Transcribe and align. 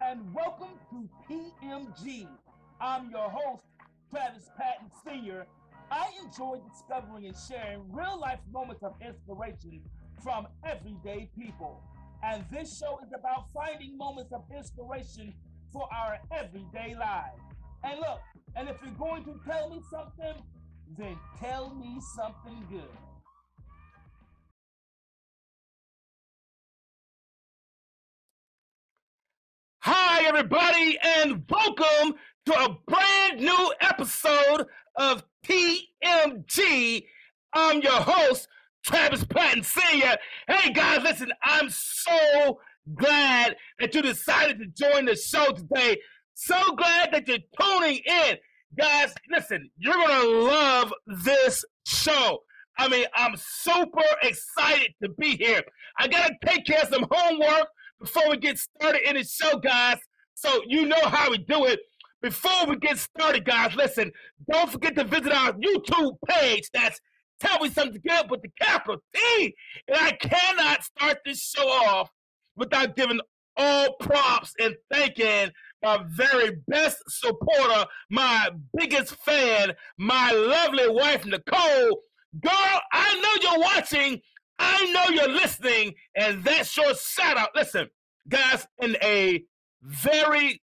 And 0.00 0.32
welcome 0.32 0.78
to 0.90 1.08
TMG. 1.28 2.28
I'm 2.80 3.10
your 3.10 3.28
host, 3.28 3.64
Travis 4.08 4.48
Patton 4.56 4.88
Sr. 5.02 5.44
I 5.90 6.06
enjoy 6.22 6.60
discovering 6.70 7.26
and 7.26 7.34
sharing 7.48 7.92
real 7.92 8.20
life 8.20 8.38
moments 8.52 8.84
of 8.84 8.94
inspiration 9.04 9.82
from 10.22 10.46
everyday 10.64 11.28
people. 11.36 11.82
And 12.22 12.44
this 12.52 12.78
show 12.78 13.00
is 13.04 13.10
about 13.12 13.46
finding 13.52 13.98
moments 13.98 14.32
of 14.32 14.44
inspiration 14.56 15.34
for 15.72 15.88
our 15.92 16.18
everyday 16.30 16.94
lives. 16.94 17.42
And 17.82 17.98
look, 17.98 18.20
and 18.54 18.68
if 18.68 18.76
you're 18.84 18.94
going 18.94 19.24
to 19.24 19.34
tell 19.44 19.68
me 19.68 19.80
something, 19.90 20.44
then 20.96 21.18
tell 21.40 21.74
me 21.74 21.98
something 22.14 22.64
good. 22.70 23.03
Hi, 29.86 30.24
everybody, 30.24 30.98
and 31.04 31.44
welcome 31.50 32.14
to 32.46 32.54
a 32.54 32.74
brand 32.86 33.38
new 33.38 33.74
episode 33.82 34.64
of 34.96 35.22
TMG. 35.46 37.04
I'm 37.52 37.82
your 37.82 38.00
host, 38.00 38.48
Travis 38.82 39.24
Patton 39.24 39.62
Sr. 39.62 40.16
Hey, 40.48 40.72
guys, 40.72 41.02
listen, 41.02 41.30
I'm 41.42 41.68
so 41.68 42.60
glad 42.94 43.56
that 43.78 43.94
you 43.94 44.00
decided 44.00 44.58
to 44.60 44.66
join 44.68 45.04
the 45.04 45.16
show 45.16 45.52
today. 45.52 45.98
So 46.32 46.56
glad 46.76 47.12
that 47.12 47.28
you're 47.28 47.36
tuning 47.60 48.00
in. 48.06 48.38
Guys, 48.78 49.14
listen, 49.30 49.68
you're 49.76 49.92
going 49.92 50.22
to 50.22 50.30
love 50.46 50.94
this 51.26 51.62
show. 51.86 52.38
I 52.78 52.88
mean, 52.88 53.04
I'm 53.14 53.34
super 53.36 54.00
excited 54.22 54.94
to 55.02 55.10
be 55.10 55.36
here. 55.36 55.62
I 55.98 56.08
got 56.08 56.28
to 56.28 56.34
take 56.46 56.64
care 56.64 56.80
of 56.80 56.88
some 56.88 57.06
homework 57.10 57.66
before 58.04 58.28
we 58.28 58.36
get 58.36 58.58
started 58.58 59.08
in 59.08 59.16
the 59.16 59.24
show, 59.24 59.58
guys. 59.58 59.96
So 60.34 60.60
you 60.66 60.84
know 60.84 61.00
how 61.04 61.30
we 61.30 61.38
do 61.38 61.64
it. 61.64 61.80
Before 62.20 62.66
we 62.66 62.76
get 62.76 62.98
started, 62.98 63.46
guys, 63.46 63.74
listen, 63.74 64.12
don't 64.50 64.70
forget 64.70 64.94
to 64.96 65.04
visit 65.04 65.32
our 65.32 65.54
YouTube 65.54 66.16
page. 66.28 66.68
That's 66.74 67.00
Tell 67.40 67.58
Me 67.60 67.70
Something 67.70 68.02
Good 68.06 68.30
with 68.30 68.42
the 68.42 68.50
capital 68.60 68.98
T. 69.14 69.54
And 69.88 69.96
I 69.96 70.12
cannot 70.12 70.84
start 70.84 71.18
this 71.24 71.40
show 71.40 71.66
off 71.66 72.10
without 72.56 72.94
giving 72.94 73.20
all 73.56 73.94
props 74.00 74.52
and 74.58 74.74
thanking 74.92 75.50
my 75.82 76.04
very 76.08 76.58
best 76.68 77.02
supporter, 77.08 77.86
my 78.10 78.50
biggest 78.76 79.16
fan, 79.16 79.72
my 79.98 80.30
lovely 80.30 80.90
wife, 80.90 81.24
Nicole. 81.24 82.00
Girl, 82.42 82.80
I 82.92 83.20
know 83.20 83.50
you're 83.50 83.60
watching. 83.60 84.20
I 84.58 84.92
know 84.92 85.14
you're 85.14 85.28
listening. 85.28 85.94
And 86.14 86.44
that's 86.44 86.76
your 86.76 86.94
shout 86.94 87.36
out. 87.36 87.50
Listen, 87.54 87.88
guys, 88.28 88.66
in 88.80 88.96
a 89.02 89.42
very, 89.82 90.62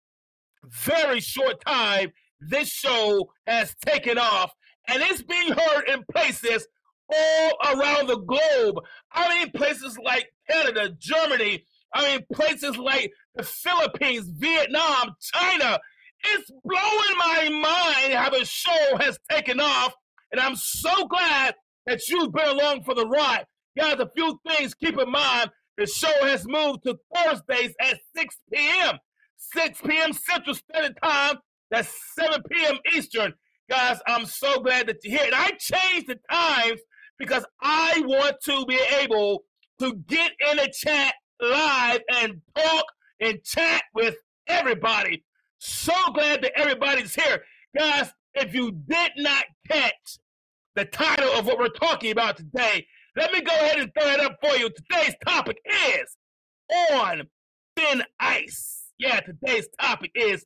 very 0.63 1.19
short 1.19 1.63
time, 1.65 2.11
this 2.39 2.69
show 2.69 3.31
has 3.45 3.75
taken 3.85 4.17
off 4.17 4.51
and 4.87 5.01
it's 5.03 5.21
being 5.21 5.53
heard 5.53 5.83
in 5.87 6.03
places 6.11 6.67
all 7.13 7.51
around 7.73 8.07
the 8.07 8.17
globe. 8.17 8.75
I 9.11 9.29
mean, 9.29 9.51
places 9.51 9.97
like 10.03 10.27
Canada, 10.49 10.95
Germany, 10.97 11.63
I 11.93 12.11
mean, 12.11 12.25
places 12.33 12.77
like 12.77 13.11
the 13.35 13.43
Philippines, 13.43 14.29
Vietnam, 14.37 15.15
China. 15.21 15.79
It's 16.23 16.51
blowing 16.63 17.17
my 17.17 17.49
mind 17.49 18.13
how 18.13 18.29
the 18.29 18.45
show 18.45 18.97
has 18.99 19.19
taken 19.29 19.59
off. 19.59 19.93
And 20.31 20.39
I'm 20.39 20.55
so 20.55 21.07
glad 21.07 21.55
that 21.87 22.07
you've 22.07 22.31
been 22.31 22.47
along 22.47 22.83
for 22.83 22.93
the 22.93 23.07
ride. 23.07 23.45
Guys, 23.77 23.99
a 23.99 24.09
few 24.15 24.39
things 24.47 24.73
keep 24.73 24.97
in 24.99 25.09
mind. 25.09 25.49
The 25.77 25.85
show 25.87 26.11
has 26.23 26.45
moved 26.47 26.83
to 26.83 26.97
Thursdays 27.15 27.73
at 27.79 27.99
6 28.15 28.37
p.m. 28.53 28.97
6 29.37 29.81
p.m. 29.81 30.13
Central 30.13 30.55
Standard 30.55 30.97
Time. 31.03 31.37
That's 31.69 31.89
7 32.19 32.43
p.m. 32.51 32.77
Eastern. 32.95 33.33
Guys, 33.69 33.99
I'm 34.07 34.25
so 34.25 34.59
glad 34.59 34.87
that 34.87 34.97
you're 35.03 35.17
here. 35.17 35.27
And 35.27 35.35
I 35.35 35.51
changed 35.51 36.07
the 36.07 36.19
times 36.29 36.81
because 37.17 37.45
I 37.61 38.03
want 38.05 38.35
to 38.43 38.65
be 38.65 38.79
able 38.99 39.43
to 39.79 39.95
get 40.07 40.33
in 40.51 40.59
a 40.59 40.69
chat 40.71 41.13
live 41.39 42.01
and 42.13 42.41
talk 42.55 42.85
and 43.21 43.41
chat 43.43 43.83
with 43.95 44.15
everybody. 44.47 45.23
So 45.59 45.93
glad 46.13 46.43
that 46.43 46.51
everybody's 46.59 47.15
here. 47.15 47.43
Guys, 47.77 48.11
if 48.33 48.53
you 48.53 48.71
did 48.71 49.11
not 49.17 49.45
catch 49.69 50.17
the 50.75 50.85
title 50.85 51.31
of 51.33 51.45
what 51.45 51.57
we're 51.57 51.69
talking 51.69 52.11
about 52.11 52.37
today, 52.37 52.85
let 53.15 53.31
me 53.31 53.41
go 53.41 53.53
ahead 53.53 53.79
and 53.79 53.91
throw 53.93 54.09
it 54.09 54.19
up 54.19 54.37
for 54.41 54.55
you. 54.57 54.69
Today's 54.69 55.15
topic 55.25 55.57
is 55.65 56.17
on 56.93 57.23
thin 57.75 58.03
ice. 58.19 58.83
Yeah, 58.97 59.19
today's 59.19 59.67
topic 59.79 60.11
is 60.15 60.45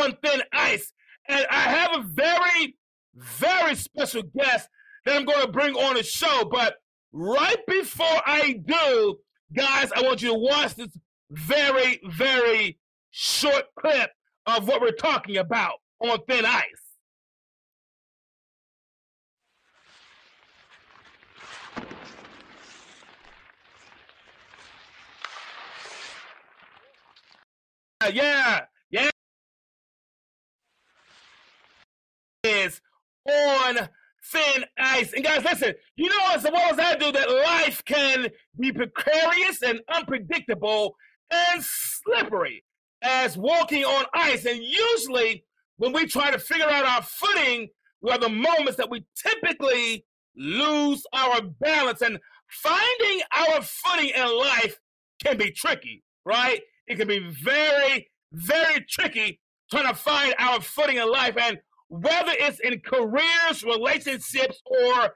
on 0.00 0.16
thin 0.24 0.42
ice. 0.52 0.92
And 1.28 1.46
I 1.50 1.60
have 1.60 1.90
a 1.94 2.02
very, 2.02 2.76
very 3.14 3.74
special 3.74 4.22
guest 4.36 4.68
that 5.04 5.16
I'm 5.16 5.24
going 5.24 5.44
to 5.44 5.52
bring 5.52 5.74
on 5.74 5.94
the 5.94 6.02
show. 6.02 6.48
But 6.50 6.76
right 7.12 7.58
before 7.66 8.20
I 8.26 8.60
do, 8.64 9.16
guys, 9.56 9.90
I 9.94 10.02
want 10.02 10.22
you 10.22 10.28
to 10.28 10.38
watch 10.38 10.74
this 10.74 10.96
very, 11.30 12.00
very 12.04 12.78
short 13.10 13.64
clip 13.78 14.10
of 14.46 14.68
what 14.68 14.80
we're 14.80 14.90
talking 14.90 15.38
about 15.38 15.74
on 16.00 16.18
thin 16.28 16.44
ice. 16.44 16.83
Uh, 28.04 28.10
yeah, 28.12 28.60
yeah. 28.90 29.10
Is 32.42 32.82
on 33.26 33.88
thin 34.26 34.64
ice. 34.78 35.14
And 35.14 35.24
guys, 35.24 35.42
listen, 35.42 35.72
you 35.96 36.10
know 36.10 36.34
as 36.34 36.42
well 36.44 36.70
as 36.70 36.78
I 36.78 36.96
do 36.96 37.12
that 37.12 37.30
life 37.30 37.82
can 37.86 38.28
be 38.60 38.72
precarious 38.72 39.62
and 39.62 39.80
unpredictable 39.88 40.96
and 41.30 41.62
slippery 41.64 42.62
as 43.00 43.38
walking 43.38 43.84
on 43.84 44.04
ice. 44.12 44.44
And 44.44 44.60
usually 44.62 45.46
when 45.78 45.94
we 45.94 46.04
try 46.04 46.30
to 46.30 46.38
figure 46.38 46.68
out 46.68 46.84
our 46.84 47.02
footing, 47.02 47.68
we 48.02 48.10
are 48.10 48.18
the 48.18 48.28
moments 48.28 48.76
that 48.76 48.90
we 48.90 49.06
typically 49.16 50.04
lose 50.36 51.06
our 51.14 51.40
balance. 51.40 52.02
And 52.02 52.18
finding 52.50 53.22
our 53.32 53.62
footing 53.62 54.10
in 54.10 54.38
life 54.38 54.78
can 55.24 55.38
be 55.38 55.52
tricky, 55.52 56.02
right? 56.26 56.60
It 56.86 56.96
can 56.96 57.08
be 57.08 57.20
very, 57.42 58.10
very 58.32 58.84
tricky 58.88 59.40
trying 59.70 59.88
to 59.88 59.94
find 59.94 60.34
our 60.38 60.60
footing 60.60 60.96
in 60.96 61.10
life. 61.10 61.36
And 61.36 61.58
whether 61.88 62.32
it's 62.32 62.60
in 62.60 62.80
careers, 62.80 63.62
relationships, 63.64 64.60
or 64.66 65.10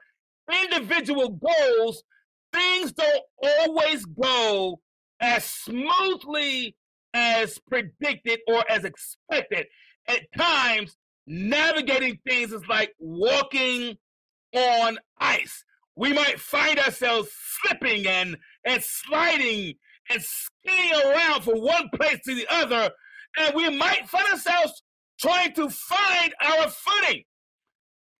individual 0.51 1.29
goals, 1.29 2.03
things 2.51 2.91
don't 2.93 3.23
always 3.41 4.05
go 4.05 4.79
as 5.19 5.43
smoothly 5.43 6.75
as 7.13 7.57
predicted 7.67 8.39
or 8.47 8.63
as 8.69 8.85
expected. 8.85 9.67
At 10.07 10.21
times, 10.37 10.95
navigating 11.27 12.19
things 12.27 12.51
is 12.51 12.67
like 12.67 12.93
walking 12.99 13.97
on 14.53 14.97
ice. 15.19 15.63
We 15.95 16.13
might 16.13 16.39
find 16.39 16.79
ourselves 16.79 17.29
slipping 17.61 18.07
and, 18.07 18.37
and 18.65 18.81
sliding 18.81 19.75
and 20.09 20.21
skiing 20.21 20.93
around 21.05 21.43
from 21.43 21.59
one 21.59 21.89
place 21.95 22.19
to 22.25 22.35
the 22.35 22.47
other, 22.49 22.91
and 23.37 23.55
we 23.55 23.69
might 23.69 24.09
find 24.09 24.27
ourselves 24.27 24.81
trying 25.19 25.53
to 25.53 25.69
find 25.69 26.33
our 26.41 26.69
footing. 26.69 27.23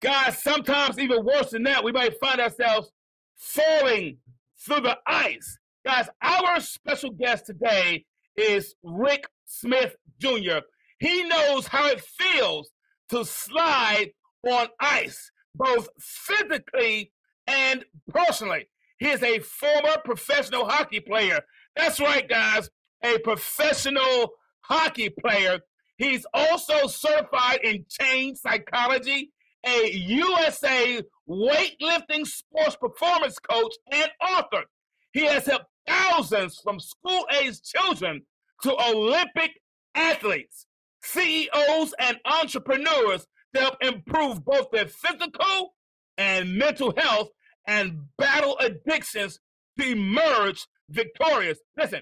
Guys, 0.01 0.41
sometimes 0.41 1.00
even 1.00 1.25
worse 1.25 1.51
than 1.51 1.63
that, 1.63 1.83
we 1.83 1.91
might 1.91 2.19
find 2.19 2.39
ourselves 2.39 2.91
falling 3.36 4.18
through 4.65 4.81
the 4.81 4.97
ice. 5.07 5.57
Guys, 5.86 6.09
our 6.21 6.59
special 6.59 7.12
guest 7.12 7.45
today 7.45 8.06
is 8.35 8.75
Rick 8.83 9.25
Smith 9.45 9.95
Jr. 10.19 10.59
He 11.00 11.24
knows 11.24 11.68
how 11.68 11.88
it 11.88 12.01
feels 12.01 12.69
to 13.09 13.25
slide 13.25 14.12
on 14.47 14.68
ice, 14.80 15.31
both 15.56 15.89
physically 16.00 17.12
and 17.47 17.85
personally. 18.09 18.69
He 19.00 19.07
is 19.07 19.24
a 19.24 19.39
former 19.39 19.97
professional 20.03 20.65
hockey 20.65 21.00
player. 21.00 21.39
That's 21.79 22.01
right, 22.01 22.27
guys, 22.27 22.69
a 23.05 23.19
professional 23.19 24.33
hockey 24.59 25.09
player. 25.09 25.61
He's 25.97 26.25
also 26.33 26.87
certified 26.87 27.61
in 27.63 27.85
change 27.89 28.39
psychology, 28.39 29.31
a 29.65 29.89
USA 29.89 31.01
weightlifting 31.29 32.27
sports 32.27 32.75
performance 32.75 33.39
coach, 33.39 33.73
and 33.93 34.11
author. 34.21 34.65
He 35.13 35.23
has 35.23 35.45
helped 35.45 35.67
thousands 35.87 36.59
from 36.61 36.81
school 36.81 37.25
age 37.41 37.61
children 37.63 38.23
to 38.63 38.75
Olympic 38.89 39.51
athletes, 39.95 40.65
CEOs, 41.01 41.93
and 41.97 42.19
entrepreneurs 42.25 43.25
to 43.55 43.61
help 43.61 43.77
improve 43.81 44.43
both 44.43 44.69
their 44.71 44.87
physical 44.87 45.75
and 46.17 46.57
mental 46.57 46.93
health 46.97 47.29
and 47.65 48.01
battle 48.17 48.57
addictions 48.59 49.39
to 49.79 49.87
emerge 49.91 50.67
victorious. 50.89 51.59
Listen, 51.77 52.01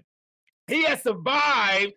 he 0.67 0.83
has 0.83 1.03
survived 1.03 1.93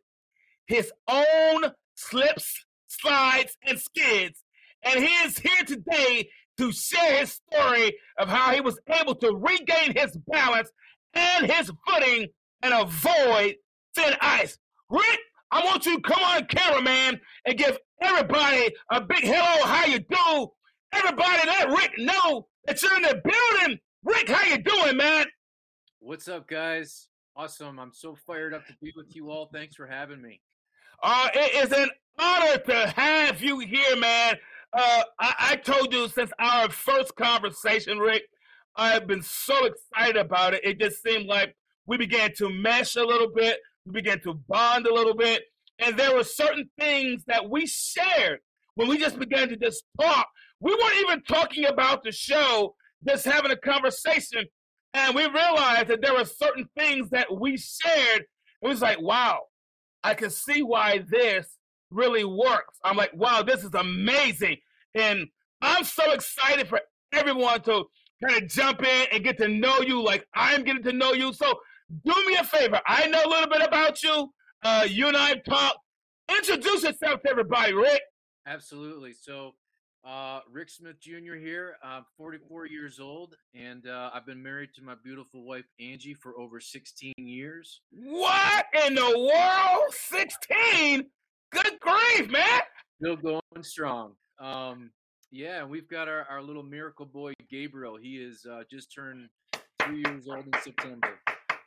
his 0.66 0.92
own 1.08 1.64
slips, 1.94 2.64
slides, 2.88 3.56
and 3.66 3.78
skids, 3.78 4.44
and 4.82 5.02
he 5.02 5.10
is 5.26 5.38
here 5.38 5.64
today 5.66 6.28
to 6.58 6.72
share 6.72 7.20
his 7.20 7.32
story 7.32 7.96
of 8.18 8.28
how 8.28 8.52
he 8.52 8.60
was 8.60 8.78
able 9.00 9.14
to 9.16 9.32
regain 9.34 9.94
his 9.96 10.16
balance 10.28 10.70
and 11.14 11.50
his 11.50 11.70
footing 11.86 12.28
and 12.62 12.74
avoid 12.74 13.56
thin 13.94 14.14
ice. 14.20 14.58
Rick, 14.88 15.18
I 15.50 15.64
want 15.64 15.86
you 15.86 15.96
to 15.96 16.02
come 16.02 16.22
on 16.22 16.46
camera, 16.46 16.82
man, 16.82 17.20
and 17.46 17.58
give 17.58 17.78
everybody 18.00 18.70
a 18.90 19.00
big 19.00 19.24
hello, 19.24 19.64
how 19.64 19.86
you 19.86 19.98
do? 19.98 20.48
Everybody 20.92 21.46
let 21.46 21.70
Rick 21.70 21.92
know 21.98 22.46
that 22.66 22.82
you're 22.82 22.96
in 22.96 23.02
the 23.02 23.22
building. 23.24 23.78
Rick, 24.04 24.28
how 24.28 24.44
you 24.44 24.58
doing, 24.58 24.96
man? 24.96 25.26
What's 26.02 26.28
up, 26.28 26.48
guys? 26.48 27.08
Awesome. 27.36 27.78
I'm 27.78 27.92
so 27.92 28.16
fired 28.26 28.54
up 28.54 28.66
to 28.68 28.72
be 28.82 28.90
with 28.96 29.14
you 29.14 29.30
all. 29.30 29.50
Thanks 29.52 29.76
for 29.76 29.86
having 29.86 30.22
me. 30.22 30.40
Uh, 31.02 31.28
it 31.34 31.62
is 31.62 31.72
an 31.72 31.90
honor 32.18 32.56
to 32.56 32.88
have 32.96 33.42
you 33.42 33.58
here, 33.58 33.96
man. 33.96 34.36
Uh, 34.72 35.02
I, 35.20 35.34
I 35.38 35.56
told 35.56 35.92
you 35.92 36.08
since 36.08 36.30
our 36.38 36.70
first 36.70 37.14
conversation, 37.16 37.98
Rick, 37.98 38.22
I've 38.76 39.06
been 39.06 39.20
so 39.20 39.66
excited 39.66 40.16
about 40.16 40.54
it. 40.54 40.64
It 40.64 40.80
just 40.80 41.02
seemed 41.02 41.26
like 41.26 41.54
we 41.86 41.98
began 41.98 42.32
to 42.38 42.48
mesh 42.48 42.96
a 42.96 43.04
little 43.04 43.30
bit, 43.30 43.58
we 43.84 43.92
began 43.92 44.20
to 44.22 44.32
bond 44.48 44.86
a 44.86 44.94
little 44.94 45.14
bit, 45.14 45.42
and 45.80 45.98
there 45.98 46.14
were 46.14 46.24
certain 46.24 46.70
things 46.78 47.24
that 47.26 47.50
we 47.50 47.66
shared 47.66 48.40
when 48.74 48.88
we 48.88 48.96
just 48.96 49.18
began 49.18 49.50
to 49.50 49.56
just 49.56 49.84
talk. 50.00 50.28
We 50.60 50.74
weren't 50.74 51.00
even 51.02 51.22
talking 51.24 51.66
about 51.66 52.04
the 52.04 52.12
show, 52.12 52.74
just 53.06 53.26
having 53.26 53.50
a 53.50 53.56
conversation, 53.56 54.46
and 54.94 55.14
we 55.14 55.24
realized 55.26 55.88
that 55.88 56.02
there 56.02 56.14
were 56.14 56.24
certain 56.24 56.68
things 56.76 57.10
that 57.10 57.26
we 57.38 57.56
shared. 57.56 58.24
It 58.62 58.68
was 58.68 58.82
like, 58.82 59.00
wow, 59.00 59.40
I 60.02 60.14
can 60.14 60.30
see 60.30 60.62
why 60.62 61.04
this 61.08 61.56
really 61.90 62.24
works. 62.24 62.78
I'm 62.84 62.96
like, 62.96 63.12
wow, 63.14 63.42
this 63.42 63.64
is 63.64 63.74
amazing. 63.74 64.58
And 64.94 65.26
I'm 65.60 65.84
so 65.84 66.12
excited 66.12 66.68
for 66.68 66.80
everyone 67.12 67.62
to 67.62 67.84
kind 68.24 68.42
of 68.42 68.48
jump 68.48 68.82
in 68.82 69.06
and 69.12 69.24
get 69.24 69.38
to 69.38 69.48
know 69.48 69.80
you 69.80 70.02
like 70.02 70.26
I'm 70.34 70.64
getting 70.64 70.82
to 70.84 70.92
know 70.92 71.12
you. 71.12 71.32
So 71.32 71.60
do 72.04 72.14
me 72.26 72.36
a 72.36 72.44
favor. 72.44 72.80
I 72.86 73.06
know 73.06 73.22
a 73.24 73.28
little 73.28 73.48
bit 73.48 73.62
about 73.62 74.02
you. 74.02 74.32
Uh, 74.62 74.86
you 74.88 75.08
and 75.08 75.16
I 75.16 75.30
have 75.30 75.44
talked. 75.44 75.78
Introduce 76.30 76.84
yourself 76.84 77.22
to 77.22 77.30
everybody, 77.30 77.72
Rick. 77.72 78.02
Absolutely. 78.46 79.12
So, 79.12 79.54
uh, 80.04 80.40
Rick 80.50 80.70
Smith 80.70 81.00
Jr. 81.00 81.34
here. 81.34 81.76
I'm 81.82 82.04
44 82.16 82.66
years 82.66 82.98
old, 83.00 83.36
and 83.54 83.86
uh, 83.86 84.10
I've 84.14 84.26
been 84.26 84.42
married 84.42 84.70
to 84.76 84.82
my 84.82 84.94
beautiful 85.02 85.44
wife 85.44 85.66
Angie 85.78 86.14
for 86.14 86.38
over 86.38 86.60
16 86.60 87.12
years. 87.16 87.80
What 87.90 88.66
in 88.86 88.94
the 88.94 89.18
world? 89.18 89.92
16? 89.92 91.06
Good 91.52 91.80
grief, 91.80 92.30
man! 92.30 92.60
Still 93.00 93.16
going 93.16 93.40
strong. 93.62 94.12
Um, 94.38 94.90
yeah, 95.30 95.64
we've 95.64 95.88
got 95.88 96.08
our, 96.08 96.24
our 96.30 96.42
little 96.42 96.62
miracle 96.62 97.06
boy 97.06 97.32
Gabriel. 97.50 97.96
He 97.96 98.16
is 98.16 98.46
uh, 98.50 98.62
just 98.70 98.94
turned 98.94 99.28
three 99.82 100.02
years 100.04 100.28
old 100.28 100.46
in 100.46 100.52
September. 100.62 101.20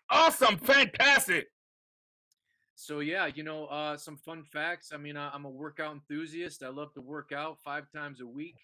Awesome, 0.10 0.58
fantastic. 0.58 1.48
So 2.76 3.00
yeah, 3.00 3.28
you 3.34 3.44
know, 3.44 3.66
uh, 3.66 3.98
some 3.98 4.18
fun 4.18 4.44
facts. 4.44 4.92
I 4.94 4.98
mean, 4.98 5.18
I, 5.18 5.34
am 5.34 5.46
a 5.46 5.50
workout 5.50 5.94
enthusiast. 5.94 6.64
I 6.64 6.70
love 6.70 6.94
to 6.94 7.02
work 7.02 7.32
out 7.32 7.58
five 7.64 7.86
times 7.92 8.22
a 8.22 8.28
week. 8.28 8.58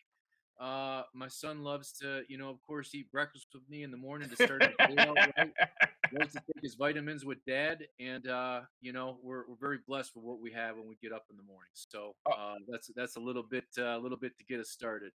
Uh, 0.60 1.04
my 1.14 1.28
son 1.28 1.64
loves 1.64 1.94
to, 1.94 2.24
you 2.28 2.38
know, 2.38 2.50
of 2.50 2.62
course, 2.62 2.94
eat 2.94 3.10
breakfast 3.12 3.48
with 3.54 3.64
me 3.70 3.84
in 3.84 3.92
the 3.92 3.98
morning 3.98 4.30
to 4.30 4.36
start 4.36 4.60
the 4.62 4.88
day 4.88 5.02
out 5.02 5.16
right. 5.16 5.52
Loves 6.20 6.34
to 6.34 6.40
take 6.40 6.64
his 6.64 6.74
vitamins 6.74 7.24
with 7.24 7.38
dad, 7.46 7.86
and 8.00 8.28
uh, 8.28 8.62
you 8.82 8.92
know, 8.92 9.20
we're 9.22 9.44
we're 9.48 9.60
very 9.62 9.78
blessed 9.88 10.16
with 10.16 10.26
what 10.26 10.42
we 10.42 10.52
have 10.52 10.76
when 10.76 10.88
we 10.88 10.98
get 11.04 11.14
up 11.14 11.26
in 11.30 11.38
the 11.38 11.44
morning. 11.44 11.70
So 11.76 12.16
oh. 12.28 12.32
uh, 12.32 12.56
that's 12.68 12.90
that's 12.96 13.16
a 13.16 13.20
little 13.20 13.44
bit 13.44 13.66
uh, 13.78 13.96
a 13.96 14.00
little 14.00 14.18
bit 14.18 14.36
to 14.40 14.44
get 14.46 14.60
us 14.60 14.70
started. 14.70 15.12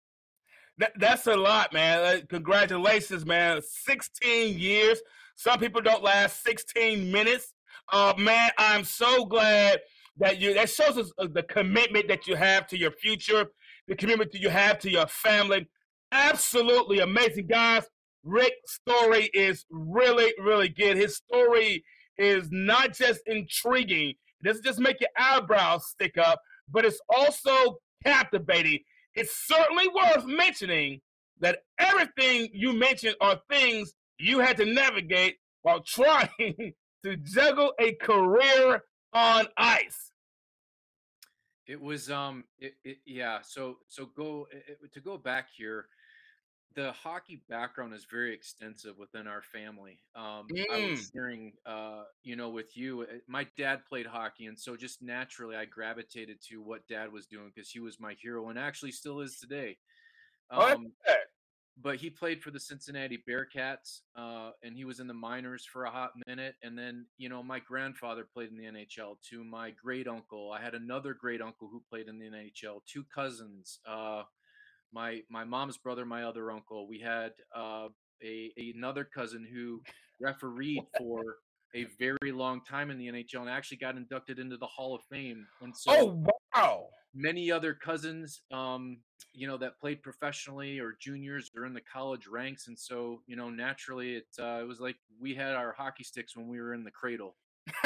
That, 0.78 0.92
that's 0.96 1.26
a 1.26 1.34
lot, 1.34 1.72
man. 1.72 1.98
Uh, 1.98 2.20
congratulations, 2.28 3.24
man. 3.24 3.62
16 3.62 4.58
years. 4.58 5.00
Some 5.34 5.58
people 5.58 5.80
don't 5.80 6.02
last 6.02 6.42
16 6.44 7.10
minutes. 7.10 7.54
Uh, 7.92 8.14
man, 8.18 8.50
I'm 8.58 8.84
so 8.84 9.24
glad 9.24 9.80
that 10.18 10.40
you. 10.40 10.54
That 10.54 10.70
shows 10.70 10.98
us 10.98 11.12
uh, 11.18 11.26
the 11.32 11.42
commitment 11.42 12.08
that 12.08 12.26
you 12.26 12.36
have 12.36 12.66
to 12.68 12.78
your 12.78 12.92
future 12.92 13.50
the 13.88 13.96
commitment 13.96 14.32
that 14.32 14.40
you 14.40 14.50
have 14.50 14.78
to 14.80 14.90
your 14.90 15.06
family. 15.06 15.68
Absolutely 16.12 17.00
amazing, 17.00 17.46
guys. 17.46 17.84
Rick's 18.24 18.74
story 18.74 19.30
is 19.34 19.64
really, 19.70 20.32
really 20.38 20.68
good. 20.68 20.96
His 20.96 21.16
story 21.16 21.84
is 22.18 22.48
not 22.50 22.92
just 22.92 23.20
intriguing, 23.26 24.10
it 24.10 24.44
doesn't 24.44 24.64
just 24.64 24.78
make 24.78 25.00
your 25.00 25.10
eyebrows 25.18 25.86
stick 25.86 26.18
up, 26.18 26.40
but 26.70 26.84
it's 26.84 27.00
also 27.08 27.78
captivating. 28.04 28.80
It's 29.14 29.46
certainly 29.46 29.88
worth 29.88 30.26
mentioning 30.26 31.00
that 31.40 31.60
everything 31.78 32.48
you 32.52 32.72
mentioned 32.72 33.16
are 33.20 33.40
things 33.50 33.92
you 34.18 34.38
had 34.38 34.56
to 34.58 34.64
navigate 34.64 35.36
while 35.62 35.80
trying 35.86 36.74
to 37.04 37.16
juggle 37.16 37.72
a 37.78 37.92
career 37.94 38.82
on 39.12 39.46
ice. 39.56 40.10
It 41.66 41.80
was 41.80 42.10
um 42.10 42.44
it, 42.58 42.74
it 42.84 42.98
yeah 43.06 43.38
so 43.42 43.78
so 43.88 44.06
go 44.16 44.48
it, 44.50 44.92
to 44.92 45.00
go 45.00 45.16
back 45.16 45.48
here 45.56 45.86
the 46.74 46.92
hockey 46.92 47.42
background 47.48 47.94
is 47.94 48.06
very 48.10 48.32
extensive 48.32 48.96
within 48.98 49.26
our 49.26 49.42
family. 49.42 49.98
Um, 50.14 50.46
mm. 50.52 50.64
I 50.72 50.90
was 50.90 51.00
mm. 51.00 51.12
hearing, 51.12 51.52
uh, 51.66 52.04
you 52.22 52.36
know, 52.36 52.50
with 52.50 52.76
you, 52.76 53.02
eh, 53.02 53.18
my 53.26 53.46
dad 53.56 53.84
played 53.86 54.06
hockey, 54.06 54.46
and 54.46 54.58
so 54.58 54.76
just 54.76 55.02
naturally 55.02 55.56
I 55.56 55.64
gravitated 55.64 56.38
to 56.48 56.62
what 56.62 56.86
dad 56.88 57.12
was 57.12 57.26
doing 57.26 57.50
because 57.54 57.70
he 57.70 57.80
was 57.80 58.00
my 58.00 58.14
hero 58.20 58.48
and 58.48 58.58
actually 58.58 58.92
still 58.92 59.20
is 59.20 59.38
today. 59.38 59.76
Um, 60.50 60.92
oh, 61.08 61.14
but 61.80 61.96
he 61.96 62.10
played 62.10 62.42
for 62.42 62.50
the 62.50 62.60
Cincinnati 62.60 63.22
Bearcats, 63.28 64.00
uh, 64.16 64.50
and 64.62 64.76
he 64.76 64.84
was 64.84 65.00
in 65.00 65.06
the 65.06 65.14
minors 65.14 65.64
for 65.64 65.84
a 65.84 65.90
hot 65.90 66.12
minute. 66.26 66.54
And 66.62 66.76
then, 66.76 67.06
you 67.18 67.28
know, 67.28 67.42
my 67.42 67.60
grandfather 67.60 68.26
played 68.32 68.50
in 68.50 68.56
the 68.56 68.64
NHL 68.64 69.16
To 69.30 69.44
My 69.44 69.70
great 69.70 70.06
uncle, 70.06 70.52
I 70.52 70.62
had 70.62 70.74
another 70.74 71.14
great 71.14 71.40
uncle 71.40 71.68
who 71.70 71.82
played 71.88 72.08
in 72.08 72.18
the 72.18 72.26
NHL. 72.26 72.80
Two 72.86 73.04
cousins, 73.14 73.78
uh, 73.86 74.22
my 74.92 75.22
my 75.30 75.44
mom's 75.44 75.78
brother, 75.78 76.04
my 76.04 76.24
other 76.24 76.50
uncle. 76.50 76.86
We 76.86 77.00
had 77.00 77.32
uh, 77.56 77.88
a, 78.22 78.52
another 78.74 79.04
cousin 79.04 79.46
who 79.50 79.80
refereed 80.20 80.82
for 80.98 81.22
a 81.74 81.86
very 81.98 82.32
long 82.32 82.60
time 82.68 82.90
in 82.90 82.98
the 82.98 83.08
NHL 83.08 83.40
and 83.40 83.48
actually 83.48 83.78
got 83.78 83.96
inducted 83.96 84.38
into 84.38 84.58
the 84.58 84.66
Hall 84.66 84.94
of 84.94 85.02
Fame. 85.10 85.46
And 85.62 85.74
so, 85.74 85.92
oh 85.92 86.24
wow! 86.54 86.86
Many 87.14 87.50
other 87.50 87.74
cousins, 87.74 88.42
um, 88.50 88.98
you 89.32 89.46
know, 89.46 89.56
that 89.58 89.78
played 89.78 90.02
professionally 90.02 90.78
or 90.78 90.96
juniors 91.00 91.50
or 91.56 91.66
in 91.66 91.74
the 91.74 91.80
college 91.80 92.26
ranks, 92.26 92.68
and 92.68 92.78
so 92.78 93.20
you 93.26 93.36
know, 93.36 93.50
naturally, 93.50 94.16
it 94.16 94.26
uh, 94.38 94.60
it 94.60 94.68
was 94.68 94.80
like 94.80 94.96
we 95.20 95.34
had 95.34 95.54
our 95.54 95.72
hockey 95.72 96.04
sticks 96.04 96.36
when 96.36 96.48
we 96.48 96.60
were 96.60 96.74
in 96.74 96.84
the 96.84 96.90
cradle. 96.90 97.36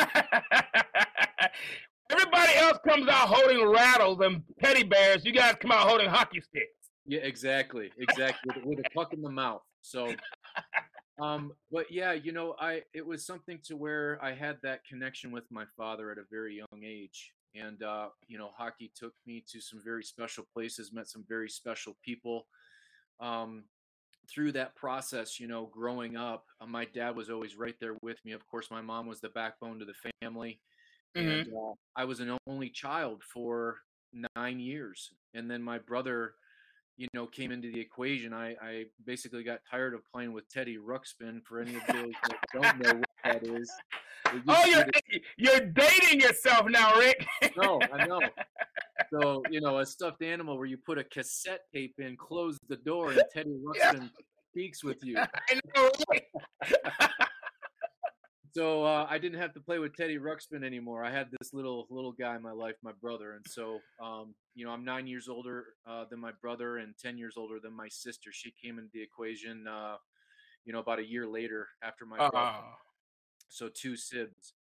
Everybody 2.11 2.55
else 2.55 2.78
comes 2.87 3.09
out 3.09 3.28
holding 3.28 3.69
rattles 3.69 4.21
and 4.21 4.43
teddy 4.62 4.85
bears. 4.85 5.25
You 5.25 5.33
guys 5.33 5.57
come 5.61 5.73
out 5.73 5.88
holding 5.88 6.09
hockey 6.09 6.40
sticks. 6.40 6.90
Yeah, 7.05 7.21
exactly, 7.21 7.90
exactly, 7.99 8.52
with, 8.57 8.64
with 8.64 8.87
a 8.87 8.90
puck 8.90 9.12
in 9.12 9.23
the 9.23 9.31
mouth. 9.31 9.62
So 9.83 10.14
um, 11.19 11.52
but 11.73 11.90
yeah, 11.90 12.12
you 12.12 12.33
know, 12.33 12.55
I 12.61 12.83
it 12.93 13.07
was 13.07 13.25
something 13.25 13.59
to 13.64 13.76
where 13.76 14.19
I 14.23 14.35
had 14.35 14.59
that 14.62 14.85
connection 14.85 15.33
with 15.33 15.45
my 15.50 15.64
father 15.76 16.11
at 16.11 16.19
a 16.19 16.25
very 16.31 16.57
young 16.57 16.85
age, 16.85 17.33
and 17.55 17.83
uh, 17.83 18.09
you 18.26 18.38
know, 18.38 18.50
hockey 18.57 18.91
took 18.95 19.15
me 19.26 19.45
to 19.50 19.61
some 19.61 19.81
very 19.85 20.03
special 20.05 20.45
places, 20.53 20.93
met 20.93 21.09
some 21.09 21.25
very 21.29 21.49
special 21.49 21.97
people. 22.03 22.47
Um, 23.21 23.65
through 24.29 24.53
that 24.53 24.75
process, 24.75 25.38
you 25.38 25.47
know, 25.47 25.67
growing 25.67 26.17
up, 26.17 26.45
uh, 26.61 26.67
my 26.67 26.85
dad 26.85 27.15
was 27.17 27.31
always 27.31 27.57
right 27.57 27.76
there 27.81 27.97
with 28.03 28.25
me. 28.25 28.33
Of 28.33 28.47
course, 28.47 28.71
my 28.71 28.81
mom 28.81 29.07
was 29.07 29.21
the 29.21 29.29
backbone 29.29 29.79
to 29.79 29.85
the 29.85 30.11
family, 30.21 30.61
hmm 31.15 31.43
and 31.43 31.47
uh, 31.49 31.75
I 31.97 32.05
was 32.05 32.21
an 32.21 32.37
only 32.47 32.71
child 32.71 33.23
for 33.23 33.79
nine 34.37 34.61
years, 34.61 35.12
and 35.35 35.50
then 35.50 35.62
my 35.62 35.79
brother 35.79 36.35
you 36.97 37.09
know, 37.12 37.26
came 37.26 37.53
into 37.53 37.71
the 37.71 37.81
equation, 37.81 38.33
I, 38.33 38.55
I 38.62 38.85
basically 39.05 39.43
got 39.45 39.61
tired 39.71 39.95
of 39.95 40.00
playing 40.12 40.33
with 40.33 40.49
Teddy 40.49 40.79
Ruxpin. 40.79 41.45
For 41.45 41.61
any 41.61 41.76
of 41.76 41.83
those 41.88 42.12
that 42.29 42.38
don't 42.53 42.79
know 42.81 42.95
what 43.00 43.09
that 43.25 43.43
is, 43.47 43.71
Oh, 44.49 44.65
you're 44.67 44.87
you're 45.37 45.61
dating 45.61 46.21
yourself 46.21 46.67
now, 46.69 46.97
Rick. 46.99 47.26
no, 47.57 47.81
I 47.93 48.07
know. 48.07 48.21
So 49.12 49.43
you 49.50 49.61
know, 49.61 49.79
a 49.79 49.87
stuffed 49.87 50.23
animal 50.23 50.57
where 50.57 50.67
you 50.67 50.79
put 50.79 50.99
a 50.99 51.05
cassette 51.05 51.61
tape 51.73 51.95
in, 51.99 52.17
close 52.17 52.59
the 52.69 52.76
door, 52.76 53.12
and 53.12 53.23
Teddy 53.33 53.57
yeah, 53.76 53.93
Ruxpin 53.93 54.11
speaks 54.50 54.83
with 54.83 55.05
you. 55.05 55.19
I 55.50 55.61
know? 55.76 55.91
So 58.56 58.84
uh, 58.84 59.06
I 59.10 59.18
didn't 59.18 59.40
have 59.40 59.52
to 59.54 59.60
play 59.60 59.78
with 59.78 59.96
Teddy 59.96 60.18
Ruxpin 60.18 60.64
anymore. 60.64 61.04
I 61.04 61.10
had 61.10 61.28
this 61.38 61.52
little 61.52 61.86
little 61.90 62.12
guy 62.12 62.36
in 62.36 62.42
my 62.42 62.52
life, 62.52 62.76
my 62.82 62.92
brother, 63.00 63.32
and 63.34 63.44
so 63.46 63.84
um, 64.02 64.34
you 64.54 64.64
know, 64.64 64.72
I'm 64.72 64.84
nine 64.84 65.06
years 65.06 65.28
older 65.28 65.64
uh, 65.86 66.04
than 66.10 66.20
my 66.20 66.32
brother 66.40 66.78
and 66.78 66.94
ten 66.98 67.18
years 67.18 67.34
older 67.36 67.58
than 67.62 67.75
my 67.75 67.88
sister. 67.88 68.30
She 68.32 68.52
came 68.62 68.78
into 68.78 68.90
the 68.92 69.02
equation, 69.02 69.66
uh, 69.68 69.96
you 70.64 70.72
know, 70.72 70.80
about 70.80 70.98
a 71.00 71.06
year 71.06 71.26
later 71.26 71.68
after 71.82 72.06
my 72.06 72.20
brother. 72.30 72.50
uh, 72.50 72.76
So 73.48 73.68
two 73.68 73.96
sibs. 73.96 74.54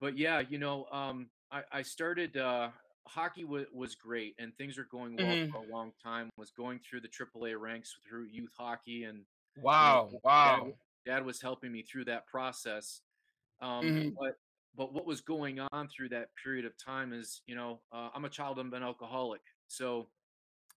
But 0.00 0.16
yeah, 0.18 0.40
you 0.48 0.58
know, 0.58 0.86
um, 0.92 1.30
I, 1.50 1.62
I 1.72 1.82
started. 1.82 2.36
Uh, 2.36 2.70
hockey 3.08 3.42
w- 3.42 3.66
was 3.72 3.94
great, 3.94 4.34
and 4.38 4.56
things 4.56 4.78
were 4.78 4.88
going 4.90 5.18
well 5.18 5.38
hmm 5.38 5.50
for 5.50 5.58
a 5.58 5.64
long 5.64 5.92
time. 6.02 6.30
Was 6.36 6.50
going 6.50 6.80
through 6.80 7.00
the 7.00 7.08
AAA 7.08 7.54
ranks 7.54 7.96
through 8.08 8.26
youth 8.30 8.52
hockey, 8.58 9.04
and 9.04 9.24
you 9.78 9.86
know, 9.86 9.96
Wow, 9.96 10.10
dad 10.44 10.62
wow. 10.62 10.74
dad 11.06 11.24
was 11.24 11.40
helping 11.42 11.72
me 11.72 11.82
through 11.82 12.04
that 12.06 12.26
process 12.26 13.02
um, 13.60 13.84
hmm 13.84 14.08
but 14.18 14.34
but 14.76 14.92
what 14.92 15.06
was 15.06 15.20
going 15.20 15.60
on 15.72 15.88
through 15.88 16.10
that 16.10 16.28
period 16.42 16.64
of 16.64 16.72
time 16.78 17.12
is, 17.12 17.42
you 17.46 17.54
know, 17.56 17.80
uh, 17.92 18.10
I'm 18.14 18.24
a 18.24 18.30
child 18.30 18.58
of 18.58 18.72
an 18.72 18.82
alcoholic. 18.82 19.40
So, 19.66 20.08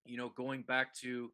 you 0.04 0.16
know, 0.16 0.30
going 0.30 0.62
back 0.62 0.94
to 0.96 1.30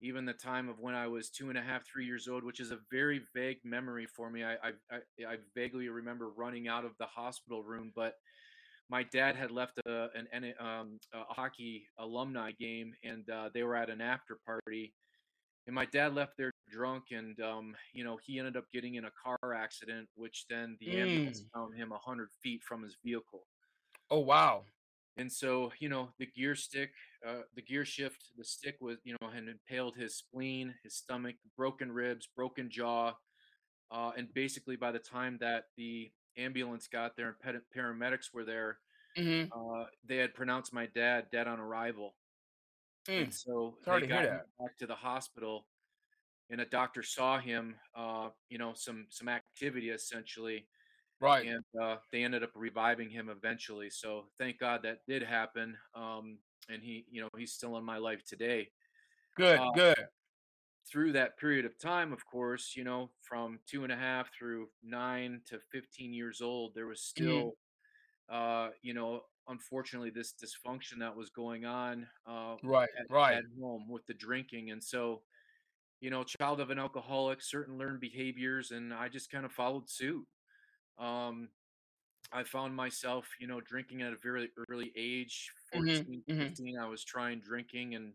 even 0.00 0.24
the 0.24 0.32
time 0.32 0.68
of 0.68 0.80
when 0.80 0.94
I 0.94 1.06
was 1.06 1.30
two 1.30 1.48
and 1.48 1.58
a 1.58 1.62
half, 1.62 1.86
three 1.86 2.06
years 2.06 2.28
old, 2.28 2.44
which 2.44 2.60
is 2.60 2.72
a 2.72 2.78
very 2.90 3.22
vague 3.34 3.58
memory 3.64 4.06
for 4.06 4.30
me. 4.30 4.44
I 4.44 4.54
I, 4.54 4.72
I, 4.90 4.98
I 5.28 5.36
vaguely 5.54 5.88
remember 5.88 6.30
running 6.30 6.68
out 6.68 6.84
of 6.84 6.92
the 6.98 7.06
hospital 7.06 7.62
room, 7.62 7.92
but 7.94 8.14
my 8.88 9.02
dad 9.04 9.36
had 9.36 9.50
left 9.50 9.78
a, 9.86 10.08
an, 10.14 10.54
um, 10.60 10.98
a 11.14 11.32
hockey 11.32 11.86
alumni 11.98 12.52
game, 12.52 12.94
and 13.04 13.28
uh, 13.30 13.48
they 13.54 13.62
were 13.62 13.76
at 13.76 13.90
an 13.90 14.00
after 14.00 14.38
party, 14.44 14.94
and 15.66 15.74
my 15.74 15.84
dad 15.86 16.14
left 16.14 16.36
there 16.36 16.50
drunk 16.70 17.06
and 17.12 17.40
um, 17.40 17.76
you 17.92 18.04
know 18.04 18.16
he 18.16 18.38
ended 18.38 18.56
up 18.56 18.70
getting 18.72 18.94
in 18.96 19.04
a 19.06 19.10
car 19.12 19.54
accident 19.54 20.08
which 20.14 20.46
then 20.48 20.76
the 20.80 20.96
ambulance 20.96 21.42
Mm. 21.42 21.50
found 21.54 21.74
him 21.74 21.90
100 21.90 22.30
feet 22.42 22.62
from 22.62 22.82
his 22.82 22.96
vehicle 23.04 23.46
Oh, 24.10 24.20
wow. 24.20 24.66
and 25.16 25.30
so 25.30 25.72
you 25.78 25.88
know 25.88 26.10
the 26.18 26.26
gear 26.26 26.54
stick 26.54 26.92
uh, 27.26 27.42
the 27.54 27.62
gear 27.62 27.84
shift 27.84 28.30
the 28.36 28.44
stick 28.44 28.76
was 28.80 28.98
you 29.04 29.16
know 29.20 29.28
had 29.28 29.48
impaled 29.48 29.96
his 29.96 30.16
spleen 30.16 30.74
his 30.82 30.94
stomach 30.94 31.36
broken 31.56 31.92
ribs 31.92 32.26
broken 32.34 32.70
jaw 32.70 33.12
uh, 33.90 34.12
and 34.16 34.32
basically 34.34 34.76
by 34.76 34.92
the 34.92 34.98
time 34.98 35.38
that 35.40 35.66
the 35.76 36.12
ambulance 36.36 36.88
got 36.88 37.16
there 37.16 37.36
and 37.44 37.62
paramedics 37.76 38.32
were 38.34 38.44
there 38.44 38.78
hmm 39.16 39.52
uh, 39.54 39.84
they 40.04 40.18
had 40.18 40.34
pronounced 40.34 40.72
my 40.74 40.86
dad 40.86 41.26
dead 41.32 41.48
on 41.48 41.60
arrival 41.60 42.14
and 43.16 43.28
Mm. 43.28 43.32
so 43.32 43.78
they 43.90 44.00
Sorry 44.00 44.00
to 44.02 44.06
hear 44.08 44.22
got 44.22 44.28
him 44.28 44.42
back 44.60 44.76
to 44.78 44.86
the 44.86 44.94
hospital 44.94 45.68
and 46.50 46.60
a 46.60 46.66
doctor 46.66 47.02
saw 47.02 47.38
him 47.40 47.76
uh 47.94 48.30
you 48.48 48.58
know 48.58 48.74
some 48.74 49.06
some 49.10 49.28
activity 49.28 49.90
essentially 49.90 50.68
Right. 51.20 51.48
and 51.48 51.64
uh 51.82 51.98
they 52.12 52.24
ended 52.24 52.42
up 52.44 52.52
reviving 52.54 53.10
him 53.10 53.28
eventually 53.30 53.90
so 53.90 54.26
thank 54.38 54.58
god 54.58 54.82
that 54.82 55.00
did 55.06 55.22
happen 55.22 55.76
um 55.94 56.38
and 56.70 56.82
he 56.82 57.06
you 57.10 57.22
know 57.22 57.28
he's 57.36 57.54
still 57.54 57.76
in 57.78 57.84
my 57.84 57.98
life 57.98 58.24
today 58.24 58.70
Good, 59.36 59.62
uh 59.62 59.72
good. 59.72 60.08
through 60.90 61.12
that 61.12 61.38
period 61.38 61.64
of 61.64 61.78
time 61.78 62.12
of 62.12 62.24
course 62.26 62.74
you 62.76 62.84
know 62.84 63.10
from 63.22 63.60
two 63.66 63.84
and 63.84 63.92
a 63.92 63.96
half 63.96 64.34
through 64.36 64.68
nine 64.82 65.40
to 65.46 65.60
15 65.70 66.12
years 66.12 66.40
old 66.40 66.74
there 66.74 66.86
was 66.86 67.02
hmm 67.16 67.42
still 67.42 67.52
uh 68.30 68.70
you 68.82 68.94
know 68.94 69.22
unfortunately 69.48 70.10
this 70.10 70.34
dysfunction 70.34 70.98
that 71.00 71.16
was 71.16 71.30
going 71.30 71.64
on 71.64 72.08
uh 72.26 72.56
Right, 72.62 72.88
at, 72.98 73.06
right. 73.08 73.38
at 73.38 73.44
home 73.60 73.88
with 73.88 74.06
the 74.06 74.14
drinking 74.14 74.70
and 74.70 74.82
so 74.82 75.22
you 76.00 76.10
know, 76.10 76.24
child 76.24 76.60
of 76.60 76.70
an 76.70 76.78
alcoholic, 76.78 77.40
certain 77.42 77.78
learned 77.78 78.00
behaviors, 78.00 78.70
and 78.72 78.92
I 78.92 79.08
just 79.08 79.30
kind 79.30 79.44
of 79.44 79.52
followed 79.52 79.88
suit. 79.88 80.26
Um, 80.98 81.50
I 82.32 82.44
found 82.44 82.74
myself, 82.76 83.28
you 83.40 83.46
know, 83.46 83.60
drinking 83.60 84.02
at 84.02 84.12
a 84.12 84.16
very 84.16 84.50
early 84.70 84.92
age, 84.96 85.50
hmm 85.74 86.02
14, 86.04 86.24
hmm 86.28 86.54
15. 86.56 86.78
I 86.78 86.86
was 86.88 87.04
trying 87.04 87.40
drinking 87.40 87.94
and 87.94 88.14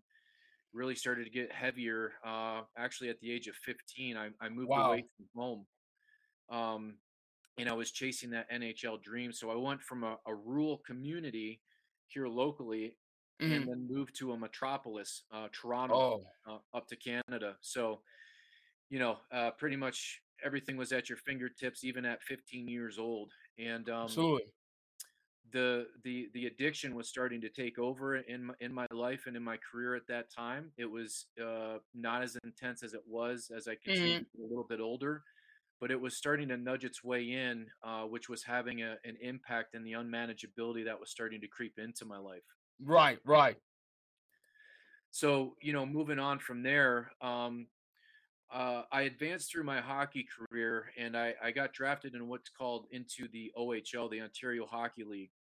really 0.73 0.95
started 0.95 1.25
to 1.25 1.31
get 1.31 1.51
heavier. 1.51 2.13
Uh, 2.25 2.63
actually, 2.77 3.09
at 3.09 3.19
the 3.21 3.31
age 3.31 3.47
of 3.47 3.55
15, 3.57 4.17
I, 4.17 4.31
I 4.41 4.49
moved 4.49 4.77
away 4.77 5.03
from 5.17 5.27
home 5.35 5.67
um, 6.49 6.99
and 7.57 7.69
I 7.69 7.73
was 7.73 7.91
chasing 7.91 8.29
that 8.31 8.47
NHL 8.51 8.97
dream. 8.97 9.31
So 9.31 9.49
I 9.51 9.55
went 9.55 9.81
from 9.81 10.03
a, 10.03 10.17
a 10.25 10.35
rural 10.35 10.77
community 10.85 11.61
here 12.07 12.27
locally 12.27 12.97
and 13.49 13.67
hmm 13.67 13.67
then 13.67 13.87
moved 13.89 14.15
to 14.17 14.33
a 14.33 14.37
metropolis, 14.37 15.23
uh, 15.31 15.47
Toronto, 15.51 15.95
Oh, 15.95 16.23
uh, 16.49 16.57
up 16.73 16.87
to 16.87 16.95
Canada. 16.95 17.57
So 17.61 18.01
you 18.89 18.99
know, 18.99 19.17
uh, 19.31 19.51
pretty 19.51 19.75
much 19.75 20.21
everything 20.43 20.77
was 20.77 20.91
at 20.91 21.09
your 21.09 21.17
fingertips, 21.17 21.83
even 21.83 22.05
at 22.05 22.21
15 22.23 22.67
years 22.67 22.99
old. 22.99 23.31
And 23.57 23.89
um, 23.89 24.09
absolutely. 24.09 24.53
the 25.51 25.87
the 26.03 26.29
the 26.33 26.45
addiction 26.47 26.93
was 26.95 27.07
starting 27.07 27.39
to 27.41 27.49
take 27.49 27.79
over 27.79 28.17
in 28.17 28.45
my, 28.45 28.53
in 28.59 28.73
my 28.73 28.85
life 28.91 29.23
and 29.27 29.35
in 29.37 29.43
my 29.43 29.57
career 29.57 29.95
at 29.95 30.07
that 30.07 30.29
time. 30.29 30.71
It 30.77 30.85
was 30.85 31.27
uh, 31.41 31.77
not 31.93 32.21
as 32.23 32.37
intense 32.43 32.83
as 32.83 32.93
it 32.93 33.03
was 33.07 33.49
as 33.55 33.67
I 33.67 33.75
continued 33.81 34.27
hmm 34.27 34.39
a 34.39 34.41
little 34.47 34.65
bit 34.67 34.81
older, 34.81 35.23
but 35.79 35.91
it 35.91 35.99
was 35.99 36.15
starting 36.15 36.47
to 36.49 36.57
nudge 36.57 36.83
its 36.83 37.03
way 37.03 37.31
in, 37.31 37.67
uh, 37.83 38.03
which 38.03 38.29
was 38.29 38.43
having 38.43 38.81
a, 38.81 38.95
an 39.05 39.17
impact 39.21 39.75
in 39.75 39.83
the 39.83 39.93
unmanageability 39.93 40.85
that 40.85 40.99
was 40.99 41.09
starting 41.09 41.41
to 41.41 41.47
creep 41.47 41.77
into 41.77 42.05
my 42.05 42.17
life. 42.17 42.43
Right, 42.83 43.19
right. 43.25 43.57
So, 45.11 45.55
you 45.61 45.73
know, 45.73 45.85
moving 45.85 46.19
on 46.19 46.39
from 46.39 46.63
there, 46.63 47.11
um, 47.21 47.67
uh, 48.53 48.83
I 48.91 49.01
advanced 49.03 49.51
through 49.51 49.63
my 49.63 49.81
hockey 49.81 50.25
career 50.25 50.85
and 50.97 51.17
I, 51.17 51.33
I 51.43 51.51
got 51.51 51.73
drafted 51.73 52.15
in 52.15 52.27
what's 52.27 52.49
called 52.49 52.85
into 52.91 53.27
the 53.31 53.51
OHL, 53.57 54.09
the 54.09 54.21
Ontario 54.21 54.65
Hockey 54.65 55.03
League. 55.03 55.31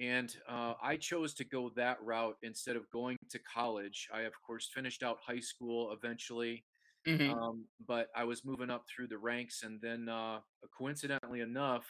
And 0.00 0.34
uh, 0.48 0.74
I 0.82 0.96
chose 0.96 1.34
to 1.34 1.44
go 1.44 1.70
that 1.76 2.02
route 2.02 2.36
instead 2.42 2.74
of 2.74 2.90
going 2.90 3.16
to 3.30 3.38
college. 3.38 4.08
I, 4.12 4.22
of 4.22 4.32
course, 4.44 4.68
finished 4.74 5.04
out 5.04 5.18
high 5.24 5.38
school 5.38 5.92
eventually, 5.92 6.64
hmm 7.06 7.30
um, 7.30 7.64
but 7.86 8.08
I 8.16 8.24
was 8.24 8.44
moving 8.44 8.70
up 8.70 8.84
through 8.88 9.08
the 9.08 9.18
ranks. 9.18 9.62
And 9.62 9.80
then, 9.80 10.08
uh, 10.08 10.40
coincidentally 10.76 11.40
enough, 11.40 11.84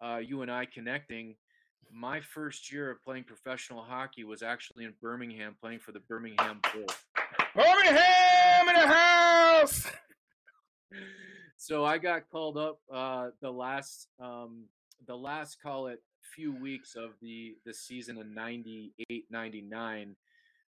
uh, 0.00 0.18
you 0.18 0.42
and 0.42 0.50
I 0.50 0.66
connecting, 0.66 1.36
my 1.92 2.20
first 2.20 2.72
year 2.72 2.90
of 2.90 3.02
playing 3.02 3.24
professional 3.24 3.82
hockey 3.82 4.24
was 4.24 4.42
actually 4.42 4.84
in 4.84 4.94
Birmingham, 5.00 5.56
playing 5.60 5.80
for 5.80 5.92
the 5.92 6.00
Birmingham 6.00 6.60
Bulls. 6.72 6.96
Birmingham 7.54 8.68
in 8.68 8.74
the 8.80 8.86
house. 8.86 9.86
so 11.56 11.84
I 11.84 11.98
got 11.98 12.28
called 12.30 12.56
up 12.56 12.78
uh, 12.92 13.28
the 13.40 13.50
last 13.50 14.08
um, 14.18 14.64
the 15.06 15.16
last 15.16 15.60
call 15.62 15.88
it 15.88 16.02
few 16.34 16.54
weeks 16.54 16.94
of 16.94 17.10
the 17.20 17.56
the 17.66 17.74
season 17.74 18.16
in 18.18 18.32
98 18.32 19.24
99 19.30 20.16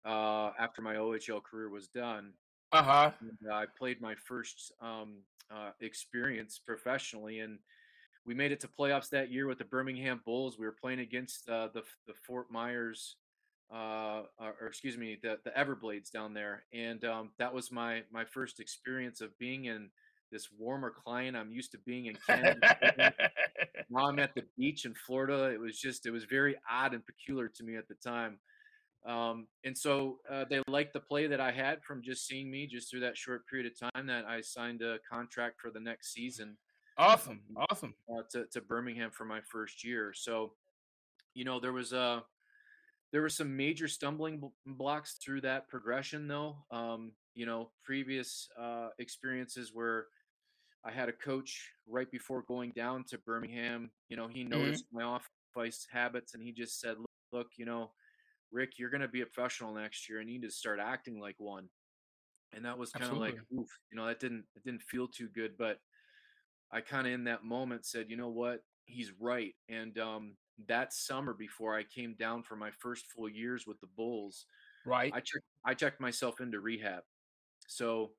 uh, 0.05 0.51
after 0.59 0.83
my 0.83 0.95
OHL 0.95 1.43
career 1.43 1.69
was 1.69 1.89
done 1.89 2.33
Uh 2.73 2.83
huh. 2.83 3.11
and 3.21 3.53
I 3.53 3.65
played 3.79 4.01
my 4.01 4.15
first 4.15 4.73
um, 4.83 5.23
uh, 5.51 5.71
experience 5.81 6.61
professionally 6.65 7.41
and 7.41 7.59
we 8.27 8.35
made 8.35 8.53
it 8.53 8.61
to 8.61 8.69
playoffs 8.69 9.09
that 9.11 9.33
year 9.33 9.47
with 9.47 9.59
the 9.59 9.65
Birmingham 9.65 10.21
Bulls 10.25 10.59
we 10.59 10.67
were 10.67 10.77
playing 10.79 11.01
against 11.01 11.49
uh, 11.49 11.69
the 11.73 11.83
the 12.07 12.15
Fort 12.27 12.51
Myers 12.51 13.17
uh, 13.73 14.23
or, 14.39 14.55
or 14.61 14.67
excuse 14.67 14.99
me 14.99 15.19
the 15.23 15.39
the 15.45 15.51
Everblades 15.51 16.11
down 16.11 16.35
there 16.35 16.65
and 16.75 17.05
um, 17.07 17.31
that 17.39 17.55
was 17.55 17.73
my 17.73 18.03
my 18.13 18.25
first 18.25 18.61
experience 18.61 19.23
of 19.23 19.37
being 19.39 19.65
in 19.67 19.89
this 20.31 20.49
warmer 20.59 20.91
climate 20.91 21.41
I'm 21.41 21.53
used 21.53 21.73
to 21.73 21.79
being 21.79 22.07
in 22.07 22.17
Canada 22.27 23.15
now 23.91 24.07
I'm 24.09 24.19
at 24.19 24.35
the 24.35 24.45
beach 24.57 24.85
in 24.85 24.95
Florida. 24.95 25.51
It 25.53 25.61
was 25.61 25.79
just, 25.79 26.07
it 26.07 26.11
was 26.11 26.25
very 26.25 26.57
odd 26.71 26.95
and 26.95 27.05
peculiar 27.05 27.49
to 27.49 27.65
me 27.65 27.77
at 27.77 27.89
the 27.89 27.95
time. 27.95 28.39
Um, 29.07 29.47
and 29.65 29.77
so 29.77 30.19
uh, 30.31 30.45
they 30.51 30.61
liked 30.69 30.93
the 30.93 31.01
play 31.01 31.27
that 31.27 31.41
I 31.41 31.51
had 31.51 31.83
from 31.83 32.03
just 32.03 32.27
seeing 32.27 32.51
me 32.51 32.67
just 32.67 32.91
through 32.91 33.01
that 33.01 33.17
short 33.17 33.47
period 33.49 33.71
of 33.71 33.93
time 33.95 34.07
that 34.07 34.25
I 34.25 34.41
signed 34.41 34.83
a 34.83 34.99
contract 35.11 35.61
for 35.61 35.71
the 35.71 35.81
next 35.81 36.13
season. 36.13 36.57
Awesome, 36.99 37.41
awesome. 37.71 37.95
Uh, 38.11 38.23
to, 38.33 38.47
to 38.47 38.61
Birmingham 38.61 39.11
for 39.13 39.25
my 39.25 39.41
first 39.41 39.85
year. 39.85 40.13
So, 40.15 40.53
you 41.33 41.45
know, 41.45 41.61
there 41.61 41.73
was 41.73 41.93
a 41.93 42.01
uh, 42.01 42.21
there 43.11 43.23
were 43.23 43.31
some 43.31 43.57
major 43.57 43.89
stumbling 43.89 44.51
blocks 44.67 45.15
through 45.25 45.41
that 45.43 45.69
progression, 45.69 46.29
though. 46.29 46.57
Um, 46.71 47.13
you 47.35 47.47
know, 47.47 47.71
previous 47.83 48.49
uh, 48.61 48.89
experiences 48.99 49.71
where 49.73 50.07
I 50.85 50.91
had 50.91 51.09
a 51.09 51.13
coach 51.13 51.71
right 51.87 52.11
before 52.11 52.43
going 52.43 52.73
down 52.73 53.05
to 53.05 53.19
Birmingham. 53.19 53.91
You 54.09 54.17
know, 54.17 54.27
he 54.27 54.41
mm-hmm. 54.41 54.51
noticed 54.51 54.85
mm-hmm. 54.87 54.99
my 54.99 55.05
off 55.05 55.31
habits, 55.91 56.35
and 56.35 56.43
he 56.43 56.53
just 56.53 56.81
said, 56.81 56.99
"Look, 56.99 57.11
look 57.33 57.49
you 57.57 57.65
know." 57.65 57.91
Rick, 58.51 58.79
you're 58.79 58.91
going 58.91 59.03
to 59.03 59.09
be 59.09 59.21
a 59.21 59.27
professional 59.27 59.75
next 59.75 60.09
year. 60.09 60.21
and 60.21 60.29
you 60.29 60.39
need 60.39 60.47
to 60.47 60.53
start 60.53 60.79
acting 60.81 61.21
like 61.21 61.37
one. 61.39 61.69
And 62.55 62.65
that 62.65 62.79
was 62.79 62.91
kind 62.93 63.11
of 63.11 63.19
like, 63.19 63.37
oof, 63.53 63.69
you 63.91 63.97
know, 63.97 64.07
that 64.07 64.21
didn't, 64.21 64.45
it 64.57 64.65
didn't 64.65 64.83
feel 64.83 65.07
too 65.07 65.29
good. 65.35 65.53
But 65.59 65.81
I 66.73 66.81
kind 66.81 67.07
of 67.07 67.13
in 67.13 67.25
that 67.25 67.45
moment 67.45 67.85
said, 67.85 68.07
you 68.09 68.17
know 68.17 68.31
what? 68.31 68.63
He's 68.87 69.13
right. 69.21 69.55
And 69.69 69.99
um, 69.99 70.33
that 70.67 70.95
summer 70.95 71.35
before 71.35 71.77
I 71.77 71.83
came 71.83 72.15
down 72.19 72.43
for 72.43 72.57
my 72.57 72.71
first 72.79 73.05
full 73.15 73.29
years 73.29 73.67
with 73.67 73.79
the 73.81 73.87
Bulls, 73.97 74.47
right? 74.87 75.13
I 75.15 75.21
checked, 75.21 75.45
I 75.65 75.75
checked 75.75 76.01
myself 76.01 76.41
into 76.41 76.61
rehab. 76.61 77.03
So, 77.67 78.13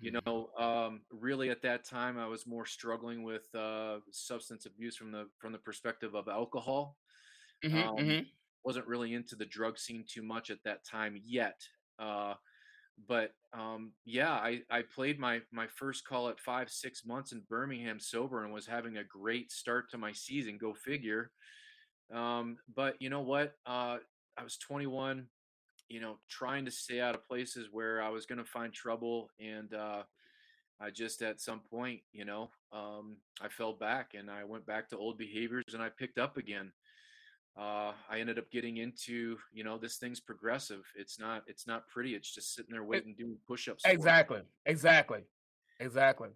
you 0.00 0.10
mm. 0.10 0.26
know, 0.26 0.50
um, 0.58 1.02
really 1.12 1.50
at 1.50 1.62
that 1.62 1.84
time 1.84 2.18
I 2.18 2.26
was 2.26 2.48
more 2.48 2.66
struggling 2.66 3.22
with 3.22 3.46
uh, 3.54 3.98
substance 4.10 4.66
abuse 4.66 4.96
from 4.96 5.12
the 5.12 5.28
from 5.38 5.52
the 5.52 5.58
perspective 5.58 6.14
of 6.16 6.26
alcohol. 6.26 6.96
Mm-hmm, 7.64 7.88
um, 7.88 7.96
mm-hmm 7.96 8.20
wasn't 8.64 8.86
really 8.86 9.14
into 9.14 9.36
the 9.36 9.46
drug 9.46 9.78
scene 9.78 10.04
too 10.06 10.22
much 10.22 10.50
at 10.50 10.62
that 10.64 10.84
time 10.84 11.20
yet. 11.24 11.60
Uh, 11.98 12.34
but 13.06 13.32
um, 13.52 13.92
yeah, 14.04 14.32
I, 14.32 14.62
I 14.70 14.82
played 14.82 15.18
my 15.18 15.40
my 15.52 15.66
first 15.66 16.06
call 16.06 16.28
at 16.28 16.40
five 16.40 16.70
six 16.70 17.04
months 17.06 17.32
in 17.32 17.42
Birmingham 17.48 18.00
sober 18.00 18.44
and 18.44 18.52
was 18.52 18.66
having 18.66 18.96
a 18.96 19.04
great 19.04 19.52
start 19.52 19.90
to 19.90 19.98
my 19.98 20.12
season. 20.12 20.58
Go 20.58 20.74
figure. 20.74 21.30
Um, 22.12 22.56
but 22.74 23.00
you 23.00 23.10
know 23.10 23.20
what? 23.20 23.54
Uh, 23.66 23.98
I 24.36 24.42
was 24.42 24.56
21. 24.58 25.26
You 25.88 26.00
know, 26.00 26.18
trying 26.28 26.66
to 26.66 26.70
stay 26.70 27.00
out 27.00 27.14
of 27.14 27.26
places 27.26 27.68
where 27.70 28.02
I 28.02 28.10
was 28.10 28.26
going 28.26 28.38
to 28.38 28.44
find 28.44 28.72
trouble, 28.72 29.30
and 29.40 29.72
uh, 29.72 30.02
I 30.80 30.90
just 30.90 31.22
at 31.22 31.40
some 31.40 31.60
point, 31.60 32.00
you 32.12 32.24
know, 32.24 32.50
um, 32.72 33.16
I 33.40 33.48
fell 33.48 33.72
back 33.72 34.12
and 34.16 34.30
I 34.30 34.44
went 34.44 34.66
back 34.66 34.88
to 34.90 34.98
old 34.98 35.18
behaviors 35.18 35.64
and 35.72 35.82
I 35.82 35.88
picked 35.88 36.18
up 36.18 36.36
again 36.36 36.72
uh, 37.58 37.92
I 38.08 38.20
ended 38.20 38.38
up 38.38 38.50
getting 38.50 38.76
into, 38.76 39.36
you 39.52 39.64
know, 39.64 39.78
this 39.78 39.96
thing's 39.96 40.20
progressive. 40.20 40.84
It's 40.94 41.18
not, 41.18 41.42
it's 41.46 41.66
not 41.66 41.88
pretty. 41.88 42.14
It's 42.14 42.32
just 42.32 42.54
sitting 42.54 42.72
there 42.72 42.84
waiting, 42.84 43.14
doing 43.18 43.36
push-ups. 43.46 43.82
Exactly, 43.84 44.42
exactly, 44.64 45.20
exactly. 45.80 46.28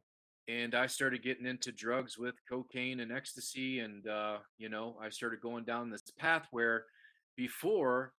And 0.49 0.75
I 0.75 0.89
started 0.89 1.23
getting 1.23 1.47
into 1.47 1.71
drugs 1.71 2.19
with 2.19 2.35
cocaine 2.51 2.99
and 2.99 3.13
ecstasy, 3.13 3.79
and 3.79 4.09
uh, 4.09 4.39
you 4.59 4.69
know, 4.69 4.97
I 5.01 5.09
started 5.09 5.41
going 5.41 5.63
down 5.65 5.89
this 5.89 6.03
path 6.19 6.49
where, 6.51 6.87
before, 7.37 8.13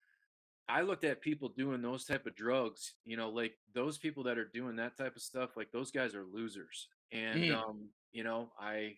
I 0.69 0.81
looked 0.83 1.03
at 1.03 1.19
people 1.19 1.49
doing 1.49 1.81
those 1.81 2.05
type 2.05 2.25
of 2.25 2.35
drugs. 2.37 2.93
You 3.05 3.17
know, 3.17 3.29
like 3.29 3.55
those 3.75 3.97
people 3.97 4.23
that 4.23 4.37
are 4.37 4.49
doing 4.53 4.77
that 4.77 4.97
type 4.97 5.17
of 5.17 5.21
stuff, 5.21 5.57
like 5.57 5.73
those 5.73 5.91
guys 5.91 6.15
are 6.15 6.23
losers. 6.23 6.87
And 7.11 7.43
mm. 7.43 7.55
um, 7.55 7.89
you 8.13 8.23
know, 8.23 8.51
I 8.57 8.95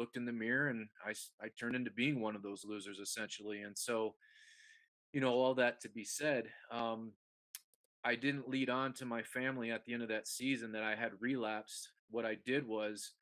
looked 0.00 0.16
in 0.16 0.24
the 0.24 0.32
mirror 0.32 0.68
and 0.68 0.88
I, 1.06 1.10
I 1.44 1.48
turned 1.58 1.76
into 1.76 1.90
being 1.90 2.20
one 2.20 2.34
of 2.34 2.42
those 2.42 2.64
losers 2.64 2.98
essentially. 2.98 3.60
And 3.60 3.76
so, 3.76 4.14
you 5.12 5.20
know, 5.20 5.34
all 5.34 5.54
that 5.54 5.80
to 5.82 5.88
be 5.90 6.04
said, 6.04 6.44
um, 6.72 7.12
I 8.02 8.14
didn't 8.14 8.48
lead 8.48 8.70
on 8.70 8.94
to 8.94 9.04
my 9.04 9.22
family 9.22 9.70
at 9.70 9.84
the 9.84 9.92
end 9.92 10.02
of 10.02 10.08
that 10.08 10.26
season 10.26 10.72
that 10.72 10.82
I 10.82 10.94
had 10.94 11.12
relapsed. 11.20 11.90
What 12.10 12.24
I 12.24 12.38
did 12.46 12.66
was, 12.66 13.12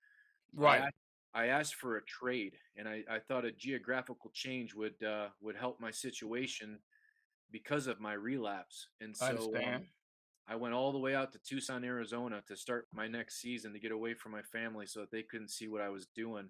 right. 0.54 0.82
I, 1.35 1.42
I 1.42 1.47
asked 1.49 1.75
for 1.75 1.97
a 1.97 2.04
trade, 2.04 2.54
and 2.76 2.88
I, 2.88 3.02
I 3.11 3.18
thought 3.18 3.44
a 3.44 3.50
geographical 3.50 4.30
change 4.32 4.75
would 4.75 5.02
uh, 5.02 5.28
would 5.40 5.56
help 5.56 5.80
my 5.80 5.90
situation 5.90 6.78
because 7.50 7.87
of 7.87 8.00
my 8.00 8.12
relapse. 8.14 8.88
And 9.00 9.17
so, 9.17 9.52
um, 9.56 9.86
I 10.49 10.56
went 10.56 10.75
all 10.75 10.93
the 10.93 10.99
way 10.99 11.14
out 11.14 11.32
to 11.32 11.38
Tucson, 11.38 11.84
Arizona 11.84 12.43
to 12.49 12.56
start 12.56 12.86
my 12.93 13.06
next 13.06 13.41
season 13.43 13.73
to 13.73 13.78
get 13.78 13.93
away 13.93 14.14
from 14.14 14.32
my 14.32 14.43
family 14.43 14.86
so 14.86 15.00
that 15.00 15.10
they 15.10 15.23
couldn't 15.23 15.50
see 15.50 15.69
what 15.69 15.82
I 15.82 15.91
was 15.91 16.06
doing. 16.14 16.49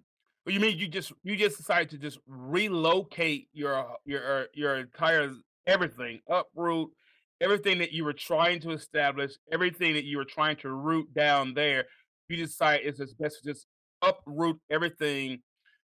You 0.49 0.59
mean 0.59 0.77
you 0.77 0.87
just 0.87 1.11
you 1.23 1.35
just 1.35 1.57
decided 1.57 1.89
to 1.91 1.97
just 1.97 2.19
relocate 2.27 3.47
your 3.53 3.95
your 4.05 4.47
your 4.53 4.77
entire 4.77 5.31
everything, 5.67 6.19
uproot 6.29 6.89
everything 7.41 7.77
that 7.79 7.91
you 7.91 8.03
were 8.03 8.13
trying 8.13 8.59
to 8.61 8.71
establish, 8.71 9.33
everything 9.51 9.93
that 9.93 10.05
you 10.05 10.17
were 10.17 10.25
trying 10.25 10.57
to 10.57 10.71
root 10.71 11.13
down 11.13 11.53
there. 11.53 11.85
You 12.27 12.37
decide 12.37 12.81
it's 12.83 12.99
just 12.99 13.17
best 13.17 13.41
to 13.43 13.51
just 13.51 13.67
uproot 14.01 14.59
everything 14.69 15.41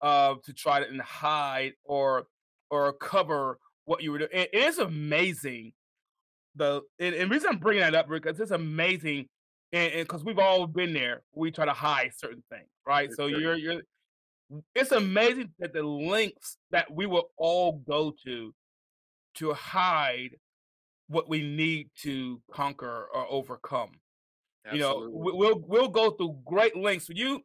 uh, 0.03 0.35
to 0.45 0.53
try 0.53 0.85
to 0.85 1.03
hide 1.03 1.73
or 1.85 2.25
or 2.71 2.93
cover 2.95 3.59
what 3.85 4.03
you 4.03 4.13
were 4.13 4.19
doing. 4.19 4.31
it 4.33 4.55
is 4.55 4.79
amazing 4.79 5.73
the 6.57 6.83
and, 6.99 7.15
and 7.15 7.31
reason 7.31 7.51
I'm 7.51 7.59
bringing 7.59 7.83
that 7.83 7.95
up 7.95 8.09
because 8.09 8.39
it's 8.39 8.51
amazing, 8.51 9.29
and 9.73 9.93
because 9.95 10.25
we've 10.25 10.39
all 10.39 10.67
been 10.67 10.93
there, 10.93 11.23
we 11.35 11.51
try 11.51 11.65
to 11.65 11.73
hide 11.73 12.13
certain 12.17 12.43
things, 12.51 12.69
right? 12.87 13.09
For 13.11 13.17
so 13.17 13.29
sure. 13.29 13.41
you're 13.41 13.57
you're. 13.57 13.83
It's 14.75 14.93
amazing 14.93 15.53
that 15.59 15.73
the 15.73 15.83
links 15.83 16.59
that 16.71 16.93
we 16.93 17.07
will 17.07 17.31
all 17.37 17.83
go 17.87 18.15
to 18.25 18.55
to 19.37 19.53
hide 19.53 20.37
what 21.09 21.29
we 21.29 21.43
need 21.43 21.91
to 22.03 22.41
conquer 22.51 23.09
or 23.13 23.27
overcome. 23.31 23.93
Absolutely. 24.67 24.79
You 24.79 24.83
know, 24.83 25.11
we'll 25.13 25.65
we'll 25.67 25.89
go 25.89 26.11
through 26.11 26.39
great 26.45 26.77
lengths. 26.77 27.09
You 27.09 27.43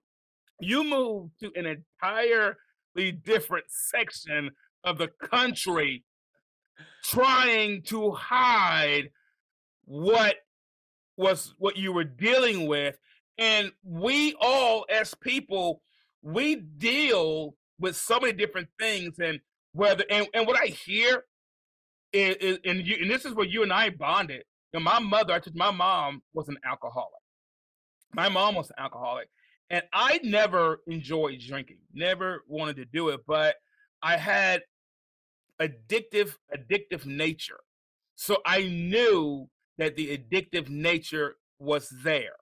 you 0.59 0.83
move 0.83 1.31
to 1.41 1.51
an 1.55 1.65
entirely 1.65 3.11
different 3.23 3.65
section 3.67 4.51
of 4.83 4.97
the 4.97 5.09
country 5.21 6.03
trying 7.03 7.81
to 7.83 8.11
hide 8.11 9.09
what 9.85 10.35
was 11.17 11.53
what 11.57 11.75
you 11.75 11.91
were 11.91 12.03
dealing 12.03 12.67
with 12.67 12.97
and 13.37 13.71
we 13.83 14.35
all 14.39 14.85
as 14.89 15.13
people 15.15 15.81
we 16.21 16.55
deal 16.55 17.55
with 17.79 17.95
so 17.95 18.19
many 18.19 18.33
different 18.33 18.67
things 18.79 19.19
and 19.19 19.39
whether 19.73 20.03
and, 20.09 20.27
and 20.33 20.47
what 20.47 20.59
i 20.61 20.67
hear 20.67 21.23
is, 22.13 22.35
is 22.37 22.59
and 22.65 22.85
you 22.85 22.97
and 23.01 23.09
this 23.09 23.25
is 23.25 23.33
where 23.33 23.45
you 23.45 23.63
and 23.63 23.71
i 23.73 23.89
bonded 23.89 24.43
you 24.73 24.79
know, 24.79 24.83
my 24.83 24.99
mother 24.99 25.33
i 25.33 25.39
told 25.39 25.55
my 25.55 25.71
mom 25.71 26.21
was 26.33 26.49
an 26.49 26.57
alcoholic 26.65 27.09
my 28.13 28.27
mom 28.29 28.55
was 28.55 28.69
an 28.69 28.75
alcoholic 28.79 29.29
and 29.69 29.83
i 29.93 30.19
never 30.23 30.81
enjoyed 30.87 31.39
drinking 31.39 31.77
never 31.93 32.43
wanted 32.47 32.75
to 32.75 32.85
do 32.85 33.09
it 33.09 33.21
but 33.27 33.55
i 34.01 34.17
had 34.17 34.61
addictive, 35.59 36.35
addictive 36.55 37.05
nature. 37.05 37.59
So 38.15 38.37
I 38.45 38.63
knew 38.63 39.49
that 39.77 39.95
the 39.95 40.17
addictive 40.17 40.69
nature 40.69 41.35
was 41.59 41.89
there. 42.03 42.35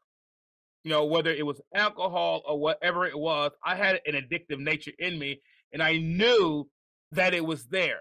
You 0.88 0.94
know, 0.94 1.04
whether 1.04 1.32
it 1.32 1.46
was 1.46 1.60
alcohol 1.76 2.44
or 2.48 2.58
whatever 2.58 3.06
it 3.06 3.20
was, 3.20 3.52
I 3.62 3.76
had 3.76 4.00
an 4.06 4.14
addictive 4.14 4.58
nature 4.58 4.94
in 4.98 5.20
me, 5.20 5.42
and 5.74 5.84
I 5.84 5.98
knew 5.98 6.70
that 7.12 7.34
it 7.34 7.46
was 7.46 7.66
there. 7.66 8.00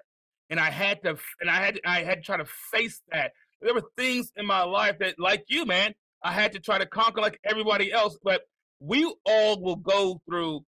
And 0.51 0.61
I 0.61 0.71
had 0.71 1.03
to, 1.03 1.19
and 1.41 1.51
I 1.51 1.57
had, 1.57 1.81
I 1.85 2.05
had 2.05 2.19
to 2.19 2.23
try 2.23 2.37
to 2.37 2.45
face 2.45 3.03
that. 3.11 3.33
There 3.61 3.75
were 3.75 3.83
things 3.97 4.31
in 4.37 4.47
my 4.47 4.63
life 4.63 5.01
that, 5.01 5.19
like 5.19 5.47
you, 5.49 5.67
man, 5.67 5.95
I 6.23 6.31
had 6.31 6.53
to 6.53 6.61
try 6.61 6.79
to 6.79 6.87
conquer 6.87 7.21
like 7.21 7.41
everybody 7.43 7.91
else. 7.91 8.17
But 8.23 8.43
we 8.79 9.13
all 9.25 9.61
will 9.61 9.75
go 9.75 10.21
through 10.25 10.65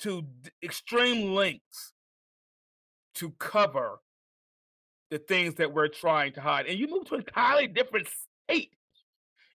to 0.00 0.24
extreme 0.64 1.36
lengths 1.36 1.92
to 3.14 3.30
cover 3.38 4.00
the 5.12 5.18
things 5.18 5.54
that 5.54 5.72
we're 5.72 5.86
trying 5.86 6.32
to 6.32 6.40
hide. 6.40 6.66
And 6.66 6.76
you 6.76 6.88
move 6.88 7.04
to 7.10 7.14
an 7.14 7.20
entirely 7.20 7.68
different 7.68 8.08
state. 8.48 8.72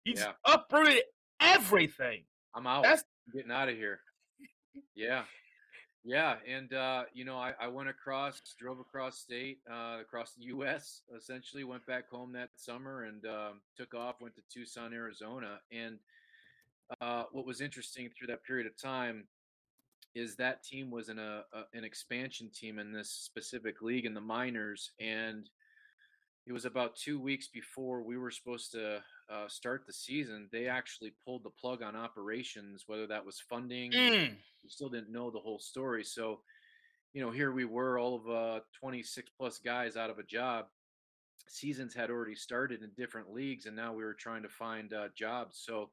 You 0.05 0.13
yeah. 0.15 0.27
just 0.27 0.35
uprooted 0.45 1.03
everything. 1.45 2.23
I'm 2.53 2.67
out. 2.67 2.83
That's 2.83 3.03
I'm 3.27 3.37
getting 3.37 3.51
out 3.51 3.69
of 3.69 3.75
here. 3.75 3.99
Yeah. 4.95 5.23
Yeah. 6.03 6.35
And, 6.47 6.73
uh, 6.73 7.03
you 7.13 7.25
know, 7.25 7.37
I, 7.37 7.53
I 7.59 7.67
went 7.67 7.89
across, 7.89 8.39
drove 8.59 8.79
across 8.79 9.17
state, 9.17 9.59
uh, 9.69 9.97
across 10.01 10.33
the 10.33 10.43
U.S., 10.45 11.01
essentially, 11.15 11.63
went 11.63 11.85
back 11.87 12.09
home 12.09 12.31
that 12.33 12.49
summer 12.55 13.03
and 13.03 13.25
um, 13.25 13.61
took 13.75 13.95
off, 13.95 14.21
went 14.21 14.35
to 14.35 14.41
Tucson, 14.53 14.93
Arizona. 14.93 15.59
And 15.71 15.97
uh, 17.01 17.23
what 17.31 17.45
was 17.45 17.61
interesting 17.61 18.09
through 18.09 18.27
that 18.27 18.43
period 18.43 18.67
of 18.67 18.79
time 18.79 19.25
is 20.13 20.35
that 20.35 20.63
team 20.63 20.91
was 20.91 21.09
in 21.09 21.19
a, 21.19 21.43
a, 21.53 21.63
an 21.77 21.83
expansion 21.83 22.49
team 22.53 22.79
in 22.79 22.93
this 22.93 23.09
specific 23.09 23.81
league 23.81 24.05
in 24.05 24.13
the 24.13 24.21
minors, 24.21 24.91
and 24.99 25.49
it 26.47 26.53
was 26.53 26.65
about 26.65 26.95
two 26.95 27.19
weeks 27.19 27.47
before 27.47 28.03
we 28.03 28.17
were 28.17 28.31
supposed 28.31 28.71
to 28.73 29.01
uh, 29.29 29.47
start 29.47 29.85
the 29.87 29.93
season. 29.93 30.47
They 30.51 30.67
actually 30.67 31.13
pulled 31.25 31.43
the 31.43 31.49
plug 31.49 31.81
on 31.81 31.95
operations, 31.95 32.83
whether 32.85 33.07
that 33.07 33.25
was 33.25 33.39
funding. 33.49 33.91
Mm. 33.91 34.35
We 34.63 34.69
still 34.69 34.89
didn't 34.89 35.11
know 35.11 35.31
the 35.31 35.39
whole 35.39 35.59
story, 35.59 36.03
so 36.03 36.41
you 37.13 37.21
know 37.21 37.31
here 37.31 37.51
we 37.51 37.65
were, 37.65 37.97
all 37.97 38.15
of 38.15 38.29
uh, 38.29 38.59
26 38.79 39.31
plus 39.37 39.59
guys 39.59 39.95
out 39.95 40.09
of 40.09 40.19
a 40.19 40.23
job, 40.23 40.65
seasons 41.47 41.93
had 41.93 42.09
already 42.09 42.35
started 42.35 42.81
in 42.83 42.91
different 42.97 43.31
leagues, 43.31 43.65
and 43.65 43.75
now 43.75 43.93
we 43.93 44.03
were 44.03 44.13
trying 44.13 44.43
to 44.43 44.49
find 44.49 44.93
uh, 44.93 45.07
jobs. 45.17 45.61
So 45.63 45.89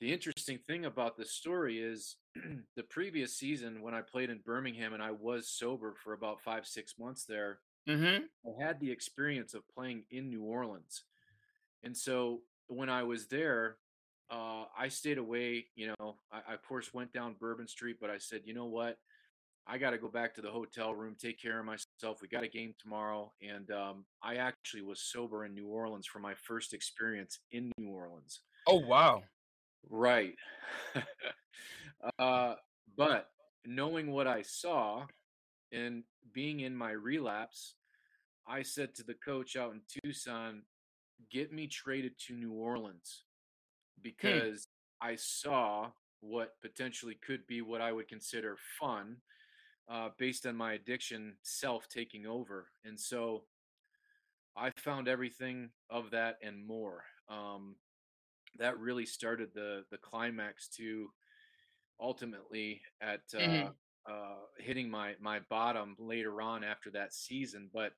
the 0.00 0.12
interesting 0.12 0.58
thing 0.66 0.86
about 0.86 1.16
this 1.16 1.32
story 1.32 1.78
is 1.78 2.16
the 2.76 2.82
previous 2.82 3.36
season 3.36 3.82
when 3.82 3.94
I 3.94 4.00
played 4.00 4.30
in 4.30 4.40
Birmingham 4.44 4.94
and 4.94 5.02
I 5.02 5.12
was 5.12 5.48
sober 5.48 5.94
for 6.02 6.12
about 6.12 6.42
five 6.42 6.66
six 6.66 6.94
months 6.98 7.24
there. 7.24 7.58
Mm-hmm. 7.88 8.24
I 8.46 8.64
had 8.64 8.80
the 8.80 8.90
experience 8.90 9.54
of 9.54 9.62
playing 9.68 10.04
in 10.10 10.30
New 10.30 10.42
Orleans, 10.42 11.02
and 11.82 11.96
so 11.96 12.42
when 12.68 12.88
I 12.88 13.02
was 13.02 13.26
there, 13.26 13.76
uh, 14.30 14.64
I 14.78 14.88
stayed 14.88 15.18
away. 15.18 15.66
You 15.74 15.94
know, 15.98 16.16
I, 16.30 16.40
I, 16.48 16.54
of 16.54 16.62
course 16.62 16.94
went 16.94 17.12
down 17.12 17.36
Bourbon 17.40 17.66
Street, 17.66 17.96
but 18.00 18.10
I 18.10 18.18
said, 18.18 18.42
you 18.44 18.54
know 18.54 18.66
what, 18.66 18.98
I 19.66 19.78
got 19.78 19.90
to 19.90 19.98
go 19.98 20.08
back 20.08 20.34
to 20.34 20.42
the 20.42 20.50
hotel 20.50 20.94
room, 20.94 21.16
take 21.18 21.40
care 21.40 21.60
of 21.60 21.66
myself. 21.66 22.20
We 22.20 22.28
got 22.28 22.42
a 22.42 22.48
game 22.48 22.74
tomorrow, 22.80 23.32
and 23.40 23.70
um, 23.70 24.04
I 24.22 24.36
actually 24.36 24.82
was 24.82 25.00
sober 25.00 25.44
in 25.44 25.54
New 25.54 25.68
Orleans 25.68 26.06
for 26.06 26.18
my 26.18 26.34
first 26.34 26.74
experience 26.74 27.38
in 27.52 27.70
New 27.78 27.88
Orleans. 27.88 28.40
Oh 28.66 28.80
wow! 28.80 29.22
Right. 29.88 30.34
uh, 32.18 32.54
but 32.96 33.28
knowing 33.64 34.10
what 34.10 34.26
I 34.26 34.42
saw 34.42 35.06
and 35.72 36.04
being 36.32 36.60
in 36.60 36.76
my 36.76 36.90
relapse, 36.90 37.74
I 38.46 38.62
said 38.62 38.94
to 38.96 39.02
the 39.02 39.14
coach 39.14 39.56
out 39.56 39.72
in 39.72 39.80
Tucson, 40.04 40.62
"Get 41.30 41.52
me 41.52 41.66
traded 41.66 42.18
to 42.26 42.34
New 42.34 42.52
Orleans." 42.52 43.24
Hmm. 43.96 44.02
because 44.02 44.68
hmm. 45.00 45.08
I 45.08 45.16
saw 45.16 45.90
what 46.20 46.60
potentially 46.60 47.16
could 47.26 47.46
be 47.46 47.62
what 47.62 47.80
I 47.80 47.92
would 47.92 48.08
consider 48.08 48.56
fun 48.80 49.16
uh, 49.90 50.10
based 50.18 50.46
on 50.46 50.56
my 50.56 50.74
addiction 50.74 51.34
self 51.42 51.88
taking 51.88 52.26
over. 52.26 52.68
And 52.84 52.98
so 52.98 53.44
I 54.56 54.70
found 54.76 55.08
everything 55.08 55.70
of 55.90 56.10
that 56.10 56.36
and 56.42 56.64
more. 56.64 57.04
Um, 57.28 57.76
that 58.58 58.78
really 58.78 59.06
started 59.06 59.48
the 59.54 59.84
the 59.90 59.96
climax 59.98 60.68
to 60.76 61.08
ultimately 61.98 62.82
at 63.00 63.22
uh, 63.34 63.38
mm-hmm. 63.38 63.68
Uh, 64.08 64.46
hitting 64.58 64.90
my 64.90 65.14
my 65.20 65.40
bottom 65.48 65.96
later 65.98 66.40
on 66.40 66.64
after 66.64 66.90
that 66.90 67.14
season. 67.14 67.70
But 67.72 67.92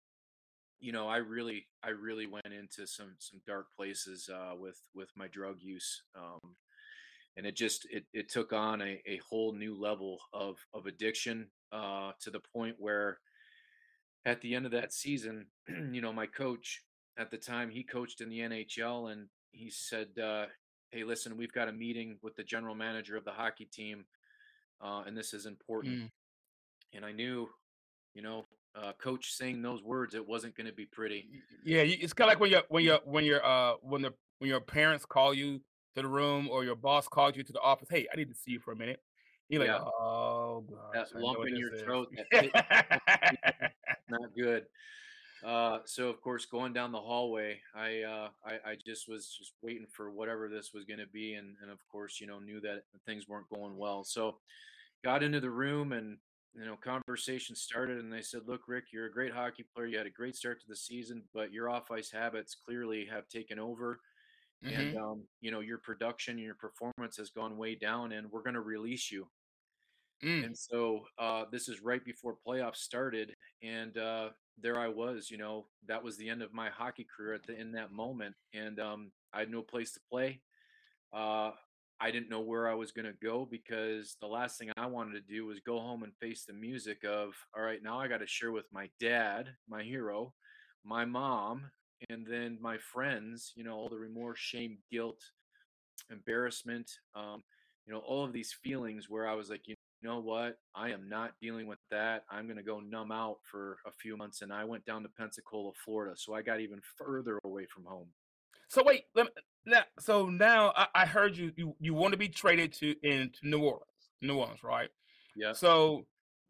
you 0.81 0.93
know, 0.93 1.09
I 1.09 1.17
really, 1.17 1.67
I 1.83 1.91
really 1.91 2.27
went 2.27 2.47
into 2.47 2.87
some 2.87 3.17
some 3.19 3.41
dark 3.47 3.67
places 3.75 4.29
uh, 4.33 4.55
with 4.55 4.79
with 4.95 5.09
my 5.17 5.29
drug 5.29 5.57
use, 5.61 6.03
um, 6.15 6.57
and 7.37 7.47
it 7.47 7.57
just 7.57 7.87
it 7.91 8.05
it 8.13 8.29
took 8.29 8.53
on 8.53 8.83
a, 8.83 9.01
a 9.07 9.19
whole 9.29 9.53
new 9.53 9.75
level 9.75 10.19
of 10.33 10.59
of 10.75 10.87
addiction 10.87 11.49
uh, 11.73 12.13
to 12.21 12.31
the 12.31 12.43
point 12.55 12.77
where, 12.79 13.19
at 14.27 14.41
the 14.43 14.55
end 14.55 14.67
of 14.67 14.73
that 14.73 14.93
season, 14.93 15.47
you 15.69 16.01
know, 16.01 16.13
my 16.13 16.27
coach 16.27 16.83
at 17.19 17.31
the 17.31 17.39
time 17.39 17.71
he 17.71 17.83
coached 17.83 18.21
in 18.21 18.29
the 18.29 18.41
NHL, 18.41 19.11
and 19.11 19.29
he 19.53 19.71
said, 19.71 20.09
uh, 20.23 20.47
"Hey, 20.91 21.05
listen, 21.05 21.39
we've 21.39 21.53
got 21.53 21.69
a 21.69 21.73
meeting 21.73 22.19
with 22.23 22.37
the 22.37 22.45
general 22.45 22.75
manager 22.75 23.17
of 23.17 23.25
the 23.25 23.33
hockey 23.33 23.69
team, 23.73 24.05
uh, 24.85 25.03
and 25.07 25.17
this 25.17 25.35
is 25.35 25.47
important." 25.47 25.95
Mm. 25.95 26.11
And 26.93 27.05
I 27.05 27.11
knew, 27.11 27.49
you 28.15 28.23
know, 28.23 28.47
uh, 28.77 28.93
coach 28.99 29.33
saying 29.33 29.63
those 29.63 29.83
words, 29.83 30.15
it 30.15 30.27
wasn't 30.27 30.57
going 30.57 30.67
to 30.67 30.73
be 30.73 30.87
pretty. 30.87 31.29
Yeah, 31.65 31.81
it's 31.81 32.13
kind 32.13 32.31
of 32.31 32.33
like 32.33 32.41
when 32.41 32.51
you 32.51 32.61
when 32.69 32.85
you 32.85 32.99
when 33.05 33.25
you're 33.25 33.45
uh 33.45 33.75
when 33.83 34.03
the 34.03 34.13
when 34.39 34.51
your 34.51 34.61
parents 34.61 35.05
call 35.05 35.35
you 35.35 35.61
to 35.95 36.03
the 36.03 36.09
room 36.09 36.49
or 36.51 36.65
your 36.65 36.77
boss 36.77 37.09
calls 37.09 37.37
you 37.37 37.43
to 37.43 37.53
the 37.53 37.61
office. 37.61 37.89
Hey, 37.91 38.07
I 38.13 38.17
need 38.17 38.29
to 38.29 38.35
see 38.35 38.53
you 38.53 38.61
for 38.61 38.73
a 38.73 38.77
minute. 38.77 39.01
You're 39.49 39.61
like, 39.61 39.69
yeah. 39.69 39.79
oh 39.79 40.65
gosh, 40.93 41.11
that 41.13 41.21
lump 41.21 41.47
in 41.47 41.57
your 41.57 41.75
is. 41.75 41.83
throat, 41.83 42.09
not 44.09 44.35
good. 44.37 44.65
Uh, 45.45 45.79
so 45.85 46.09
of 46.09 46.21
course, 46.21 46.47
going 46.47 46.73
down 46.73 46.91
the 46.91 46.99
hallway, 46.99 47.61
I, 47.75 48.01
uh, 48.03 48.29
I, 48.47 48.71
I 48.71 48.77
just 48.87 49.09
was 49.09 49.35
just 49.39 49.53
waiting 49.63 49.87
for 49.93 50.11
whatever 50.11 50.49
this 50.49 50.71
was 50.73 50.85
going 50.85 51.01
to 51.01 51.07
be, 51.07 51.35
and 51.35 51.57
and 51.61 51.71
of 51.71 51.79
course, 51.91 52.21
you 52.21 52.27
know, 52.27 52.39
knew 52.39 52.61
that 52.61 52.85
things 53.05 53.29
weren't 53.29 53.49
going 53.51 53.77
well. 53.77 54.05
So, 54.05 54.37
got 55.05 55.23
into 55.23 55.41
the 55.41 55.51
room, 55.51 55.93
and 55.93 56.17
you 56.57 56.65
know, 56.65 56.77
conversation 56.77 57.57
started 57.57 57.99
and 57.99 58.13
they 58.13 58.23
said, 58.23 58.43
look, 58.47 58.63
Rick, 58.69 58.85
you're 58.93 59.07
a 59.07 59.13
great 59.13 59.33
hockey 59.33 59.65
player. 59.75 59.87
You 59.87 59.99
had 59.99 60.07
a 60.07 60.11
great 60.11 60.37
start 60.37 60.61
to 60.61 60.69
the 60.69 60.77
season, 60.77 61.23
but 61.35 61.53
your 61.53 61.69
off 61.69 61.91
ice 61.91 62.11
habits 62.11 62.55
clearly 62.55 63.07
have 63.11 63.29
taken 63.29 63.59
over. 63.59 63.99
Mm-hmm. 64.65 64.81
And, 64.81 64.97
um, 64.97 65.23
you 65.41 65.51
know, 65.51 65.61
your 65.61 65.79
production 65.79 66.37
and 66.37 66.45
your 66.45 66.55
performance 66.55 67.17
has 67.17 67.31
gone 67.31 67.57
way 67.57 67.75
down 67.75 68.13
and 68.13 68.31
we're 68.31 68.43
going 68.43 68.55
to 68.55 68.61
release 68.61 69.11
you. 69.11 69.27
Mm. 70.25 70.45
And 70.47 70.57
so 70.57 71.03
uh, 71.19 71.45
this 71.51 71.69
is 71.69 71.83
right 71.83 72.05
before 72.05 72.37
playoffs 72.47 72.77
started. 72.77 73.35
And 73.63 73.99
uh, 73.99 74.29
there 74.61 74.79
I 74.79 74.89
was, 74.89 75.31
you 75.31 75.39
know, 75.39 75.67
that 75.87 76.03
was 76.03 76.17
the 76.17 76.29
end 76.29 76.43
of 76.43 76.53
my 76.53 76.71
hockey 76.71 77.07
career 77.17 77.35
at 77.35 77.47
the, 77.47 77.59
in 77.59 77.73
that 77.73 77.93
moment. 77.93 78.35
And 78.53 78.79
um, 78.81 79.11
I 79.33 79.41
had 79.41 79.51
no 79.51 79.63
place 79.63 79.93
to 79.93 80.01
play. 80.11 80.41
Uh, 81.13 81.53
I 82.01 82.11
didn't 82.11 82.31
know 82.31 82.41
where 82.41 82.69
I 82.69 82.75
was 82.75 82.93
going 82.93 83.07
to 83.07 83.15
go 83.23 83.47
because 83.49 84.17
the 84.21 84.27
last 84.27 84.59
thing 84.59 84.71
I 84.77 84.87
wanted 84.87 85.15
to 85.15 85.33
do 85.33 85.47
was 85.47 85.61
go 85.61 85.79
home 85.79 86.03
and 86.03 86.13
face 86.21 86.45
the 86.45 86.53
music 86.53 87.05
of, 87.05 87.35
all 87.57 87.63
right, 87.63 87.83
now 87.83 88.01
I 88.01 88.09
got 88.09 88.19
to 88.19 88.27
share 88.27 88.53
with 88.53 88.67
my 88.73 88.91
dad, 89.01 89.51
my 89.69 89.83
hero, 89.83 90.35
my 90.85 91.05
mom, 91.05 91.71
and 92.11 92.27
then 92.27 92.59
my 92.61 92.79
friends, 92.79 93.53
you 93.55 93.65
know, 93.65 93.75
all 93.75 93.89
the 93.89 93.99
remorse, 93.99 94.39
shame, 94.39 94.79
guilt, 94.91 95.21
embarrassment, 96.11 96.91
um, 97.15 97.43
you 97.87 97.93
know, 97.93 98.01
all 98.01 98.25
of 98.25 98.33
these 98.33 98.53
feelings 98.53 99.09
where 99.09 99.27
I 99.27 99.35
was 99.35 99.49
like, 99.49 99.63
you 99.67 99.75
know 100.05 100.21
what? 100.21 100.59
I 100.75 100.91
am 100.91 101.09
not 101.09 101.33
dealing 101.41 101.67
with 101.67 101.79
that. 101.91 102.25
I'm 102.31 102.45
going 102.45 102.59
to 102.59 102.63
go 102.63 102.81
numb 102.81 103.11
out 103.11 103.39
for 103.51 103.79
a 103.87 103.91
few 103.91 104.17
months. 104.17 104.43
And 104.43 104.53
I 104.53 104.65
went 104.65 104.85
down 104.85 105.03
to 105.03 105.09
Pensacola, 105.09 105.73
Florida. 105.85 106.15
So 106.17 106.35
I 106.35 106.43
got 106.43 106.61
even 106.61 106.81
further 106.97 107.39
away 107.45 107.67
from 107.67 107.85
home. 107.85 108.07
So 108.69 108.83
wait, 108.85 109.05
let 109.15 109.27
me, 109.27 109.33
now, 109.67 109.83
so 109.99 110.27
now 110.27 110.73
I, 110.77 110.87
I, 110.95 111.07
heard 111.07 111.37
you, 111.37 111.53
you 111.57 111.77
you 111.81 111.95
want 111.95 112.13
to 112.13 112.19
be 112.19 112.29
traded 112.29 112.73
to 112.75 112.95
into 113.03 113.39
New 113.43 113.59
Orleans, 113.59 113.85
New 114.23 114.37
Orleans, 114.37 114.63
right? 114.63 114.89
Yeah. 115.37 115.53
So 115.53 116.07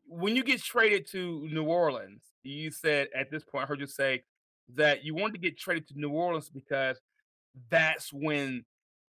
when 0.07 0.37
you 0.37 0.45
get 0.45 0.63
traded 0.63 1.09
to 1.11 1.49
New 1.51 1.65
Orleans, 1.65 2.23
you 2.43 2.71
said 2.71 3.09
at 3.15 3.31
this 3.31 3.45
point, 3.45 3.65
I 3.65 3.67
heard 3.67 3.81
you 3.81 3.87
say 3.87 4.23
that 4.75 5.05
you 5.05 5.15
wanted 5.15 5.35
to 5.35 5.39
get 5.39 5.59
traded 5.59 5.89
to 5.89 5.99
New 5.99 6.11
Orleans 6.11 6.51
because 6.51 7.01
that's 7.69 8.13
when 8.13 8.65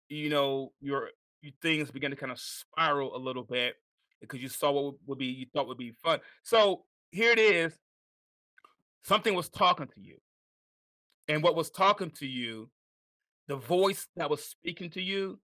you 0.10 0.30
know 0.30 0.72
your, 0.82 1.10
your 1.42 1.54
things 1.62 1.92
begin 1.92 2.12
to 2.12 2.18
kind 2.18 2.32
of 2.32 2.40
spiral 2.40 3.16
a 3.16 3.20
little 3.20 3.44
bit 3.44 3.76
because 4.22 4.42
you 4.42 4.50
saw 4.50 4.72
what 4.72 4.96
would 5.08 5.18
be 5.18 5.26
you 5.28 5.46
thought 5.54 5.68
would 5.68 5.78
be 5.78 5.94
fun. 6.04 6.20
So 6.44 6.84
here 7.12 7.32
it 7.32 7.40
is. 7.40 7.74
Something 9.04 9.34
was 9.34 9.50
talking 9.50 9.88
to 9.88 10.02
you, 10.02 10.18
and 11.28 11.42
what 11.42 11.56
was 11.56 11.70
talking 11.70 12.12
to 12.12 12.28
you 12.28 12.70
the 13.50 13.56
voice 13.58 14.08
that 14.16 14.30
was 14.30 14.44
speaking 14.46 14.92
to 14.92 15.02
you 15.02 15.40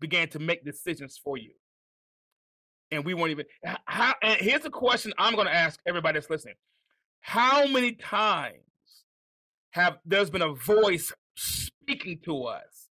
began 0.00 0.28
to 0.28 0.38
make 0.38 0.64
decisions 0.64 1.20
for 1.22 1.36
you. 1.36 1.50
And 2.90 3.04
we 3.04 3.12
weren't 3.12 3.32
even 3.32 3.46
how 3.84 4.14
and 4.22 4.40
here's 4.40 4.64
a 4.64 4.70
question 4.70 5.12
I'm 5.18 5.34
gonna 5.34 5.50
ask 5.50 5.78
everybody 5.86 6.18
that's 6.18 6.30
listening. 6.30 6.54
How 7.20 7.66
many 7.66 7.92
times 7.92 8.54
have 9.72 9.98
there's 10.06 10.30
been 10.30 10.40
a 10.40 10.54
voice 10.54 11.12
speaking 11.36 12.20
to 12.24 12.44
us, 12.44 12.88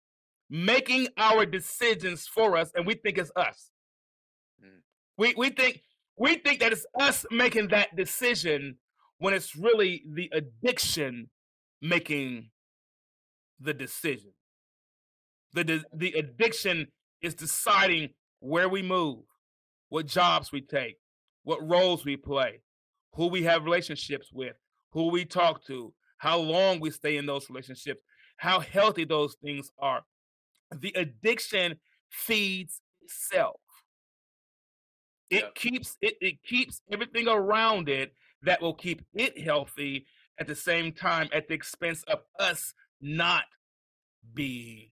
making 0.49 1.09
our 1.17 1.45
decisions 1.45 2.25
for 2.25 2.55
us, 2.57 2.71
and 2.73 2.87
we 2.87 2.95
think 2.95 3.17
it's 3.17 3.31
us? 3.35 3.69
We 5.17 5.33
we 5.37 5.49
think 5.49 5.81
we 6.17 6.35
think 6.35 6.59
that 6.59 6.71
it's 6.71 6.85
us 6.99 7.25
making 7.31 7.69
that 7.69 7.95
decision 7.95 8.77
when 9.17 9.33
it's 9.33 9.55
really 9.55 10.03
the 10.13 10.29
addiction 10.33 11.29
making 11.81 12.49
the 13.59 13.73
decision. 13.73 14.31
The, 15.53 15.83
the 15.93 16.13
addiction 16.13 16.87
is 17.21 17.35
deciding 17.35 18.09
where 18.39 18.67
we 18.67 18.81
move, 18.81 19.19
what 19.89 20.07
jobs 20.07 20.51
we 20.51 20.61
take, 20.61 20.97
what 21.43 21.67
roles 21.67 22.03
we 22.03 22.17
play, 22.17 22.61
who 23.13 23.27
we 23.27 23.43
have 23.43 23.63
relationships 23.63 24.29
with, 24.33 24.55
who 24.91 25.09
we 25.09 25.25
talk 25.25 25.63
to, 25.67 25.93
how 26.17 26.39
long 26.39 26.79
we 26.79 26.89
stay 26.89 27.17
in 27.17 27.25
those 27.25 27.49
relationships, 27.49 28.01
how 28.37 28.59
healthy 28.59 29.05
those 29.05 29.35
things 29.43 29.71
are. 29.77 30.01
The 30.75 30.93
addiction 30.95 31.75
feeds 32.09 32.81
itself. 33.01 33.59
It 35.29 35.55
keeps 35.55 35.97
it, 36.01 36.15
it 36.21 36.43
keeps 36.43 36.81
everything 36.91 37.27
around 37.27 37.89
it 37.89 38.13
that 38.43 38.61
will 38.61 38.73
keep 38.73 39.01
it 39.13 39.39
healthy 39.39 40.05
at 40.39 40.47
the 40.47 40.55
same 40.55 40.91
time 40.91 41.29
at 41.33 41.47
the 41.47 41.53
expense 41.53 42.03
of 42.03 42.19
us 42.39 42.73
not 43.01 43.43
being 44.33 44.89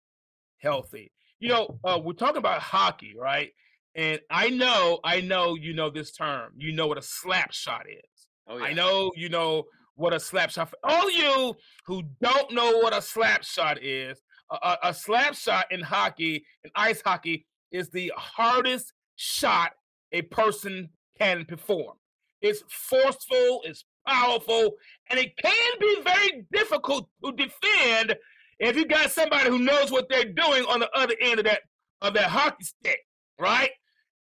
healthy. 0.59 1.11
You 1.39 1.49
know, 1.49 1.79
uh, 1.83 1.99
we're 2.01 2.13
talking 2.13 2.37
about 2.37 2.61
hockey, 2.61 3.13
right? 3.17 3.51
And 3.95 4.19
I 4.29 4.49
know, 4.49 4.99
I 5.03 5.21
know 5.21 5.55
you 5.55 5.73
know 5.73 5.89
this 5.89 6.11
term. 6.11 6.53
You 6.57 6.73
know 6.73 6.87
what 6.87 6.97
a 6.97 7.01
slap 7.01 7.51
shot 7.51 7.85
is. 7.89 8.27
Oh, 8.47 8.57
yeah. 8.57 8.65
I 8.65 8.73
know 8.73 9.11
you 9.15 9.29
know 9.29 9.65
what 9.95 10.13
a 10.13 10.19
slap 10.19 10.51
shot. 10.51 10.73
All 10.83 11.09
you 11.11 11.55
who 11.85 12.03
don't 12.21 12.51
know 12.53 12.79
what 12.79 12.95
a 12.95 13.01
slap 13.01 13.43
shot 13.43 13.81
is, 13.83 14.21
a, 14.51 14.77
a 14.83 14.93
slap 14.93 15.35
shot 15.35 15.65
in 15.71 15.81
hockey, 15.81 16.45
in 16.63 16.71
ice 16.75 17.01
hockey, 17.01 17.45
is 17.71 17.89
the 17.89 18.11
hardest 18.15 18.93
shot 19.15 19.73
a 20.11 20.21
person 20.23 20.89
can 21.17 21.45
perform. 21.45 21.97
It's 22.41 22.63
forceful, 22.69 23.61
it's 23.65 23.85
powerful, 24.07 24.75
and 25.09 25.19
it 25.19 25.35
can 25.37 25.71
be 25.79 25.97
very 26.03 26.45
difficult 26.51 27.09
to 27.23 27.31
defend 27.33 28.15
if 28.59 28.75
you 28.75 28.85
got 28.85 29.11
somebody 29.11 29.49
who 29.49 29.59
knows 29.59 29.91
what 29.91 30.09
they're 30.09 30.25
doing 30.25 30.65
on 30.65 30.79
the 30.79 30.89
other 30.93 31.15
end 31.21 31.39
of 31.39 31.45
that 31.45 31.61
of 32.01 32.13
that 32.13 32.29
hockey 32.29 32.63
stick, 32.63 32.99
right? 33.39 33.71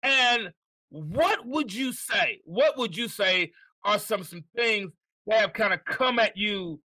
And 0.04 0.52
what 0.90 1.46
would 1.46 1.74
you 1.74 1.94
say? 1.94 2.42
What 2.44 2.78
would 2.78 2.96
you 2.96 3.08
say 3.08 3.52
are 3.84 4.00
some 4.00 4.24
some 4.24 4.44
things 4.56 4.92
that 5.28 5.40
have 5.40 5.54
kind 5.54 5.74
of 5.74 5.84
come 5.86 6.20
at 6.20 6.36
you 6.36 6.80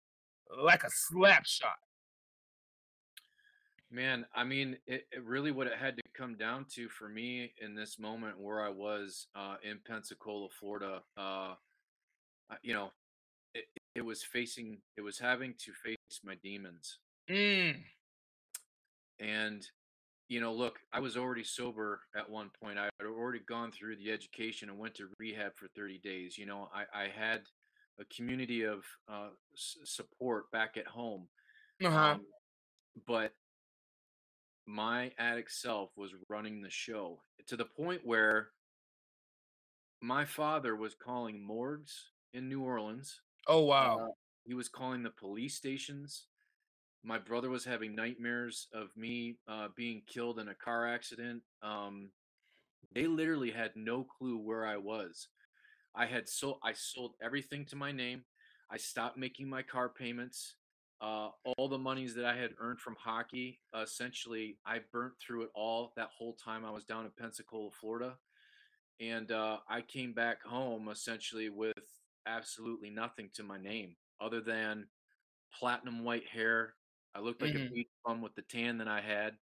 like 0.62 0.84
a 0.84 0.90
slap 0.90 1.46
shot? 1.46 1.76
Man, 3.94 4.26
I 4.34 4.44
mean, 4.44 4.78
it, 4.88 5.06
it, 5.12 5.24
really 5.24 5.52
what 5.52 5.68
it 5.68 5.78
had 5.80 5.96
to 5.98 6.02
come 6.18 6.36
down 6.36 6.66
to 6.74 6.90
for 6.90 7.08
me 7.08 7.54
in 7.62 7.76
this 7.76 8.00
moment 8.00 8.40
where 8.40 8.66
I 8.66 8.70
was 8.70 9.28
uh, 9.36 9.58
in 9.64 9.78
Pensacola, 9.88 10.48
Florida, 10.60 11.04
uh, 11.16 11.54
you 12.64 12.74
know, 12.74 12.92
it, 13.54 13.66
it 13.94 14.02
was 14.02 14.24
facing, 14.24 14.80
it 14.98 15.02
was 15.02 15.20
having 15.20 15.54
to 15.60 15.72
face 15.74 15.98
my 16.26 16.34
demons. 16.44 16.98
Mm. 17.30 17.76
And, 19.20 19.68
you 20.28 20.42
know, 20.42 20.54
look, 20.54 20.80
I 20.92 21.00
was 21.00 21.16
already 21.16 21.44
sober 21.44 22.02
at 22.18 22.28
one 22.28 22.50
point. 22.64 22.80
I 22.80 22.86
had 23.00 23.06
already 23.06 23.42
gone 23.48 23.72
through 23.72 23.98
the 23.98 24.12
education 24.12 24.70
and 24.70 24.80
went 24.80 24.96
to 24.96 25.10
rehab 25.20 25.56
for 25.56 25.68
30 25.76 26.00
days. 26.00 26.36
You 26.36 26.48
know, 26.48 26.68
I, 26.74 27.04
I 27.04 27.08
had 27.16 27.42
a 28.00 28.06
community 28.06 28.64
of 28.64 28.84
uh, 29.08 29.30
s- 29.54 29.78
support 29.84 30.50
back 30.50 30.78
at 30.78 30.88
home. 30.88 31.28
Uh-huh. 31.84 31.96
Um, 31.96 32.22
but 33.06 33.34
my 34.66 35.12
addict 35.18 35.52
self 35.52 35.92
was 35.96 36.12
running 36.30 36.62
the 36.62 36.70
show 36.70 37.22
to 37.48 37.56
the 37.56 37.66
point 37.66 38.02
where 38.04 38.50
my 40.02 40.26
father 40.26 40.76
was 40.76 40.96
calling 40.96 41.46
morgues 41.46 42.12
in 42.34 42.50
New 42.50 42.62
Orleans. 42.62 43.22
Oh 43.48 43.64
wow. 43.64 44.00
Uh, 44.00 44.12
he 44.46 44.54
was 44.54 44.70
calling 44.70 45.04
the 45.04 45.10
police 45.10 45.56
stations. 45.56 46.28
My 47.04 47.18
brother 47.18 47.50
was 47.50 47.66
having 47.66 47.96
nightmares 47.96 48.68
of 48.74 48.88
me 48.96 49.38
uh, 49.48 49.68
being 49.76 50.02
killed 50.08 50.40
in 50.40 50.48
a 50.48 50.56
car 50.56 50.88
accident. 50.88 51.42
Um, 51.62 52.10
they 52.94 53.08
literally 53.08 53.52
had 53.52 53.72
no 53.76 54.04
clue 54.04 54.38
where 54.38 54.66
I 54.66 54.78
was. 54.78 55.28
I 55.96 56.06
had 56.06 56.28
sold 56.28 56.60
I 56.64 56.74
sold 56.74 57.14
everything 57.22 57.66
to 57.68 57.76
my 57.76 57.92
name. 57.92 58.24
I 58.72 58.78
stopped 58.78 59.18
making 59.18 59.50
my 59.50 59.62
car 59.62 59.90
payments. 59.90 60.56
Uh, 61.04 61.32
all 61.58 61.68
the 61.70 61.78
monies 61.78 62.16
that 62.16 62.26
I 62.26 62.36
had 62.38 62.52
earned 62.60 62.80
from 62.80 62.96
hockey, 62.96 63.60
uh, 63.76 63.82
essentially, 63.82 64.58
I 64.66 64.80
burnt 64.94 65.16
through 65.20 65.44
it 65.44 65.52
all 65.56 65.94
that 65.98 66.10
whole 66.18 66.36
time 66.36 66.66
I 66.66 66.72
was 66.72 66.86
down 66.86 67.06
in 67.06 67.12
Pensacola, 67.12 67.72
Florida. 67.72 68.18
And 69.00 69.32
uh, 69.32 69.60
I 69.70 69.82
came 69.82 70.14
back 70.14 70.44
home 70.44 70.90
essentially 70.90 71.50
with 71.50 71.74
absolutely 72.26 72.90
nothing 72.90 73.32
to 73.36 73.44
my 73.44 73.60
name 73.60 73.98
other 74.22 74.42
than 74.42 74.90
platinum 75.54 76.04
white 76.06 76.28
hair. 76.28 76.76
I 77.16 77.22
looked 77.22 77.42
like 77.42 77.54
Mhm. 77.54 77.68
a 77.70 77.74
beach 77.74 77.90
bum 78.06 78.22
with 78.22 78.36
the 78.36 78.44
tan 78.44 78.78
that 78.80 78.90
I 78.90 79.02
had. 79.02 79.40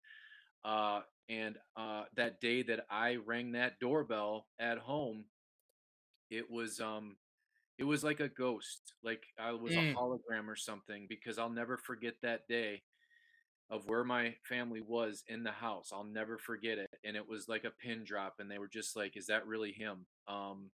Uh, 0.64 1.04
and 1.30 1.60
uh, 1.78 2.06
that 2.16 2.42
day 2.42 2.64
that 2.64 2.86
I 2.90 3.18
rang 3.18 3.54
that 3.54 3.80
doorbell 3.80 4.48
at 4.60 4.80
home, 4.80 5.26
it 6.30 6.50
was 6.50 6.80
um, 6.80 7.18
it 7.82 7.86
was 7.86 8.04
like 8.06 8.22
a 8.22 8.30
ghost, 8.30 8.94
like 9.04 9.24
I 9.40 9.54
was 9.54 9.76
a 9.78 9.82
Mm. 9.82 9.96
hologram 9.98 10.48
or 10.48 10.56
something. 10.58 11.08
Because 11.10 11.40
I'll 11.40 11.50
never 11.52 11.78
forget 11.78 12.16
that 12.24 12.48
day 12.48 12.84
of 13.70 13.88
where 13.88 14.06
my 14.06 14.36
family 14.48 14.82
was 14.82 15.24
in 15.28 15.44
the 15.44 15.52
house. 15.52 15.92
I'll 15.94 16.04
never 16.06 16.38
forget 16.40 16.78
it, 16.80 16.90
and 17.06 17.18
it 17.18 17.28
was 17.28 17.48
like 17.50 17.66
a 17.66 17.72
pin 17.72 18.04
drop, 18.06 18.36
and 18.40 18.52
they 18.52 18.60
were 18.60 18.70
just 18.70 18.96
like, 18.96 19.18
"Is 19.18 19.28
that 19.28 19.48
really 19.48 19.74
him?" 19.74 20.08
Um, 20.28 20.72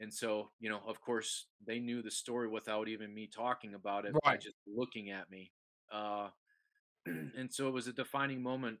and 0.00 0.12
so, 0.14 0.52
you 0.60 0.70
know, 0.70 0.80
of 0.86 1.00
course, 1.00 1.48
they 1.66 1.80
knew 1.80 2.02
the 2.02 2.10
story 2.10 2.48
without 2.48 2.88
even 2.88 3.14
me 3.14 3.28
talking 3.28 3.74
about 3.74 4.06
it 4.06 4.16
by 4.24 4.36
Right. 4.36 4.38
just 4.38 4.56
looking 4.66 5.10
at 5.10 5.30
me. 5.30 5.52
Uh, 5.92 6.30
and 7.06 7.52
so 7.52 7.68
it 7.68 7.72
was 7.72 7.88
a 7.88 7.92
defining 7.94 8.42
moment. 8.42 8.80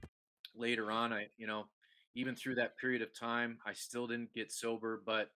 Later 0.61 0.91
on 0.91 1.13
i 1.13 1.27
you 1.37 1.47
know 1.47 1.65
even 2.15 2.35
through 2.35 2.55
that 2.55 2.77
period 2.77 3.01
of 3.01 3.09
time 3.19 3.57
i 3.65 3.73
still 3.73 4.07
didn't 4.07 4.33
get 4.33 4.51
sober 4.51 5.01
but 5.05 5.29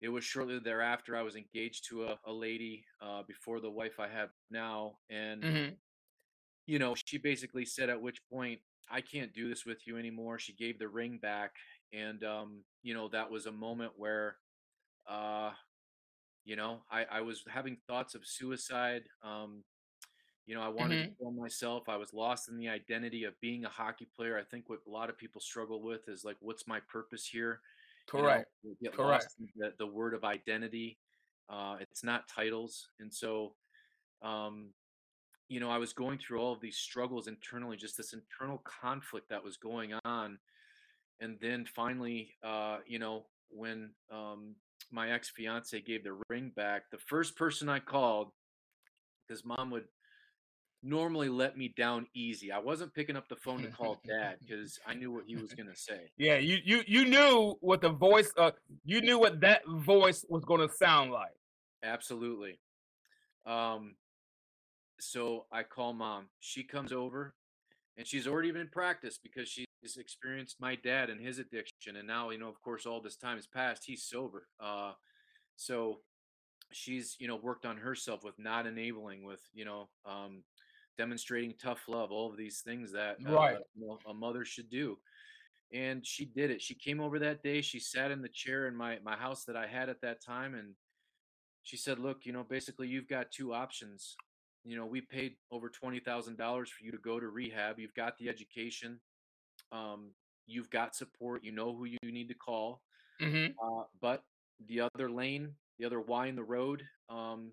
it 0.00 0.08
was 0.08 0.24
shortly 0.24 0.58
thereafter 0.58 1.16
i 1.16 1.22
was 1.22 1.36
engaged 1.36 1.88
to 1.88 2.04
a, 2.04 2.18
a 2.26 2.32
lady 2.32 2.84
uh, 3.02 3.22
before 3.28 3.60
the 3.60 3.70
wife 3.70 4.00
i 4.00 4.08
have 4.08 4.30
now 4.50 4.98
and 5.10 5.42
Mhm. 5.44 5.76
you 6.66 6.78
know 6.78 6.94
she 7.06 7.18
basically 7.18 7.66
said 7.66 7.90
at 7.90 8.00
which 8.02 8.20
point 8.32 8.60
i 8.90 9.00
can't 9.00 9.34
do 9.34 9.48
this 9.48 9.66
with 9.66 9.86
you 9.86 9.98
anymore 9.98 10.38
she 10.38 10.54
gave 10.54 10.78
the 10.78 10.88
ring 10.88 11.18
back 11.18 11.52
and 11.92 12.24
um 12.24 12.64
you 12.82 12.94
know 12.94 13.08
that 13.08 13.30
was 13.30 13.46
a 13.46 13.52
moment 13.52 13.92
where 13.96 14.36
uh 15.08 15.50
you 16.44 16.56
know 16.56 16.82
i 16.90 17.04
i 17.10 17.20
was 17.20 17.44
having 17.48 17.76
thoughts 17.86 18.14
of 18.14 18.26
suicide 18.26 19.04
um 19.22 19.64
you 20.48 20.54
know, 20.54 20.62
I 20.62 20.68
wanted 20.68 21.02
to 21.04 21.10
kill 21.18 21.30
myself. 21.30 21.90
I 21.90 21.98
was 21.98 22.14
lost 22.14 22.48
in 22.48 22.56
the 22.56 22.70
identity 22.70 23.24
of 23.24 23.38
being 23.38 23.66
a 23.66 23.68
hockey 23.68 24.08
player. 24.16 24.38
I 24.38 24.42
think 24.42 24.70
what 24.70 24.78
a 24.86 24.90
lot 24.90 25.10
of 25.10 25.18
people 25.18 25.42
struggle 25.42 25.82
with 25.82 26.08
is 26.08 26.24
like, 26.24 26.36
what's 26.40 26.66
my 26.66 26.80
purpose 26.90 27.26
here? 27.26 27.60
You 28.14 28.20
know, 28.20 28.24
Correct. 28.24 28.50
get 28.82 28.94
Correct. 28.94 29.24
lost 29.24 29.36
in 29.38 29.48
the, 29.56 29.74
the 29.76 29.86
word 29.86 30.14
of 30.14 30.24
identity. 30.24 30.96
Uh, 31.50 31.76
it's 31.80 32.02
not 32.02 32.28
titles. 32.28 32.88
And 32.98 33.12
so, 33.12 33.52
um, 34.22 34.70
you 35.50 35.60
know, 35.60 35.70
I 35.70 35.76
was 35.76 35.92
going 35.92 36.18
through 36.18 36.40
all 36.40 36.54
of 36.54 36.62
these 36.62 36.78
struggles 36.78 37.28
internally, 37.28 37.76
just 37.76 37.98
this 37.98 38.14
internal 38.14 38.62
conflict 38.64 39.28
that 39.28 39.44
was 39.44 39.58
going 39.58 39.92
on. 40.06 40.38
And 41.20 41.36
then 41.42 41.66
finally, 41.76 42.30
uh, 42.42 42.78
you 42.86 42.98
know, 42.98 43.26
when 43.50 43.90
um, 44.10 44.54
my 44.90 45.10
ex 45.10 45.28
fiance 45.28 45.78
gave 45.82 46.04
the 46.04 46.18
ring 46.30 46.52
back, 46.56 46.90
the 46.90 46.96
first 46.96 47.36
person 47.36 47.68
I 47.68 47.80
called, 47.80 48.30
because 49.26 49.44
mom 49.44 49.70
would 49.72 49.84
normally 50.82 51.28
let 51.28 51.56
me 51.56 51.72
down 51.76 52.06
easy. 52.14 52.52
I 52.52 52.58
wasn't 52.58 52.94
picking 52.94 53.16
up 53.16 53.28
the 53.28 53.36
phone 53.36 53.62
to 53.62 53.68
call 53.68 54.00
dad 54.06 54.36
because 54.46 54.78
I 54.86 54.94
knew 54.94 55.10
what 55.10 55.24
he 55.26 55.36
was 55.36 55.54
going 55.54 55.68
to 55.68 55.76
say. 55.76 56.10
Yeah, 56.16 56.38
you 56.38 56.58
you 56.64 56.82
you 56.86 57.04
knew 57.04 57.56
what 57.60 57.80
the 57.80 57.90
voice 57.90 58.32
uh 58.36 58.52
you 58.84 59.00
knew 59.00 59.18
what 59.18 59.40
that 59.40 59.62
voice 59.66 60.24
was 60.28 60.44
gonna 60.44 60.68
sound 60.68 61.10
like. 61.10 61.34
Absolutely. 61.82 62.58
Um, 63.46 63.94
so 65.00 65.46
I 65.50 65.62
call 65.62 65.92
mom. 65.92 66.26
She 66.40 66.64
comes 66.64 66.92
over 66.92 67.34
and 67.96 68.06
she's 68.06 68.26
already 68.26 68.50
been 68.50 68.62
in 68.62 68.68
practice 68.68 69.18
because 69.20 69.48
she's 69.48 69.66
experienced 69.96 70.56
my 70.60 70.74
dad 70.76 71.10
and 71.10 71.20
his 71.20 71.38
addiction. 71.38 71.96
And 71.96 72.06
now, 72.06 72.30
you 72.30 72.38
know, 72.38 72.48
of 72.48 72.60
course, 72.60 72.86
all 72.86 73.00
this 73.00 73.16
time 73.16 73.36
has 73.36 73.46
passed. 73.46 73.84
He's 73.86 74.04
sober. 74.04 74.48
Uh, 74.60 74.92
so 75.56 76.00
she's, 76.72 77.16
you 77.18 77.28
know, 77.28 77.36
worked 77.36 77.64
on 77.64 77.76
herself 77.78 78.22
with 78.24 78.38
not 78.38 78.66
enabling, 78.66 79.24
with, 79.24 79.40
you 79.54 79.64
know, 79.64 79.88
um, 80.04 80.42
demonstrating 80.98 81.54
tough 81.58 81.88
love, 81.88 82.12
all 82.12 82.30
of 82.30 82.36
these 82.38 82.62
things 82.62 82.92
that 82.92 83.18
uh, 83.26 83.30
Right. 83.34 83.58
you 83.74 83.86
know, 83.86 83.98
a 84.06 84.14
mother 84.14 84.44
should 84.44 84.70
do. 84.70 84.98
And 85.72 86.06
she 86.06 86.26
did 86.26 86.50
it. 86.50 86.62
She 86.62 86.74
came 86.74 87.00
over 87.00 87.18
that 87.20 87.42
day. 87.42 87.60
She 87.62 87.80
sat 87.80 88.10
in 88.10 88.22
the 88.22 88.28
chair 88.30 88.68
in 88.68 88.76
my 88.76 89.00
my 89.00 89.16
house 89.16 89.44
that 89.46 89.56
I 89.56 89.66
had 89.66 89.88
at 89.90 90.00
that 90.02 90.22
time, 90.22 90.54
and 90.54 90.74
she 91.62 91.76
said, 91.76 91.98
"Look, 91.98 92.26
you 92.26 92.32
know, 92.32 92.44
basically, 92.44 92.88
you've 92.88 93.08
got 93.08 93.30
two 93.32 93.52
options. 93.54 94.16
You 94.64 94.76
know, 94.76 94.86
we 94.86 95.00
paid 95.02 95.36
over 95.50 95.68
twenty 95.70 96.00
thousand 96.00 96.36
dollars 96.38 96.70
for 96.70 96.84
you 96.84 96.92
to 96.92 96.98
go 96.98 97.20
to 97.20 97.28
rehab. 97.28 97.78
You've 97.78 97.94
got 97.94 98.18
the 98.18 98.28
education, 98.28 99.00
um, 99.72 100.14
you've 100.46 100.70
got 100.70 100.96
support. 100.96 101.44
You 101.44 101.52
know 101.52 101.74
who 101.76 101.84
you 101.86 101.98
need 102.04 102.28
to 102.28 102.34
call. 102.34 102.82
hmm 103.20 103.58
Uh, 103.62 103.84
but 104.00 104.24
the 104.66 104.80
other 104.80 105.10
lane, 105.10 105.54
the 105.78 105.84
other 105.86 106.00
Y 106.00 106.26
in 106.28 106.36
the 106.36 106.44
road, 106.44 106.84
um, 107.08 107.52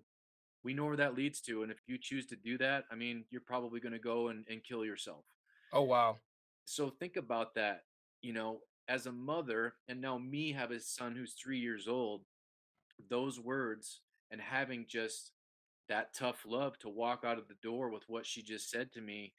we 0.66 0.74
know 0.74 0.86
where 0.86 0.96
that 0.98 1.16
leads 1.16 1.40
to. 1.42 1.62
And 1.62 1.72
if 1.72 1.78
you 1.88 1.98
choose 1.98 2.26
to 2.28 2.36
do 2.36 2.58
that, 2.58 2.86
I 2.90 2.96
mean, 2.96 3.24
you're 3.30 3.40
probably 3.42 3.80
going 3.80 3.94
to 3.94 4.00
go 4.00 4.28
and, 4.28 4.44
and 4.50 4.64
kill 4.64 4.84
yourself. 4.84 5.24
Oh 5.72 5.82
wow. 5.84 6.20
So 6.64 6.90
think 6.90 7.16
about 7.16 7.54
that. 7.54 7.84
You 8.22 8.32
know, 8.34 8.60
as 8.88 9.06
a 9.06 9.12
mother, 9.12 9.74
and 9.88 10.00
now 10.00 10.18
me 10.18 10.52
have 10.52 10.70
a 10.72 10.80
son 10.80 11.16
who's 11.16 11.34
three 11.34 11.58
years 11.58 11.88
old. 11.88 12.22
Those 13.10 13.40
words 13.40 14.00
and 14.30 14.40
having 14.40 14.86
just 14.88 15.32
that 15.88 16.14
tough 16.14 16.44
love 16.46 16.78
to 16.80 16.88
walk 16.90 17.24
out 17.24 17.38
of 17.38 17.48
the 17.48 17.56
door 17.62 17.90
with 17.90 18.04
what 18.08 18.26
she 18.26 18.42
just 18.42 18.70
said 18.70 18.92
to 18.92 19.02
me, 19.02 19.34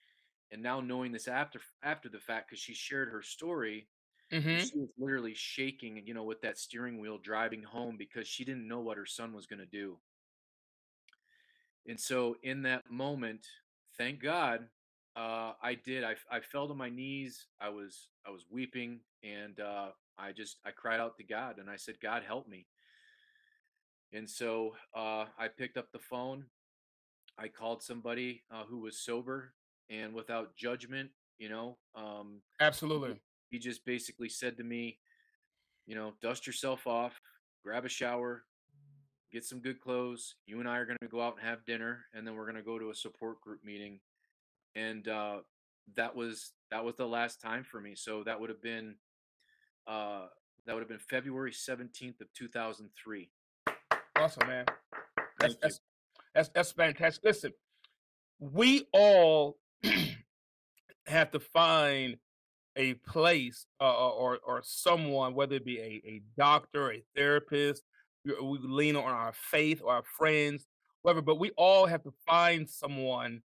and 0.51 0.61
now 0.63 0.81
knowing 0.81 1.11
this 1.11 1.27
after 1.27 1.61
after 1.83 2.09
the 2.09 2.19
fact 2.19 2.49
because 2.49 2.61
she 2.61 2.73
shared 2.75 3.09
her 3.09 3.23
story 3.23 3.87
Mm-hmm. 4.31 4.69
she 4.69 4.77
was 4.77 4.89
literally 4.99 5.33
shaking, 5.35 6.03
you 6.07 6.13
know, 6.13 6.23
with 6.23 6.41
that 6.41 6.57
steering 6.57 6.99
wheel 6.99 7.17
driving 7.17 7.63
home 7.63 7.97
because 7.97 8.27
she 8.27 8.45
didn't 8.45 8.67
know 8.67 8.81
what 8.81 8.97
her 8.97 9.05
son 9.05 9.33
was 9.33 9.47
going 9.47 9.59
to 9.59 9.65
do. 9.65 9.97
And 11.87 11.99
so 11.99 12.35
in 12.43 12.63
that 12.63 12.89
moment, 12.91 13.47
thank 13.97 14.21
God, 14.21 14.67
uh, 15.15 15.53
I 15.61 15.75
did. 15.83 16.03
I 16.03 16.39
fell 16.41 16.67
to 16.67 16.75
my 16.75 16.89
knees. 16.89 17.47
I 17.59 17.69
was 17.69 18.09
I 18.25 18.29
was 18.29 18.45
weeping, 18.51 18.99
and 19.23 19.59
uh, 19.59 19.87
I 20.17 20.31
just 20.31 20.57
I 20.65 20.71
cried 20.71 20.99
out 20.99 21.17
to 21.17 21.23
God, 21.23 21.57
and 21.57 21.69
I 21.69 21.75
said, 21.75 21.95
God, 22.01 22.23
help 22.23 22.47
me. 22.47 22.67
And 24.13 24.29
so 24.29 24.75
uh, 24.95 25.25
I 25.37 25.47
picked 25.47 25.77
up 25.77 25.91
the 25.91 25.99
phone. 25.99 26.45
I 27.37 27.47
called 27.47 27.81
somebody 27.81 28.43
uh, 28.51 28.63
who 28.69 28.79
was 28.79 28.99
sober 28.99 29.53
and 29.89 30.13
without 30.13 30.55
judgment. 30.55 31.09
You 31.39 31.49
know, 31.49 31.77
um, 31.95 32.41
Absolutely. 32.59 33.15
he 33.49 33.59
just 33.59 33.85
basically 33.85 34.29
said 34.29 34.57
to 34.57 34.63
me, 34.63 34.99
you 35.85 35.95
know, 35.95 36.13
dust 36.21 36.45
yourself 36.47 36.85
off, 36.87 37.19
grab 37.63 37.85
a 37.85 37.89
shower, 37.89 38.43
get 39.31 39.45
some 39.45 39.59
good 39.59 39.79
clothes. 39.79 40.35
You 40.45 40.59
and 40.59 40.69
I 40.69 40.77
are 40.77 40.85
going 40.85 40.97
to 41.01 41.07
go 41.07 41.21
out 41.21 41.37
and 41.37 41.47
have 41.47 41.65
dinner, 41.65 42.05
and 42.13 42.25
then 42.25 42.35
we're 42.35 42.45
going 42.45 42.55
to 42.55 42.61
go 42.61 42.79
to 42.79 42.89
a 42.89 42.95
support 42.95 43.41
group 43.41 43.63
meeting. 43.63 43.99
And 44.75 45.07
uh, 45.07 45.37
that 45.95 46.15
was 46.15 46.53
that 46.71 46.83
was 46.83 46.95
the 46.95 47.07
last 47.07 47.41
time 47.41 47.63
for 47.63 47.79
me. 47.79 47.95
So 47.95 48.23
that 48.23 48.39
would 48.39 48.49
have 48.49 48.61
been 48.61 48.95
uh, 49.87 50.27
that 50.65 50.73
would 50.73 50.81
have 50.81 50.89
been 50.89 50.99
February 50.99 51.53
seventeenth 51.53 52.21
of 52.21 52.31
two 52.33 52.47
thousand 52.47 52.89
three. 53.01 53.29
Awesome, 54.15 54.47
man. 54.47 54.65
That's 55.39 55.55
that's 55.61 55.79
that's 56.33 56.49
that's 56.49 56.71
fantastic. 56.71 57.23
Listen, 57.23 57.53
we 58.39 58.87
all 58.93 59.57
have 61.07 61.31
to 61.31 61.39
find 61.39 62.17
a 62.75 62.93
place 62.95 63.65
uh, 63.81 64.09
or 64.09 64.39
or 64.45 64.61
someone, 64.63 65.33
whether 65.33 65.55
it 65.55 65.65
be 65.65 65.79
a, 65.79 66.01
a 66.07 66.21
doctor, 66.37 66.91
a 66.91 67.03
therapist, 67.15 67.83
we 68.27 68.33
uh, 68.33 68.43
we 68.43 68.59
lean 68.59 68.95
on 68.95 69.03
our 69.03 69.33
faith 69.33 69.81
or 69.83 69.93
our 69.93 70.03
friends, 70.17 70.65
whatever. 71.01 71.21
But 71.21 71.39
we 71.39 71.51
all 71.57 71.85
have 71.85 72.03
to 72.03 72.13
find 72.25 72.69
someone 72.69 73.41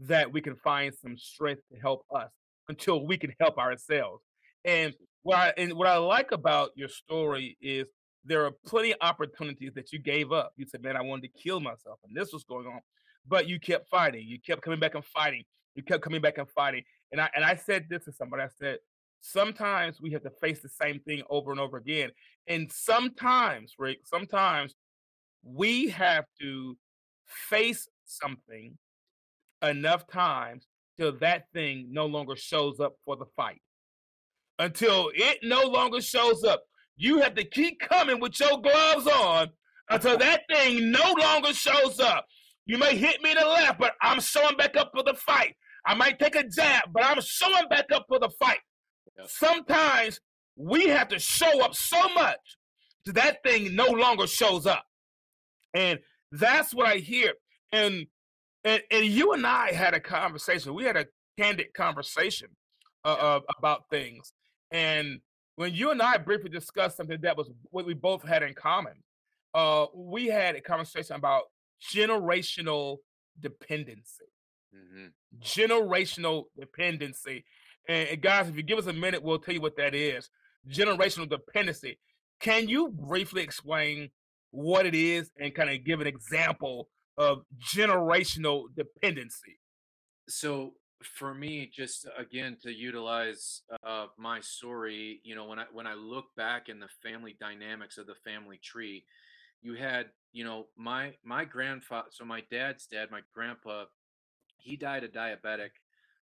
that 0.00 0.32
we 0.32 0.40
can 0.40 0.56
find 0.56 0.92
some 0.94 1.16
strength 1.16 1.62
to 1.72 1.78
help 1.78 2.04
us 2.14 2.30
until 2.68 3.06
we 3.06 3.16
can 3.16 3.34
help 3.40 3.58
ourselves. 3.58 4.22
And 4.64 4.94
what 5.22 5.38
I 5.38 5.52
and 5.56 5.74
what 5.74 5.88
I 5.88 5.96
like 5.96 6.32
about 6.32 6.70
your 6.74 6.88
story 6.88 7.56
is 7.60 7.86
there 8.24 8.44
are 8.44 8.52
plenty 8.66 8.92
of 8.92 8.98
opportunities 9.00 9.72
that 9.74 9.92
you 9.92 9.98
gave 9.98 10.32
up. 10.32 10.52
You 10.56 10.66
said, 10.66 10.82
"Man, 10.82 10.96
I 10.96 11.02
wanted 11.02 11.32
to 11.32 11.40
kill 11.42 11.60
myself," 11.60 11.98
and 12.04 12.16
this 12.16 12.32
was 12.32 12.44
going 12.44 12.66
on, 12.66 12.80
but 13.26 13.48
you 13.48 13.58
kept 13.60 13.88
fighting. 13.88 14.26
You 14.26 14.40
kept 14.40 14.62
coming 14.62 14.80
back 14.80 14.94
and 14.94 15.04
fighting. 15.04 15.44
You 15.74 15.82
kept 15.82 16.02
coming 16.02 16.20
back 16.20 16.38
and 16.38 16.48
fighting. 16.50 16.84
And 17.10 17.20
I 17.20 17.30
and 17.34 17.44
I 17.44 17.56
said 17.56 17.86
this 17.88 18.04
to 18.04 18.12
somebody. 18.12 18.42
I 18.44 18.48
said, 18.58 18.78
sometimes 19.22 20.00
we 20.00 20.10
have 20.10 20.22
to 20.24 20.30
face 20.30 20.60
the 20.60 20.68
same 20.68 21.00
thing 21.00 21.22
over 21.30 21.50
and 21.50 21.60
over 21.60 21.78
again. 21.78 22.10
And 22.48 22.70
sometimes, 22.70 23.74
Rick, 23.78 24.00
sometimes 24.04 24.74
we 25.42 25.88
have 25.90 26.26
to 26.40 26.76
face 27.28 27.88
something 28.04 28.76
enough 29.62 30.06
times 30.08 30.66
till 30.98 31.12
that 31.20 31.44
thing 31.54 31.88
no 31.90 32.06
longer 32.06 32.36
shows 32.36 32.80
up 32.80 32.94
for 33.04 33.16
the 33.16 33.24
fight. 33.36 33.62
Until 34.58 35.10
it 35.14 35.38
no 35.42 35.62
longer 35.62 36.00
shows 36.00 36.44
up. 36.44 36.64
You 36.96 37.20
have 37.20 37.34
to 37.36 37.44
keep 37.44 37.80
coming 37.80 38.20
with 38.20 38.38
your 38.38 38.60
gloves 38.60 39.06
on 39.06 39.48
until 39.88 40.18
that 40.18 40.42
thing 40.50 40.90
no 40.90 41.14
longer 41.18 41.54
shows 41.54 41.98
up. 42.00 42.26
You 42.66 42.78
may 42.78 42.96
hit 42.96 43.22
me 43.22 43.30
in 43.30 43.38
the 43.38 43.46
left, 43.46 43.78
but 43.78 43.94
I'm 44.02 44.20
showing 44.20 44.56
back 44.56 44.76
up 44.76 44.90
for 44.94 45.02
the 45.02 45.14
fight. 45.14 45.54
I 45.86 45.94
might 45.94 46.18
take 46.18 46.36
a 46.36 46.44
jab, 46.44 46.84
but 46.92 47.04
I'm 47.04 47.20
showing 47.20 47.68
back 47.68 47.86
up 47.92 48.04
for 48.08 48.18
the 48.18 48.30
fight. 48.38 48.60
Yep. 49.18 49.28
Sometimes 49.28 50.20
we 50.56 50.86
have 50.88 51.08
to 51.08 51.18
show 51.18 51.62
up 51.64 51.74
so 51.74 52.08
much 52.14 52.38
that 53.06 53.14
that 53.14 53.42
thing 53.42 53.74
no 53.74 53.86
longer 53.86 54.26
shows 54.26 54.66
up. 54.66 54.84
And 55.74 55.98
that's 56.30 56.74
what 56.74 56.86
I 56.86 56.96
hear. 56.96 57.34
And 57.72 58.06
and, 58.64 58.82
and 58.90 59.04
you 59.06 59.32
and 59.32 59.44
I 59.46 59.72
had 59.72 59.92
a 59.94 60.00
conversation. 60.00 60.74
We 60.74 60.84
had 60.84 60.96
a 60.96 61.06
candid 61.38 61.74
conversation 61.74 62.48
uh, 63.04 63.16
Yeah. 63.18 63.24
uh, 63.26 63.40
about 63.58 63.88
things. 63.90 64.32
And 64.70 65.20
when 65.56 65.74
you 65.74 65.90
and 65.90 66.00
I 66.00 66.16
briefly 66.18 66.48
discussed 66.48 66.96
something 66.96 67.18
that 67.22 67.36
was 67.36 67.50
what 67.70 67.84
we 67.86 67.94
both 67.94 68.22
had 68.22 68.42
in 68.44 68.54
common, 68.54 69.02
uh, 69.52 69.86
we 69.94 70.26
had 70.26 70.54
a 70.54 70.60
conversation 70.60 71.16
about 71.16 71.42
generational 71.92 72.98
dependency. 73.40 74.24
hmm 74.72 75.06
Generational 75.42 76.44
dependency. 76.56 77.44
And, 77.88 78.08
and 78.08 78.22
guys, 78.22 78.48
if 78.48 78.56
you 78.56 78.62
give 78.62 78.78
us 78.78 78.86
a 78.86 78.92
minute, 78.92 79.22
we'll 79.22 79.38
tell 79.38 79.54
you 79.54 79.60
what 79.60 79.76
that 79.76 79.94
is. 79.94 80.30
Generational 80.68 81.28
dependency. 81.28 81.98
Can 82.40 82.68
you 82.68 82.88
briefly 82.90 83.42
explain 83.42 84.10
what 84.50 84.86
it 84.86 84.94
is 84.94 85.30
and 85.40 85.54
kind 85.54 85.70
of 85.70 85.84
give 85.84 86.00
an 86.00 86.06
example 86.06 86.88
of 87.16 87.44
generational 87.74 88.64
dependency? 88.76 89.58
So 90.28 90.74
for 91.02 91.34
me, 91.34 91.70
just 91.74 92.06
again 92.16 92.56
to 92.62 92.72
utilize 92.72 93.62
uh, 93.84 94.06
my 94.16 94.40
story, 94.40 95.20
you 95.24 95.34
know, 95.34 95.46
when 95.46 95.58
I 95.58 95.64
when 95.72 95.86
I 95.86 95.94
look 95.94 96.26
back 96.36 96.68
in 96.68 96.78
the 96.80 96.88
family 97.02 97.36
dynamics 97.38 97.98
of 97.98 98.06
the 98.06 98.14
family 98.24 98.58
tree, 98.62 99.04
you 99.62 99.74
had, 99.74 100.06
you 100.32 100.44
know, 100.44 100.66
my 100.76 101.14
my 101.24 101.44
grandfather. 101.44 102.08
So 102.12 102.24
my 102.24 102.42
dad's 102.50 102.86
dad, 102.86 103.10
my 103.10 103.20
grandpa, 103.34 103.84
he 104.58 104.76
died 104.76 105.04
a 105.04 105.08
diabetic, 105.08 105.70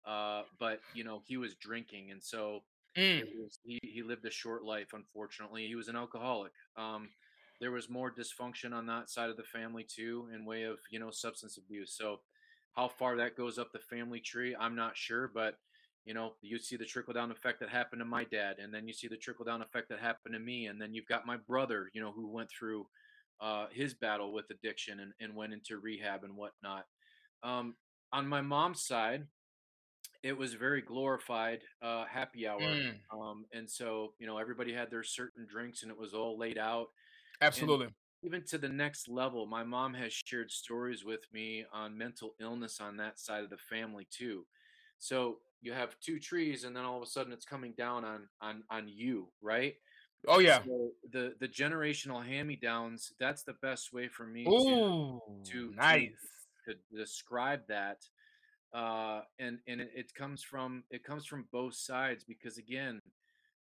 uh, 0.05 0.43
but 0.59 0.81
you 0.93 1.03
know 1.03 1.21
he 1.25 1.37
was 1.37 1.55
drinking, 1.55 2.11
and 2.11 2.23
so 2.23 2.61
Mm, 2.97 3.23
was 3.39 3.59
he, 3.63 3.79
he 3.83 4.03
lived 4.03 4.25
a 4.25 4.31
short 4.31 4.63
life 4.63 4.89
unfortunately 4.93 5.65
he 5.67 5.75
was 5.75 5.87
an 5.87 5.95
alcoholic 5.95 6.51
um 6.77 7.09
there 7.59 7.71
was 7.71 7.89
more 7.89 8.11
dysfunction 8.11 8.73
on 8.73 8.85
that 8.87 9.09
side 9.09 9.29
of 9.29 9.37
the 9.37 9.43
family 9.43 9.85
too 9.87 10.27
in 10.33 10.45
way 10.45 10.63
of 10.63 10.79
you 10.91 10.99
know 10.99 11.09
substance 11.11 11.57
abuse 11.57 11.95
so 11.97 12.19
how 12.73 12.87
far 12.87 13.15
that 13.17 13.37
goes 13.37 13.57
up 13.57 13.71
the 13.71 13.79
family 13.79 14.19
tree 14.19 14.55
i'm 14.59 14.75
not 14.75 14.97
sure 14.97 15.29
but 15.33 15.55
you 16.05 16.13
know 16.13 16.33
you 16.41 16.59
see 16.59 16.75
the 16.75 16.85
trickle 16.85 17.13
down 17.13 17.31
effect 17.31 17.59
that 17.59 17.69
happened 17.69 17.99
to 17.99 18.05
my 18.05 18.23
dad 18.25 18.57
and 18.61 18.73
then 18.73 18.87
you 18.87 18.93
see 18.93 19.07
the 19.07 19.17
trickle 19.17 19.45
down 19.45 19.61
effect 19.61 19.89
that 19.89 19.99
happened 19.99 20.33
to 20.33 20.39
me 20.39 20.65
and 20.67 20.81
then 20.81 20.93
you've 20.93 21.07
got 21.07 21.25
my 21.25 21.37
brother 21.47 21.89
you 21.93 22.01
know 22.01 22.11
who 22.11 22.27
went 22.27 22.49
through 22.49 22.85
uh, 23.41 23.65
his 23.71 23.93
battle 23.95 24.33
with 24.33 24.45
addiction 24.51 24.99
and, 24.99 25.13
and 25.19 25.35
went 25.35 25.53
into 25.53 25.77
rehab 25.79 26.23
and 26.23 26.35
whatnot 26.35 26.85
um, 27.43 27.75
on 28.13 28.27
my 28.27 28.41
mom's 28.41 28.85
side 28.85 29.25
it 30.23 30.37
was 30.37 30.53
very 30.53 30.81
glorified 30.81 31.59
uh, 31.81 32.05
happy 32.05 32.47
hour 32.47 32.59
mm, 32.59 32.93
um, 33.13 33.45
and 33.53 33.69
so 33.69 34.13
you 34.19 34.27
know 34.27 34.37
everybody 34.37 34.73
had 34.73 34.89
their 34.91 35.03
certain 35.03 35.45
drinks 35.49 35.83
and 35.83 35.91
it 35.91 35.97
was 35.97 36.13
all 36.13 36.37
laid 36.37 36.57
out 36.57 36.87
and 37.41 37.47
absolutely. 37.47 37.87
even 38.23 38.43
to 38.45 38.57
the 38.57 38.69
next 38.69 39.07
level 39.07 39.45
my 39.45 39.63
mom 39.63 39.93
has 39.93 40.13
shared 40.13 40.51
stories 40.51 41.03
with 41.03 41.21
me 41.33 41.65
on 41.73 41.97
mental 41.97 42.35
illness 42.39 42.79
on 42.79 42.97
that 42.97 43.19
side 43.19 43.43
of 43.43 43.49
the 43.49 43.57
family 43.57 44.07
too 44.11 44.45
so 44.99 45.37
you 45.61 45.73
have 45.73 45.99
two 45.99 46.19
trees 46.19 46.63
and 46.63 46.75
then 46.75 46.83
all 46.83 46.97
of 46.97 47.03
a 47.03 47.09
sudden 47.09 47.33
it's 47.33 47.45
coming 47.45 47.73
down 47.77 48.05
on 48.05 48.27
on 48.41 48.63
on 48.69 48.87
you 48.87 49.27
right 49.41 49.75
Oh 50.27 50.39
yeah. 50.39 50.59
so 50.63 50.91
the 51.11 51.33
the 51.39 51.47
generational 51.47 52.23
hand-me-downs 52.23 53.13
that's 53.19 53.43
the 53.43 53.55
best 53.61 53.91
way 53.91 54.07
for 54.07 54.25
me 54.25 54.45
Ooh, 54.45 55.19
to 55.43 55.69
to 55.69 55.73
nice. 55.75 56.09
to 56.67 56.75
describe 56.95 57.61
that 57.67 57.97
uh 58.73 59.21
and 59.39 59.59
and 59.67 59.81
it, 59.81 60.13
comes 60.13 60.43
from 60.43 60.83
it 60.91 61.03
comes 61.03 61.25
from 61.25 61.45
both 61.51 61.75
sides 61.75 62.23
because 62.23 62.57
again 62.57 62.99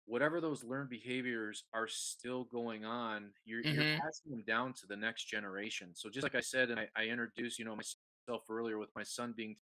whatever 0.06 0.42
those 0.42 0.64
learned 0.64 0.90
behaviors 0.90 1.64
are 1.74 1.88
still 1.88 2.44
going 2.46 2.86
on 2.86 3.32
you're 3.46 3.64
you're 3.70 3.84
hmm 3.84 3.98
passing 4.00 4.32
them 4.32 4.44
down 4.48 4.74
to 4.74 4.86
the 4.88 4.96
next 4.96 5.26
generation 5.26 5.90
so 5.94 6.10
just 6.10 6.24
like 6.24 6.36
i 6.36 6.42
said 6.42 6.70
and 6.70 6.80
i, 6.80 6.88
I 6.96 7.06
introduced 7.06 7.60
you 7.60 7.66
know 7.66 7.76
myself 7.76 8.44
earlier 8.50 8.78
with 8.78 8.90
my 8.96 9.04
son 9.04 9.34
being 9.36 9.56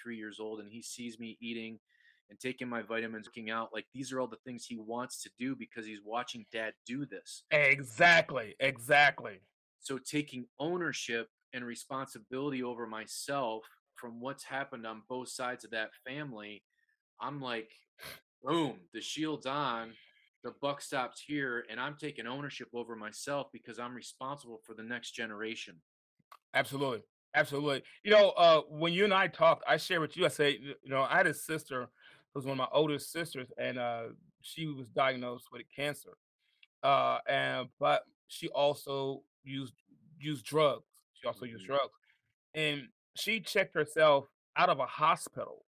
three 0.00 0.16
years 0.16 0.40
old 0.40 0.60
and 0.60 0.70
he 0.70 0.82
sees 0.82 1.18
me 1.18 1.36
eating 1.40 1.78
and 2.30 2.38
taking 2.38 2.68
my 2.68 2.82
vitamins 2.82 3.26
working 3.28 3.50
out 3.50 3.70
like 3.72 3.86
these 3.94 4.12
are 4.12 4.20
all 4.20 4.28
the 4.28 4.36
things 4.44 4.64
he 4.64 4.76
wants 4.76 5.22
to 5.22 5.30
do 5.38 5.54
because 5.56 5.86
he's 5.86 6.00
watching 6.04 6.46
dad 6.52 6.72
do 6.86 7.04
this 7.06 7.44
Exactly. 7.52 8.56
Exactly. 8.58 9.40
so 9.80 9.98
taking 9.98 10.46
ownership 10.58 11.28
and 11.52 11.64
responsibility 11.64 12.62
over 12.62 12.86
myself 12.86 13.64
from 14.00 14.20
what's 14.20 14.44
happened 14.44 14.86
on 14.86 15.02
both 15.08 15.28
sides 15.28 15.64
of 15.64 15.70
that 15.72 15.90
family, 16.06 16.64
I'm 17.20 17.40
like, 17.40 17.70
boom, 18.42 18.80
the 18.94 19.00
shield's 19.00 19.46
on, 19.46 19.92
the 20.42 20.52
buck 20.62 20.80
stops 20.80 21.20
here, 21.20 21.66
and 21.68 21.78
I'm 21.78 21.96
taking 21.96 22.26
ownership 22.26 22.68
over 22.72 22.96
myself 22.96 23.48
because 23.52 23.78
I'm 23.78 23.94
responsible 23.94 24.58
for 24.64 24.74
the 24.74 24.82
next 24.82 25.12
generation. 25.12 25.80
Absolutely. 26.54 27.02
Absolutely. 27.34 27.82
You 28.02 28.10
know, 28.10 28.30
uh, 28.30 28.62
when 28.62 28.92
you 28.92 29.04
and 29.04 29.14
I 29.14 29.28
talked, 29.28 29.62
I 29.68 29.76
shared 29.76 30.00
with 30.00 30.16
you, 30.16 30.24
I 30.24 30.28
said, 30.28 30.54
you 30.54 30.74
know, 30.86 31.02
I 31.02 31.16
had 31.16 31.28
a 31.28 31.34
sister 31.34 31.82
who 31.82 32.38
was 32.38 32.44
one 32.44 32.52
of 32.52 32.58
my 32.58 32.68
oldest 32.72 33.12
sisters, 33.12 33.52
and 33.56 33.78
uh, 33.78 34.08
she 34.40 34.66
was 34.66 34.88
diagnosed 34.88 35.52
with 35.52 35.62
cancer. 35.74 36.16
Uh, 36.82 37.18
and 37.28 37.68
but 37.78 38.04
she 38.28 38.48
also 38.48 39.22
used 39.44 39.74
used 40.18 40.44
drugs. 40.44 40.88
She 41.14 41.26
also 41.26 41.44
used 41.44 41.64
Mhm. 41.64 41.68
drugs. 41.68 41.94
And 42.54 42.88
she 43.20 43.40
checked 43.40 43.74
herself 43.74 44.26
out 44.56 44.68
of 44.68 44.78
a 44.78 44.86
hospital 44.86 45.64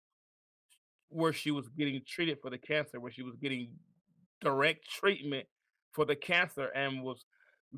where 1.09 1.33
she 1.33 1.51
was 1.51 1.67
getting 1.69 2.01
treated 2.07 2.37
for 2.41 2.49
the 2.49 2.57
cancer, 2.57 2.99
where 2.99 3.11
she 3.11 3.23
was 3.23 3.35
getting 3.35 3.69
direct 4.41 4.87
treatment 4.89 5.47
for 5.91 6.05
the 6.05 6.15
cancer 6.15 6.67
and 6.75 7.03
was 7.03 7.25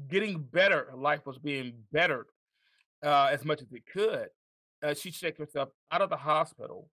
getting 0.10 0.42
better. 0.42 0.90
Life 0.96 1.26
was 1.26 1.38
being 1.38 1.74
bettered 1.92 2.28
uh, 3.04 3.30
as 3.32 3.46
much 3.46 3.62
as 3.62 3.72
it 3.72 3.84
could. 3.92 4.28
Uh, 4.84 4.94
she 4.94 5.12
checked 5.12 5.38
herself 5.38 5.70
out 5.92 6.02
of 6.02 6.10
the 6.10 6.18
hospital 6.18 6.90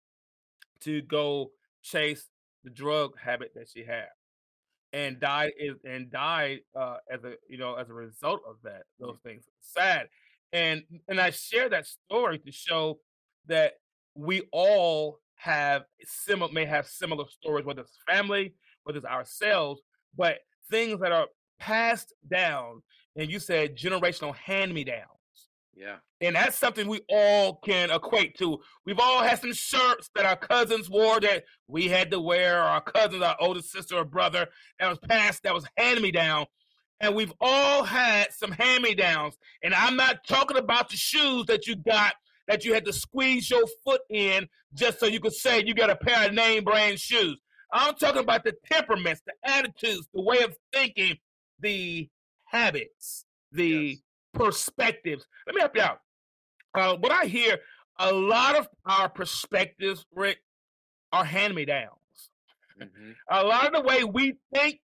to 0.82 1.02
go 1.04 1.52
chase 1.84 2.28
the 2.64 2.70
drug 2.70 3.18
habit 3.18 3.52
that 3.56 3.70
she 3.72 3.84
had, 3.84 4.08
and 4.92 5.20
died 5.20 5.52
is 5.60 5.76
and 5.86 6.10
died 6.10 6.60
uh, 6.76 6.98
as 7.12 7.24
a 7.24 7.34
you 7.48 7.58
know 7.58 7.76
as 7.76 7.90
a 7.90 7.94
result 7.94 8.42
of 8.48 8.56
that 8.64 8.84
those 9.00 9.18
things. 9.24 9.44
Sad, 9.62 10.08
and 10.56 10.84
and 11.10 11.20
I 11.20 11.32
share 11.32 11.68
that 11.70 11.86
story 11.86 12.40
to 12.40 12.52
show 12.52 13.00
that 13.48 13.74
we 14.16 14.44
all 14.54 15.20
have 15.36 15.84
similar 16.04 16.52
may 16.54 16.66
have 16.66 16.88
similar 16.88 17.26
stories, 17.30 17.66
whether 17.66 17.82
it's 17.82 17.98
family, 18.08 18.56
whether 18.84 18.98
it's 18.98 19.06
ourselves, 19.06 19.82
but 20.18 20.38
things 20.72 21.02
that 21.02 21.12
are 21.12 21.28
passed 21.60 22.14
down. 22.30 22.82
And 23.18 23.30
you 23.30 23.40
said 23.40 23.78
generational 23.78 24.34
hand 24.36 24.74
me 24.74 24.86
downs. 24.86 25.10
Yeah. 25.76 25.98
And 26.22 26.38
that's 26.38 26.58
something 26.58 26.88
we 26.88 27.02
all 27.10 27.56
can 27.66 27.92
equate 27.92 28.38
to. 28.38 28.60
We've 28.86 29.00
all 29.00 29.22
had 29.22 29.40
some 29.42 29.52
shirts 29.52 30.10
that 30.16 30.26
our 30.26 30.38
cousins 30.38 30.90
wore 30.90 31.20
that 31.20 31.44
we 31.68 31.90
had 31.90 32.12
to 32.12 32.22
wear, 32.22 32.60
or 32.60 32.66
our 32.66 32.82
cousins, 32.82 33.22
our 33.22 33.36
older 33.42 33.62
sister 33.62 33.98
or 33.98 34.06
brother, 34.06 34.48
that 34.80 34.90
was 34.90 35.00
passed, 35.00 35.44
that 35.44 35.54
was 35.54 35.66
hand 35.78 36.02
me 36.02 36.12
down. 36.12 36.46
And 37.02 37.14
we've 37.14 37.34
all 37.42 37.84
had 37.84 38.32
some 38.32 38.52
hand 38.52 38.84
me 38.84 38.96
downs. 38.96 39.38
And 39.64 39.74
I'm 39.74 39.96
not 39.96 40.26
talking 40.28 40.58
about 40.58 40.90
the 40.90 40.98
shoes 40.98 41.46
that 41.48 41.68
you 41.68 41.76
got 41.76 42.14
that 42.48 42.64
you 42.64 42.74
had 42.74 42.86
to 42.86 42.94
squeeze 42.94 43.50
your 43.50 43.66
foot 43.84 44.02
in 44.10 44.48
just 44.74 45.00
so 45.00 45.08
you 45.08 45.20
could 45.20 45.34
say 45.34 45.64
you 45.66 45.74
got 45.74 45.90
a 45.90 45.96
pair 45.96 46.28
of 46.28 46.34
name 46.34 46.64
brand 46.64 47.00
shoes. 47.00 47.40
I'm 47.74 47.96
talking 47.96 48.22
about 48.22 48.44
the 48.44 48.54
temperaments, 48.72 49.22
the 49.26 49.34
attitudes, 49.44 50.08
the 50.14 50.22
way 50.22 50.40
of 50.40 50.56
thinking, 50.74 51.18
the 51.60 52.08
habits, 52.46 53.26
the 53.52 53.68
yes. 53.68 53.98
perspectives. 54.34 55.26
Let 55.48 55.56
me 55.56 55.62
help 55.62 55.76
you 55.76 55.82
out. 55.82 56.00
Uh, 56.74 56.96
what 56.98 57.12
I 57.12 57.26
hear, 57.26 57.58
a 58.00 58.12
lot 58.12 58.56
of 58.56 58.68
our 58.86 59.10
perspectives, 59.10 60.06
Rick, 60.14 60.38
are 61.12 61.26
hand 61.26 61.56
me 61.56 61.66
downs. 61.66 61.90
Mm-hmm. 62.82 63.12
A 63.32 63.44
lot 63.44 63.68
of 63.68 63.74
the 63.74 63.82
way 63.82 64.04
we 64.04 64.36
think 64.54 64.80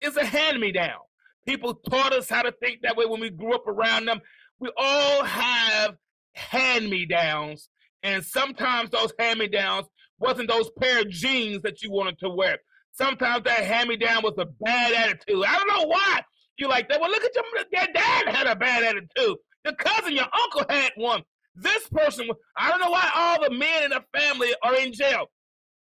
is 0.00 0.16
a 0.16 0.24
hand 0.24 0.60
me 0.60 0.72
down. 0.72 1.00
People 1.46 1.74
taught 1.74 2.12
us 2.12 2.28
how 2.28 2.42
to 2.42 2.52
think 2.52 2.80
that 2.82 2.96
way 2.96 3.06
when 3.06 3.20
we 3.20 3.30
grew 3.30 3.54
up 3.54 3.66
around 3.66 4.06
them. 4.06 4.20
We 4.60 4.70
all 4.76 5.24
have 5.24 5.96
hand 6.34 6.88
me 6.88 7.06
downs, 7.06 7.68
and 8.02 8.24
sometimes 8.24 8.90
those 8.90 9.12
hand 9.18 9.38
me 9.38 9.48
downs 9.48 9.86
wasn't 10.18 10.48
those 10.48 10.70
pair 10.78 11.00
of 11.00 11.10
jeans 11.10 11.62
that 11.62 11.82
you 11.82 11.90
wanted 11.90 12.18
to 12.20 12.30
wear. 12.30 12.58
Sometimes 12.92 13.44
that 13.44 13.64
hand 13.64 13.88
me 13.88 13.96
down 13.96 14.22
was 14.22 14.34
a 14.38 14.46
bad 14.60 14.92
attitude. 14.92 15.44
I 15.44 15.56
don't 15.58 15.68
know 15.68 15.86
why 15.88 16.22
you 16.58 16.68
like 16.68 16.88
that. 16.88 17.00
Well, 17.00 17.10
look 17.10 17.24
at 17.24 17.34
your, 17.34 17.44
your 17.72 17.92
dad 17.92 18.28
had 18.28 18.46
a 18.46 18.54
bad 18.54 18.84
attitude. 18.84 19.36
Your 19.64 19.74
cousin, 19.74 20.12
your 20.12 20.26
uncle 20.32 20.64
had 20.68 20.92
one. 20.96 21.22
This 21.56 21.88
person, 21.88 22.28
I 22.56 22.70
don't 22.70 22.80
know 22.80 22.90
why 22.90 23.10
all 23.14 23.42
the 23.42 23.50
men 23.50 23.84
in 23.84 23.90
the 23.90 24.04
family 24.16 24.54
are 24.62 24.76
in 24.76 24.92
jail. 24.92 25.26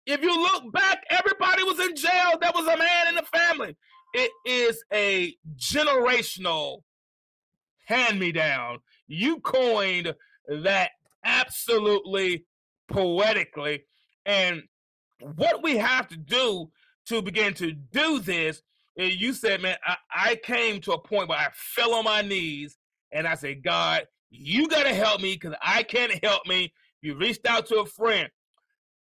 If 0.06 0.22
you 0.22 0.36
look 0.36 0.72
back, 0.74 1.04
everybody 1.10 1.64
was 1.64 1.80
in 1.80 1.96
jail. 1.96 2.38
There 2.42 2.52
was 2.54 2.66
a 2.66 2.78
man 2.78 3.08
in 3.10 3.16
the 3.16 3.26
family. 3.34 3.76
It 4.14 4.32
is 4.46 4.84
a 4.92 5.36
generational 5.56 6.84
hand 7.86 8.20
me 8.20 8.32
down. 8.32 8.80
You 9.08 9.40
coined 9.40 10.14
that 10.48 10.92
absolutely 11.24 12.46
poetically. 12.88 13.84
And 14.26 14.64
what 15.36 15.64
we 15.64 15.78
have 15.78 16.08
to 16.10 16.18
do 16.18 16.72
to 17.08 17.22
begin 17.22 17.54
to 17.56 17.72
do 17.72 18.20
this, 18.20 18.62
and 18.98 19.12
you 19.12 19.34
said, 19.34 19.62
man, 19.62 19.78
I, 19.86 19.98
I 20.14 20.36
came 20.36 20.82
to 20.82 20.94
a 20.94 21.00
point 21.00 21.30
where 21.30 21.40
I 21.40 21.48
fell 21.54 21.94
on 21.94 22.04
my 22.04 22.22
knees 22.22 22.78
and 23.12 23.28
I 23.28 23.36
said, 23.36 23.64
God, 23.64 24.08
you 24.30 24.68
got 24.68 24.84
to 24.84 24.94
help 24.94 25.22
me 25.22 25.34
because 25.34 25.56
I 25.62 25.84
can't 25.84 26.24
help 26.24 26.46
me. 26.46 26.74
You 27.02 27.16
reached 27.16 27.48
out 27.48 27.66
to 27.68 27.80
a 27.80 27.86
friend. 27.86 28.30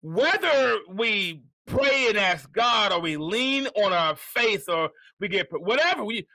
Whether 0.01 0.77
we 0.89 1.43
pray 1.65 2.07
and 2.09 2.17
ask 2.17 2.51
God 2.51 2.91
or 2.91 2.99
we 2.99 3.17
lean 3.17 3.67
on 3.75 3.93
our 3.93 4.15
faith 4.15 4.65
or 4.67 4.89
we 5.19 5.27
get 5.27 5.47
whatever, 5.51 6.03
we 6.03 6.27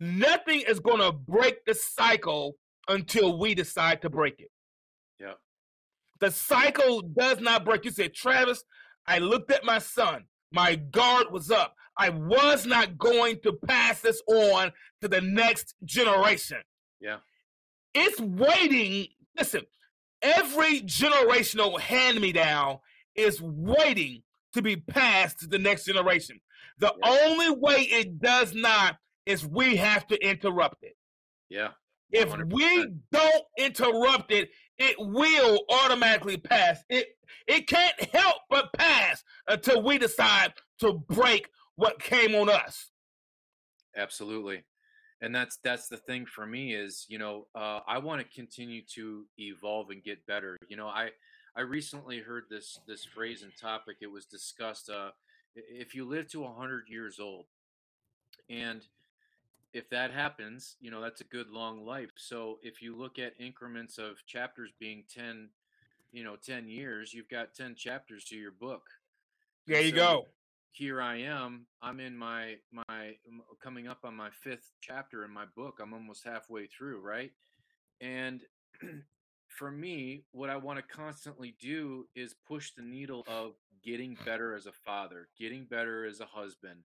nothing 0.00 0.62
is 0.62 0.80
going 0.80 1.00
to 1.00 1.12
break 1.12 1.64
the 1.64 1.74
cycle 1.74 2.56
until 2.88 3.38
we 3.38 3.54
decide 3.54 4.02
to 4.02 4.10
break 4.10 4.38
it. 4.38 4.50
Yeah. 5.18 5.34
The 6.20 6.30
cycle 6.30 7.02
does 7.02 7.40
not 7.40 7.64
break. 7.64 7.84
You 7.84 7.90
said, 7.90 8.14
Travis, 8.14 8.62
I 9.06 9.18
looked 9.18 9.50
at 9.50 9.64
my 9.64 9.78
son. 9.78 10.24
My 10.52 10.76
guard 10.76 11.26
was 11.30 11.50
up. 11.50 11.74
I 11.98 12.10
was 12.10 12.66
not 12.66 12.98
going 12.98 13.40
to 13.42 13.52
pass 13.52 14.00
this 14.00 14.22
on 14.28 14.72
to 15.00 15.08
the 15.08 15.20
next 15.20 15.74
generation. 15.84 16.58
Yeah. 17.00 17.18
It's 17.94 18.20
waiting. 18.20 19.08
Listen, 19.36 19.62
every 20.22 20.82
generational 20.82 21.80
hand 21.80 22.20
me 22.20 22.32
down 22.32 22.78
is 23.14 23.40
waiting 23.40 24.22
to 24.56 24.62
be 24.62 24.76
passed 24.76 25.40
to 25.40 25.46
the 25.46 25.58
next 25.58 25.84
generation. 25.84 26.40
The 26.78 26.92
yeah. 27.02 27.10
only 27.10 27.50
way 27.50 27.82
it 27.82 28.20
does 28.20 28.54
not 28.54 28.96
is 29.24 29.46
we 29.46 29.76
have 29.76 30.06
to 30.08 30.16
interrupt 30.26 30.82
it. 30.82 30.96
Yeah. 31.48 31.68
100%. 32.14 32.22
If 32.22 32.52
we 32.52 32.88
don't 33.12 33.44
interrupt 33.58 34.32
it, 34.32 34.50
it 34.78 34.96
will 34.98 35.60
automatically 35.70 36.36
pass. 36.36 36.82
It 36.88 37.08
it 37.46 37.66
can't 37.66 38.00
help 38.12 38.36
but 38.50 38.72
pass 38.72 39.22
until 39.48 39.82
we 39.82 39.98
decide 39.98 40.52
to 40.80 40.92
break 40.92 41.48
what 41.76 42.00
came 42.00 42.34
on 42.34 42.48
us. 42.48 42.90
Absolutely. 43.96 44.64
And 45.22 45.34
that's 45.34 45.58
that's 45.64 45.88
the 45.88 45.96
thing 45.96 46.26
for 46.26 46.46
me 46.46 46.74
is, 46.74 47.06
you 47.08 47.18
know, 47.18 47.46
uh, 47.54 47.80
I 47.86 47.98
want 47.98 48.20
to 48.20 48.34
continue 48.34 48.82
to 48.94 49.24
evolve 49.38 49.90
and 49.90 50.02
get 50.02 50.24
better. 50.26 50.56
You 50.68 50.76
know, 50.76 50.88
I 50.88 51.10
I 51.56 51.62
recently 51.62 52.18
heard 52.20 52.44
this 52.50 52.80
this 52.86 53.04
phrase 53.04 53.42
and 53.42 53.52
topic. 53.56 53.96
It 54.00 54.10
was 54.10 54.26
discussed. 54.26 54.90
Uh, 54.90 55.10
if 55.54 55.94
you 55.94 56.04
live 56.04 56.28
to 56.28 56.40
100 56.40 56.88
years 56.88 57.18
old, 57.18 57.46
and 58.50 58.82
if 59.72 59.88
that 59.88 60.10
happens, 60.10 60.76
you 60.80 60.90
know, 60.90 61.00
that's 61.00 61.22
a 61.22 61.24
good 61.24 61.48
long 61.48 61.84
life. 61.84 62.10
So 62.16 62.58
if 62.62 62.82
you 62.82 62.94
look 62.94 63.18
at 63.18 63.32
increments 63.38 63.96
of 63.96 64.24
chapters 64.26 64.70
being 64.78 65.04
10, 65.14 65.48
you 66.12 66.24
know, 66.24 66.36
10 66.36 66.68
years, 66.68 67.14
you've 67.14 67.28
got 67.28 67.54
10 67.54 67.74
chapters 67.74 68.24
to 68.26 68.36
your 68.36 68.52
book. 68.52 68.82
There 69.66 69.80
you 69.80 69.90
so 69.90 69.96
go. 69.96 70.26
Here 70.72 71.00
I 71.00 71.16
am. 71.22 71.66
I'm 71.80 72.00
in 72.00 72.14
my 72.14 72.56
my 72.70 73.16
coming 73.62 73.88
up 73.88 74.00
on 74.04 74.14
my 74.14 74.28
fifth 74.30 74.72
chapter 74.82 75.24
in 75.24 75.30
my 75.30 75.46
book. 75.56 75.78
I'm 75.82 75.94
almost 75.94 76.24
halfway 76.24 76.66
through, 76.66 77.00
right? 77.00 77.32
And 78.02 78.42
for 79.56 79.70
me, 79.70 80.24
what 80.32 80.50
I 80.50 80.56
want 80.56 80.78
to 80.78 80.94
constantly 80.94 81.56
do 81.60 82.06
is 82.14 82.34
push 82.46 82.72
the 82.76 82.82
needle 82.82 83.24
of 83.26 83.52
getting 83.84 84.16
better 84.24 84.54
as 84.54 84.66
a 84.66 84.72
father, 84.72 85.28
getting 85.38 85.64
better 85.64 86.04
as 86.04 86.20
a 86.20 86.26
husband, 86.26 86.80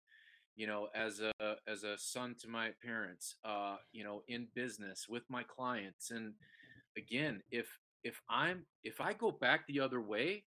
you 0.55 0.67
know 0.67 0.89
as 0.93 1.22
a 1.22 1.32
as 1.67 1.84
a 1.84 1.97
son 1.97 2.36
to 2.39 2.47
my 2.47 2.72
parents 2.84 3.36
uh 3.45 3.78
you 3.91 4.03
know 4.03 4.22
in 4.28 4.47
business 4.53 5.07
with 5.09 5.24
my 5.30 5.43
clients. 5.43 6.11
And 6.11 6.34
again 6.97 7.41
if 7.51 7.67
if 8.03 8.22
i'm 8.30 8.65
if 8.84 8.99
i 8.99 9.13
go 9.13 9.32
back 9.32 9.65
the 9.67 9.80
other 9.80 10.01
way 10.01 10.43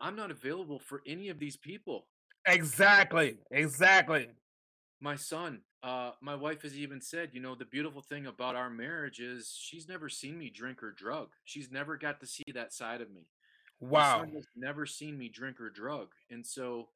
i'm 0.00 0.16
not 0.16 0.30
available 0.30 0.78
for 0.78 1.02
any 1.06 1.28
of 1.28 1.38
these 1.38 1.56
people. 1.56 2.06
Exactly 2.46 3.38
exactly. 3.50 4.28
My 5.00 5.16
son 5.16 5.60
uh 5.82 6.10
my 6.20 6.34
wife 6.34 6.62
has 6.62 6.76
even 6.76 7.00
said 7.00 7.30
you 7.32 7.40
know 7.40 7.54
the 7.54 7.64
beautiful 7.64 8.02
thing 8.02 8.26
about 8.26 8.56
our 8.56 8.68
marriage 8.68 9.20
is 9.20 9.56
she's 9.56 9.88
never 9.88 10.08
seen 10.08 10.38
me 10.38 10.50
drink 10.50 10.82
or 10.82 10.92
drug. 10.92 11.28
She's 11.44 11.70
never 11.70 11.96
got 11.96 12.20
to 12.20 12.26
see 12.26 12.44
that 12.54 12.72
side 12.72 13.00
of 13.00 13.10
me. 13.10 13.28
Wow. 13.80 14.26
never 14.56 14.86
seen 14.86 15.16
me 15.16 15.28
drink 15.28 15.60
or 15.60 15.70
drug. 15.70 16.08
And 16.30 16.44
so 16.44 16.88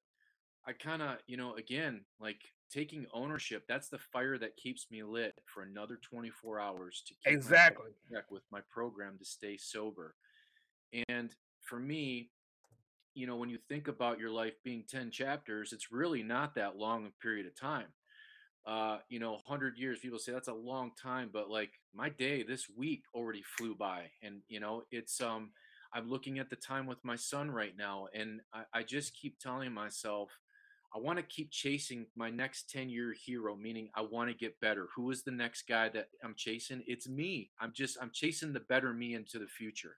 I 0.67 0.73
kind 0.73 1.03
of, 1.03 1.19
you 1.27 1.37
know, 1.37 1.55
again, 1.55 2.03
like 2.21 2.41
taking 2.71 3.07
ownership, 3.13 3.65
that's 3.69 3.89
the 3.89 3.99
fire 3.99 4.39
that 4.39 4.57
keeps 4.57 4.87
me 4.91 5.03
lit 5.03 5.35
for 5.47 5.63
another 5.63 5.99
24 6.03 6.61
hours 6.61 7.03
to 7.07 7.15
keep 7.15 7.35
exactly. 7.35 7.91
with 8.31 8.43
my 8.51 8.61
program 8.71 9.17
to 9.19 9.25
stay 9.25 9.57
sober. 9.57 10.15
And 11.09 11.31
for 11.61 11.79
me, 11.79 12.31
you 13.15 13.27
know, 13.27 13.37
when 13.37 13.51
you 13.51 13.59
think 13.69 13.89
about 13.89 14.19
your 14.19 14.31
life 14.31 14.55
being 14.65 14.85
10 14.89 15.11
chapters, 15.11 15.73
it's 15.73 15.93
really 15.93 16.23
not 16.23 16.55
that 16.55 16.77
long 16.77 17.07
a 17.07 17.23
period 17.23 17.47
of 17.47 17.59
time. 17.59 17.87
Uh, 18.65 18.99
you 19.09 19.19
know, 19.19 19.33
100 19.33 19.77
years, 19.77 19.99
people 19.99 20.19
say 20.19 20.33
that's 20.33 20.49
a 20.49 20.55
long 20.55 20.93
time, 21.01 21.31
but 21.33 21.51
like 21.51 21.73
my 21.95 22.09
day 22.09 22.43
this 22.43 22.67
week 22.77 23.03
already 23.15 23.43
flew 23.43 23.75
by. 23.75 24.05
And, 24.23 24.43
you 24.49 24.61
know, 24.61 24.85
it's, 24.93 25.21
um, 25.21 25.51
I'm 25.93 26.09
looking 26.09 26.39
at 26.39 26.49
the 26.49 26.57
time 26.57 26.87
with 26.87 27.05
my 27.05 27.17
son 27.17 27.51
right 27.51 27.77
now, 27.77 28.07
and 28.15 28.41
I, 28.55 28.63
I 28.73 28.83
just 28.83 29.15
keep 29.15 29.39
telling 29.39 29.73
myself, 29.73 30.31
I 30.95 30.99
want 30.99 31.19
to 31.19 31.23
keep 31.23 31.51
chasing 31.51 32.07
my 32.17 32.31
next 32.31 32.71
10 32.71 32.91
year 32.91 33.15
hero, 33.15 33.57
meaning 33.57 33.89
I 33.95 34.03
want 34.03 34.31
to 34.31 34.37
get 34.37 34.61
better. 34.61 34.89
Who 34.95 35.11
is 35.11 35.23
the 35.23 35.31
next 35.31 35.67
guy 35.67 35.89
that 35.91 36.09
I'm 36.23 36.35
chasing? 36.37 36.83
It's 36.87 37.09
me. 37.09 37.51
I'm 37.61 37.73
just, 37.75 37.97
I'm 38.01 38.11
chasing 38.13 38.53
the 38.53 38.61
better 38.61 38.93
me 38.93 39.15
into 39.15 39.39
the 39.39 39.47
future. 39.47 39.97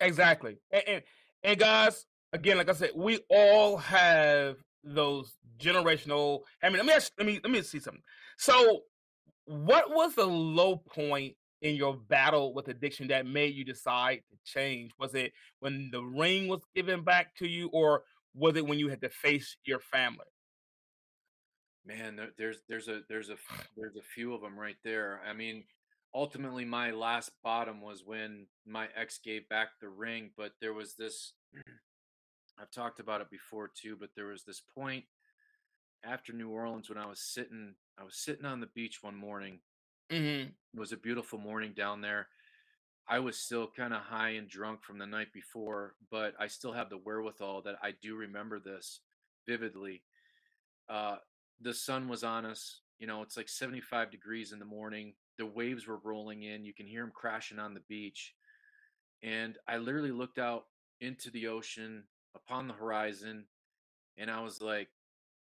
Exactly. 0.00 0.58
And, 0.72 0.82
and, 0.88 1.02
and 1.44 1.58
guys, 1.58 2.06
again, 2.32 2.56
like 2.56 2.68
I 2.68 2.72
said, 2.72 2.90
we 2.96 3.20
all 3.30 3.76
have 3.76 4.56
those 4.84 5.36
generational. 5.58 6.40
I 6.62 6.68
mean, 6.68 6.78
let 6.78 6.86
me 6.86 6.92
ask, 6.92 7.12
let 7.18 7.26
me 7.26 7.40
let 7.42 7.50
me 7.50 7.62
see 7.62 7.80
something. 7.80 8.02
So, 8.36 8.82
what 9.44 9.90
was 9.90 10.14
the 10.14 10.26
low 10.26 10.76
point 10.76 11.34
in 11.62 11.76
your 11.76 11.96
battle 11.96 12.52
with 12.52 12.68
addiction 12.68 13.08
that 13.08 13.26
made 13.26 13.54
you 13.54 13.64
decide 13.64 14.22
to 14.30 14.36
change? 14.44 14.92
Was 14.98 15.14
it 15.14 15.32
when 15.60 15.90
the 15.92 16.02
ring 16.02 16.48
was 16.48 16.62
given 16.74 17.02
back 17.04 17.34
to 17.36 17.46
you, 17.46 17.68
or 17.72 18.02
was 18.34 18.56
it 18.56 18.66
when 18.66 18.78
you 18.78 18.88
had 18.88 19.00
to 19.02 19.08
face 19.08 19.56
your 19.64 19.78
family? 19.80 20.26
Man, 21.84 22.16
there, 22.16 22.30
there's 22.38 22.58
there's 22.68 22.88
a 22.88 23.00
there's 23.08 23.30
a 23.30 23.36
there's 23.76 23.96
a 23.96 24.02
few 24.14 24.34
of 24.34 24.40
them 24.40 24.58
right 24.58 24.76
there. 24.84 25.20
I 25.28 25.32
mean, 25.32 25.64
ultimately, 26.14 26.64
my 26.64 26.90
last 26.90 27.30
bottom 27.42 27.80
was 27.80 28.04
when 28.04 28.46
my 28.66 28.88
ex 28.96 29.18
gave 29.18 29.48
back 29.48 29.68
the 29.80 29.88
ring, 29.88 30.30
but 30.36 30.52
there 30.60 30.74
was 30.74 30.94
this. 30.94 31.32
I've 32.60 32.70
talked 32.70 33.00
about 33.00 33.20
it 33.20 33.30
before 33.30 33.68
too, 33.68 33.96
but 33.98 34.10
there 34.14 34.26
was 34.26 34.44
this 34.44 34.62
point 34.74 35.04
after 36.04 36.32
New 36.32 36.50
Orleans 36.50 36.88
when 36.88 36.98
I 36.98 37.06
was 37.06 37.20
sitting 37.20 37.74
I 37.98 38.04
was 38.04 38.16
sitting 38.16 38.44
on 38.46 38.60
the 38.60 38.68
beach 38.74 39.02
one 39.02 39.16
morning. 39.16 39.60
Mm-hmm. 40.10 40.48
It 40.48 40.80
was 40.80 40.92
a 40.92 40.96
beautiful 40.96 41.38
morning 41.38 41.72
down 41.76 42.00
there. 42.00 42.28
I 43.08 43.18
was 43.18 43.38
still 43.38 43.68
kind 43.76 43.92
of 43.92 44.00
high 44.00 44.30
and 44.30 44.48
drunk 44.48 44.82
from 44.82 44.98
the 44.98 45.06
night 45.06 45.32
before, 45.32 45.94
but 46.10 46.34
I 46.38 46.46
still 46.46 46.72
have 46.72 46.88
the 46.88 46.98
wherewithal 46.98 47.62
that 47.62 47.76
I 47.82 47.92
do 48.00 48.16
remember 48.16 48.60
this 48.60 49.00
vividly. 49.46 50.02
Uh, 50.88 51.16
the 51.60 51.74
sun 51.74 52.08
was 52.08 52.24
on 52.24 52.46
us. 52.46 52.80
You 52.98 53.06
know, 53.06 53.22
it's 53.22 53.36
like 53.36 53.48
75 53.48 54.10
degrees 54.10 54.52
in 54.52 54.58
the 54.58 54.64
morning. 54.64 55.14
The 55.38 55.46
waves 55.46 55.86
were 55.86 56.00
rolling 56.04 56.44
in. 56.44 56.64
You 56.64 56.72
can 56.72 56.86
hear 56.86 57.02
them 57.02 57.12
crashing 57.14 57.58
on 57.58 57.74
the 57.74 57.82
beach. 57.88 58.34
And 59.22 59.58
I 59.68 59.78
literally 59.78 60.12
looked 60.12 60.38
out 60.38 60.64
into 61.00 61.30
the 61.30 61.48
ocean 61.48 62.04
upon 62.34 62.68
the 62.68 62.74
horizon 62.74 63.46
and 64.18 64.30
I 64.30 64.40
was 64.40 64.60
like, 64.60 64.88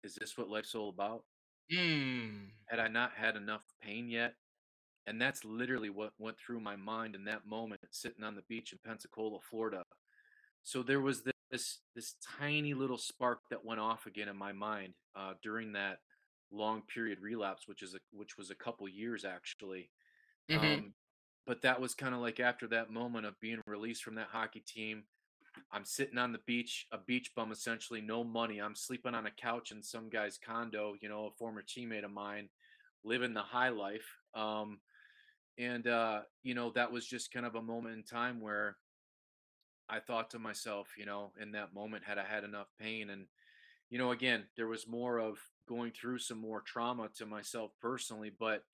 is 0.02 0.14
this 0.14 0.36
what 0.36 0.48
life's 0.48 0.74
all 0.74 0.88
about? 0.88 1.24
Mm. 1.72 2.50
Had 2.66 2.80
I 2.80 2.88
not 2.88 3.12
had 3.14 3.36
enough 3.36 3.62
pain 3.82 4.08
yet? 4.08 4.34
And 5.06 5.20
that's 5.20 5.44
literally 5.44 5.90
what 5.90 6.12
went 6.18 6.36
through 6.38 6.60
my 6.60 6.76
mind 6.76 7.14
in 7.14 7.24
that 7.26 7.46
moment, 7.46 7.80
sitting 7.90 8.24
on 8.24 8.34
the 8.34 8.42
beach 8.48 8.72
in 8.72 8.78
Pensacola, 8.84 9.38
Florida. 9.40 9.82
So 10.62 10.82
there 10.82 11.00
was 11.00 11.22
this 11.50 11.78
this 11.94 12.16
tiny 12.38 12.74
little 12.74 12.98
spark 12.98 13.40
that 13.50 13.64
went 13.64 13.80
off 13.80 14.06
again 14.06 14.28
in 14.28 14.36
my 14.36 14.52
mind 14.52 14.94
uh, 15.14 15.34
during 15.42 15.72
that 15.72 15.98
long 16.50 16.82
period 16.82 17.20
relapse, 17.20 17.68
which 17.68 17.82
is 17.82 17.94
a, 17.94 17.98
which 18.12 18.36
was 18.36 18.50
a 18.50 18.54
couple 18.56 18.88
years 18.88 19.24
actually. 19.24 19.90
hmm 20.50 20.56
Um, 20.58 20.94
but 21.46 21.62
that 21.62 21.80
was 21.80 21.94
kind 21.94 22.14
of 22.14 22.20
like 22.20 22.40
after 22.40 22.66
that 22.68 22.90
moment 22.90 23.26
of 23.26 23.38
being 23.40 23.60
released 23.66 24.02
from 24.02 24.16
that 24.16 24.28
hockey 24.32 24.64
team. 24.66 25.04
I'm 25.72 25.84
sitting 25.84 26.18
on 26.18 26.32
the 26.32 26.40
beach, 26.46 26.86
a 26.92 26.98
beach 26.98 27.32
bum 27.34 27.52
essentially, 27.52 28.00
no 28.00 28.24
money. 28.24 28.60
I'm 28.60 28.74
sleeping 28.74 29.14
on 29.14 29.26
a 29.26 29.30
couch 29.30 29.72
in 29.72 29.82
some 29.82 30.08
guy's 30.08 30.38
condo, 30.38 30.94
you 31.00 31.08
know, 31.08 31.26
a 31.26 31.30
former 31.38 31.62
teammate 31.62 32.04
of 32.04 32.10
mine, 32.10 32.48
living 33.04 33.34
the 33.34 33.42
high 33.42 33.70
life. 33.70 34.06
Um, 34.34 34.78
and 35.58 35.86
uh, 35.86 36.20
you 36.42 36.54
know, 36.54 36.70
that 36.74 36.92
was 36.92 37.06
just 37.06 37.32
kind 37.32 37.46
of 37.46 37.54
a 37.54 37.62
moment 37.62 37.94
in 37.94 38.02
time 38.02 38.40
where 38.40 38.76
I 39.88 40.00
thought 40.00 40.30
to 40.30 40.38
myself, 40.38 40.88
you 40.98 41.06
know, 41.06 41.32
in 41.40 41.52
that 41.52 41.74
moment, 41.74 42.04
had 42.04 42.18
I 42.18 42.24
had 42.24 42.44
enough 42.44 42.68
pain 42.80 43.10
and 43.10 43.26
you 43.88 43.98
know, 43.98 44.10
again, 44.10 44.44
there 44.56 44.66
was 44.66 44.88
more 44.88 45.18
of 45.18 45.38
going 45.68 45.92
through 45.92 46.18
some 46.18 46.38
more 46.38 46.60
trauma 46.60 47.08
to 47.16 47.26
myself 47.26 47.70
personally, 47.80 48.32
but 48.36 48.64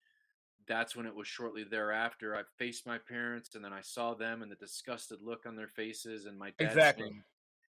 that's 0.68 0.94
when 0.96 1.06
it 1.06 1.14
was 1.14 1.26
shortly 1.28 1.64
thereafter. 1.64 2.36
I 2.36 2.42
faced 2.58 2.86
my 2.86 2.98
parents 2.98 3.54
and 3.54 3.64
then 3.64 3.72
I 3.72 3.80
saw 3.80 4.14
them 4.14 4.42
and 4.42 4.50
the 4.50 4.56
disgusted 4.56 5.18
look 5.22 5.46
on 5.46 5.56
their 5.56 5.68
faces, 5.68 6.26
and 6.26 6.38
my 6.38 6.52
dad 6.58 6.68
Exactly. 6.68 7.04
saying, 7.04 7.22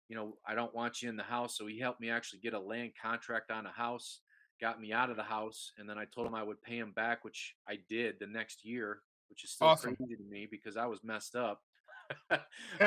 You 0.10 0.16
know, 0.16 0.38
I 0.48 0.56
don't 0.56 0.74
want 0.74 1.02
you 1.02 1.10
in 1.10 1.16
the 1.18 1.24
house. 1.24 1.58
So 1.58 1.68
he 1.68 1.80
helped 1.80 2.00
me 2.02 2.10
actually 2.10 2.40
get 2.40 2.54
a 2.54 2.60
land 2.60 2.92
contract 3.02 3.52
on 3.52 3.66
a 3.66 3.72
house, 3.72 4.20
got 4.62 4.80
me 4.80 4.94
out 4.94 5.10
of 5.10 5.18
the 5.18 5.24
house. 5.24 5.72
And 5.78 5.90
then 5.90 5.98
I 5.98 6.06
told 6.06 6.28
him 6.28 6.36
I 6.36 6.44
would 6.44 6.62
pay 6.62 6.78
him 6.78 6.92
back, 6.92 7.24
which 7.26 7.56
I 7.68 7.80
did 7.90 8.16
the 8.20 8.28
next 8.28 8.64
year, 8.66 9.02
which 9.30 9.44
is 9.44 9.52
still 9.52 9.68
Awesome. 9.70 9.96
crazy 9.96 10.16
to 10.16 10.24
me 10.30 10.48
because 10.50 10.78
I 10.78 10.86
was 10.86 11.04
messed 11.04 11.36
up. 11.36 11.62
I 12.30 12.40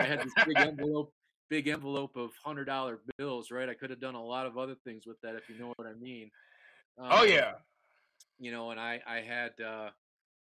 had 0.05 0.21
this 0.21 0.35
big 0.47 0.61
envelope, 0.67 1.13
big 1.51 1.67
envelope 1.67 2.17
of 2.17 2.31
hundred 2.45 2.67
dollar 2.67 3.01
bills, 3.17 3.51
right? 3.51 3.69
I 3.69 3.75
could 3.75 3.91
have 3.91 4.01
done 4.01 4.15
a 4.15 4.25
lot 4.25 4.47
of 4.47 4.57
other 4.57 4.77
things 4.85 5.07
with 5.07 5.21
that, 5.23 5.35
if 5.35 5.49
you 5.49 5.59
know 5.59 5.73
what 5.77 5.89
I 5.89 5.95
mean. 5.95 6.31
Oh 6.99 7.23
Um, 7.25 7.29
yeah. 7.29 7.53
You 8.39 8.51
know, 8.51 8.71
and 8.71 8.81
I, 8.81 9.01
I 9.07 9.21
had, 9.21 9.53
uh, 9.65 9.91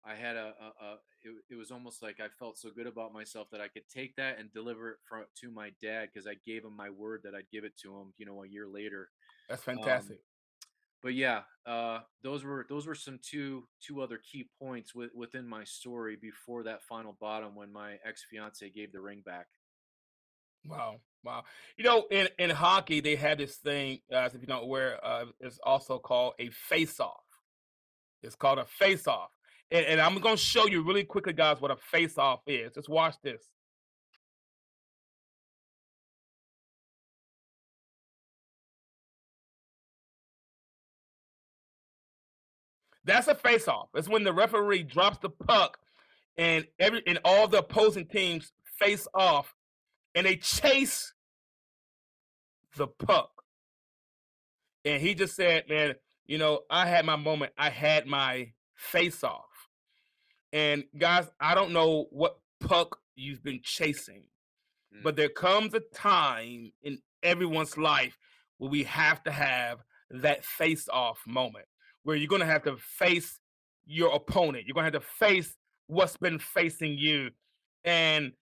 I 0.06 0.16
had 0.16 0.36
a, 0.38 0.54
a, 0.62 0.86
a 0.86 0.94
it, 1.24 1.32
it 1.52 1.56
was 1.56 1.72
almost 1.72 2.02
like 2.02 2.20
I 2.22 2.28
felt 2.40 2.58
so 2.58 2.70
good 2.70 2.88
about 2.88 3.14
myself 3.14 3.48
that 3.52 3.62
I 3.62 3.68
could 3.68 3.84
take 3.94 4.16
that 4.16 4.40
and 4.40 4.52
deliver 4.54 4.92
it 4.92 4.98
from, 5.08 5.26
to 5.42 5.52
my 5.52 5.72
dad 5.82 6.10
because 6.14 6.28
I 6.28 6.36
gave 6.46 6.64
him 6.64 6.76
my 6.76 6.90
word 6.90 7.22
that 7.24 7.36
I'd 7.36 7.52
give 7.52 7.66
it 7.66 7.78
to 7.84 7.96
him, 7.98 8.14
you 8.18 8.26
know, 8.26 8.44
a 8.44 8.48
year 8.48 8.68
later. 8.68 9.10
That's 9.50 9.68
Um, 9.68 9.76
fantastic. 9.76 10.20
but 11.04 11.14
yeah, 11.14 11.42
uh, 11.66 12.00
those 12.24 12.44
were 12.44 12.66
those 12.70 12.88
were 12.88 12.96
some 12.96 13.20
two 13.22 13.68
two 13.86 14.02
other 14.02 14.18
key 14.20 14.50
points 14.60 14.96
with, 14.96 15.12
within 15.14 15.48
my 15.48 15.64
story 15.66 16.16
before 16.16 16.64
that 16.64 16.84
final 16.84 17.18
bottom 17.20 17.56
when 17.56 17.72
my 17.72 17.98
ex 18.06 18.24
fiance 18.30 18.70
gave 18.70 18.92
the 18.92 19.02
ring 19.02 19.22
back. 19.26 19.48
Wow. 20.66 21.02
Wow. 21.24 21.44
You 21.78 21.84
know, 21.84 22.06
in, 22.10 22.30
in 22.38 22.50
hockey, 22.50 23.02
they 23.02 23.16
have 23.18 23.38
this 23.38 23.58
thing, 23.58 24.00
guys, 24.10 24.34
if 24.36 24.42
you 24.42 24.48
don't 24.48 24.64
aware, 24.64 25.04
uh, 25.06 25.26
it's 25.42 25.60
also 25.64 26.00
called 26.00 26.34
a 26.40 26.50
face 26.50 27.00
off. 27.00 27.24
It's 28.22 28.36
called 28.36 28.60
a 28.60 28.66
face 28.66 29.08
off. 29.08 29.30
And, 29.72 29.86
and 29.86 30.02
I'm 30.02 30.20
going 30.20 30.36
to 30.36 30.42
show 30.42 30.68
you 30.68 30.82
really 30.82 31.04
quickly, 31.04 31.34
guys, 31.34 31.62
what 31.62 31.72
a 31.72 31.76
face 31.76 32.18
off 32.18 32.42
is. 32.48 32.74
Just 32.74 32.90
watch 32.90 33.16
this. 33.24 33.42
That's 43.06 43.28
a 43.28 43.36
face 43.36 43.68
off. 43.68 43.90
It's 43.96 44.08
when 44.08 44.24
the 44.24 44.34
referee 44.34 44.84
drops 44.84 45.18
the 45.18 45.30
puck 45.30 45.80
and 46.38 46.66
every 46.80 47.02
and 47.08 47.20
all 47.26 47.48
the 47.48 47.60
opposing 47.60 48.06
teams 48.06 48.52
face 48.78 49.08
off 49.16 49.56
and 50.14 50.28
they 50.28 50.36
chase 50.36 51.14
the 52.78 52.88
puck. 52.88 53.32
And 54.86 55.02
he 55.02 55.16
just 55.16 55.36
said, 55.36 55.64
man, 55.68 55.96
you 56.30 56.38
know, 56.38 56.62
I 56.70 56.86
had 56.86 57.06
my 57.06 57.16
moment. 57.16 57.54
I 57.58 57.72
had 57.72 58.06
my 58.06 58.52
face 58.76 59.24
off. 59.24 59.50
And 60.54 60.84
guys, 60.96 61.28
I 61.40 61.56
don't 61.56 61.74
know 61.74 62.06
what 62.12 62.38
puck 62.60 63.00
you've 63.16 63.44
been 63.44 63.62
chasing, 63.64 64.24
Mm. 64.94 65.04
but 65.04 65.16
there 65.16 65.30
comes 65.30 65.74
a 65.74 65.80
time 65.80 66.72
in 66.84 67.02
everyone's 67.24 67.78
life 67.78 68.16
where 68.58 68.70
we 68.70 68.84
have 68.84 69.24
to 69.24 69.32
have 69.32 69.80
that 70.12 70.46
face 70.46 70.88
off 70.90 71.20
moment 71.26 71.66
where 72.04 72.16
you're 72.16 72.28
going 72.28 72.42
to 72.42 72.46
have 72.46 72.64
to 72.64 72.78
face 72.78 73.40
your 73.86 74.14
opponent. 74.14 74.66
You're 74.68 74.74
going 74.76 74.92
to 74.92 74.98
have 74.98 75.04
to 75.04 75.10
face 75.26 75.56
what's 75.88 76.18
been 76.18 76.40
facing 76.40 76.98
you. 76.98 77.32
And 77.84 78.34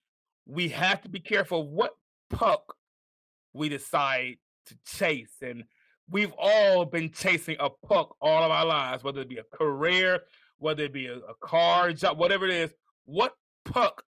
we 0.46 0.70
have 0.70 1.02
to 1.04 1.10
be 1.10 1.20
careful 1.22 1.68
what 1.70 1.98
puck 2.30 2.76
we 3.54 3.70
decide 3.70 4.38
to 4.68 4.78
chase. 4.86 5.36
And 5.42 5.64
we've 6.10 6.34
all 6.38 6.86
been 6.86 7.12
chasing 7.12 7.58
a 7.60 7.70
puck 7.70 8.16
all 8.22 8.44
of 8.44 8.52
our 8.52 8.66
lives, 8.66 9.04
whether 9.04 9.22
it 9.22 9.30
be 9.30 9.38
a 9.38 9.58
career, 9.58 10.22
whether 10.58 10.84
it 10.84 10.94
be 10.94 11.08
a, 11.08 11.18
a 11.18 11.34
car, 11.42 11.92
job, 11.92 12.18
whatever 12.18 12.46
it 12.46 12.54
is. 12.54 12.74
What 13.06 13.34
puck 13.66 14.04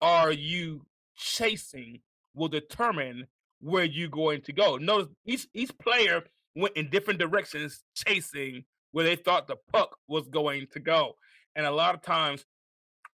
are 0.00 0.32
you 0.32 0.84
chasing 1.16 2.00
will 2.34 2.48
determine 2.48 3.26
where 3.60 3.84
you're 3.84 4.08
going 4.08 4.40
to 4.42 4.52
go. 4.52 4.76
Notice 4.76 5.08
each 5.24 5.46
each 5.54 5.76
player 5.78 6.24
went 6.56 6.76
in 6.76 6.90
different 6.90 7.20
directions 7.20 7.82
chasing 7.94 8.64
where 8.90 9.04
they 9.04 9.16
thought 9.16 9.46
the 9.46 9.56
puck 9.72 9.96
was 10.08 10.28
going 10.28 10.66
to 10.72 10.80
go. 10.80 11.14
And 11.56 11.64
a 11.64 11.70
lot 11.70 11.94
of 11.94 12.02
times 12.02 12.44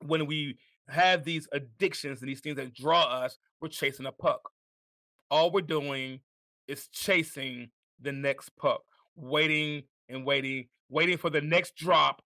when 0.06 0.26
we 0.26 0.58
have 0.88 1.24
these 1.24 1.48
addictions 1.52 2.22
and 2.22 2.30
these 2.30 2.42
things 2.42 2.58
that 2.58 2.74
draw 2.74 3.04
us, 3.04 3.38
we're 3.60 3.70
chasing 3.70 4.06
a 4.06 4.12
puck. 4.12 4.42
All 5.32 5.52
we're 5.52 5.62
doing 5.62 6.20
is 6.68 6.88
chasing 6.90 7.70
the 8.00 8.12
next 8.12 8.50
puck, 8.58 8.82
waiting 9.16 9.84
and 10.10 10.26
waiting, 10.26 10.68
waiting 10.90 11.18
for 11.18 11.30
the 11.30 11.42
next 11.42 11.76
drop, 11.76 12.22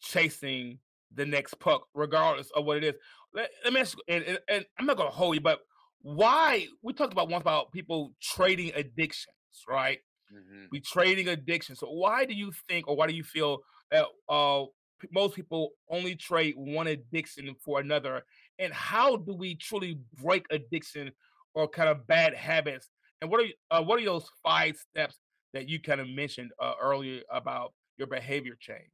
chasing 0.00 0.78
the 1.14 1.26
next 1.26 1.58
puck, 1.60 1.86
regardless 1.94 2.50
of 2.52 2.64
what 2.64 2.78
it 2.78 2.84
is. 2.84 2.94
Let, 3.34 3.50
let 3.64 3.72
me 3.72 3.80
ask 3.80 3.96
you, 3.96 4.14
and, 4.14 4.24
and, 4.24 4.38
and 4.48 4.66
I'm 4.78 4.86
not 4.86 4.96
going 4.96 5.08
to 5.10 5.14
hold 5.14 5.34
you, 5.34 5.40
but 5.40 5.60
why? 6.02 6.66
We 6.82 6.92
talked 6.92 7.12
about 7.12 7.28
once 7.28 7.42
about 7.42 7.72
people 7.72 8.14
trading 8.22 8.72
addictions, 8.74 9.36
right? 9.68 9.98
hmm 10.30 10.66
We 10.70 10.80
trading 10.80 11.28
addictions. 11.28 11.80
So 11.80 11.88
why 11.90 12.24
do 12.24 12.34
you 12.34 12.52
think, 12.68 12.88
or 12.88 12.96
why 12.96 13.06
do 13.06 13.14
you 13.14 13.24
feel 13.24 13.58
that 13.90 14.06
uh, 14.28 14.64
most 15.12 15.34
people 15.34 15.70
only 15.88 16.14
trade 16.14 16.54
one 16.56 16.86
addiction 16.86 17.54
for 17.64 17.80
another? 17.80 18.22
And 18.58 18.72
how 18.72 19.16
do 19.16 19.34
we 19.34 19.56
truly 19.56 19.98
break 20.22 20.46
addiction 20.50 21.12
or 21.54 21.68
kind 21.68 21.88
of 21.88 22.06
bad 22.06 22.34
habits? 22.34 22.88
And 23.20 23.30
what 23.30 23.40
are 23.40 23.78
uh, 23.78 23.82
what 23.82 24.00
are 24.00 24.04
those 24.04 24.28
five 24.42 24.76
steps 24.76 25.18
that 25.52 25.68
you 25.68 25.80
kind 25.80 26.00
of 26.00 26.08
mentioned 26.08 26.52
uh, 26.60 26.74
earlier 26.80 27.22
about 27.30 27.72
your 27.96 28.06
behavior 28.06 28.56
change? 28.58 28.90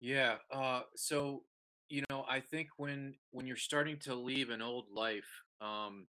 Yeah. 0.00 0.36
Uh, 0.50 0.82
so, 0.96 1.42
you 1.88 2.02
know, 2.10 2.24
I 2.28 2.40
think 2.40 2.68
when 2.76 3.14
when 3.32 3.46
you're 3.46 3.56
starting 3.56 3.98
to 4.00 4.14
leave 4.14 4.50
an 4.50 4.62
old 4.62 4.86
life, 4.94 5.28
um, 5.60 6.06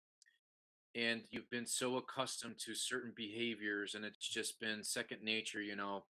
and 0.96 1.22
you've 1.30 1.50
been 1.50 1.66
so 1.66 1.96
accustomed 1.96 2.58
to 2.58 2.74
certain 2.74 3.12
behaviors 3.14 3.94
and 3.94 4.04
it's 4.04 4.28
just 4.28 4.58
been 4.60 4.82
second 4.82 5.22
nature 5.22 5.60
you 5.60 5.76
know 5.76 6.04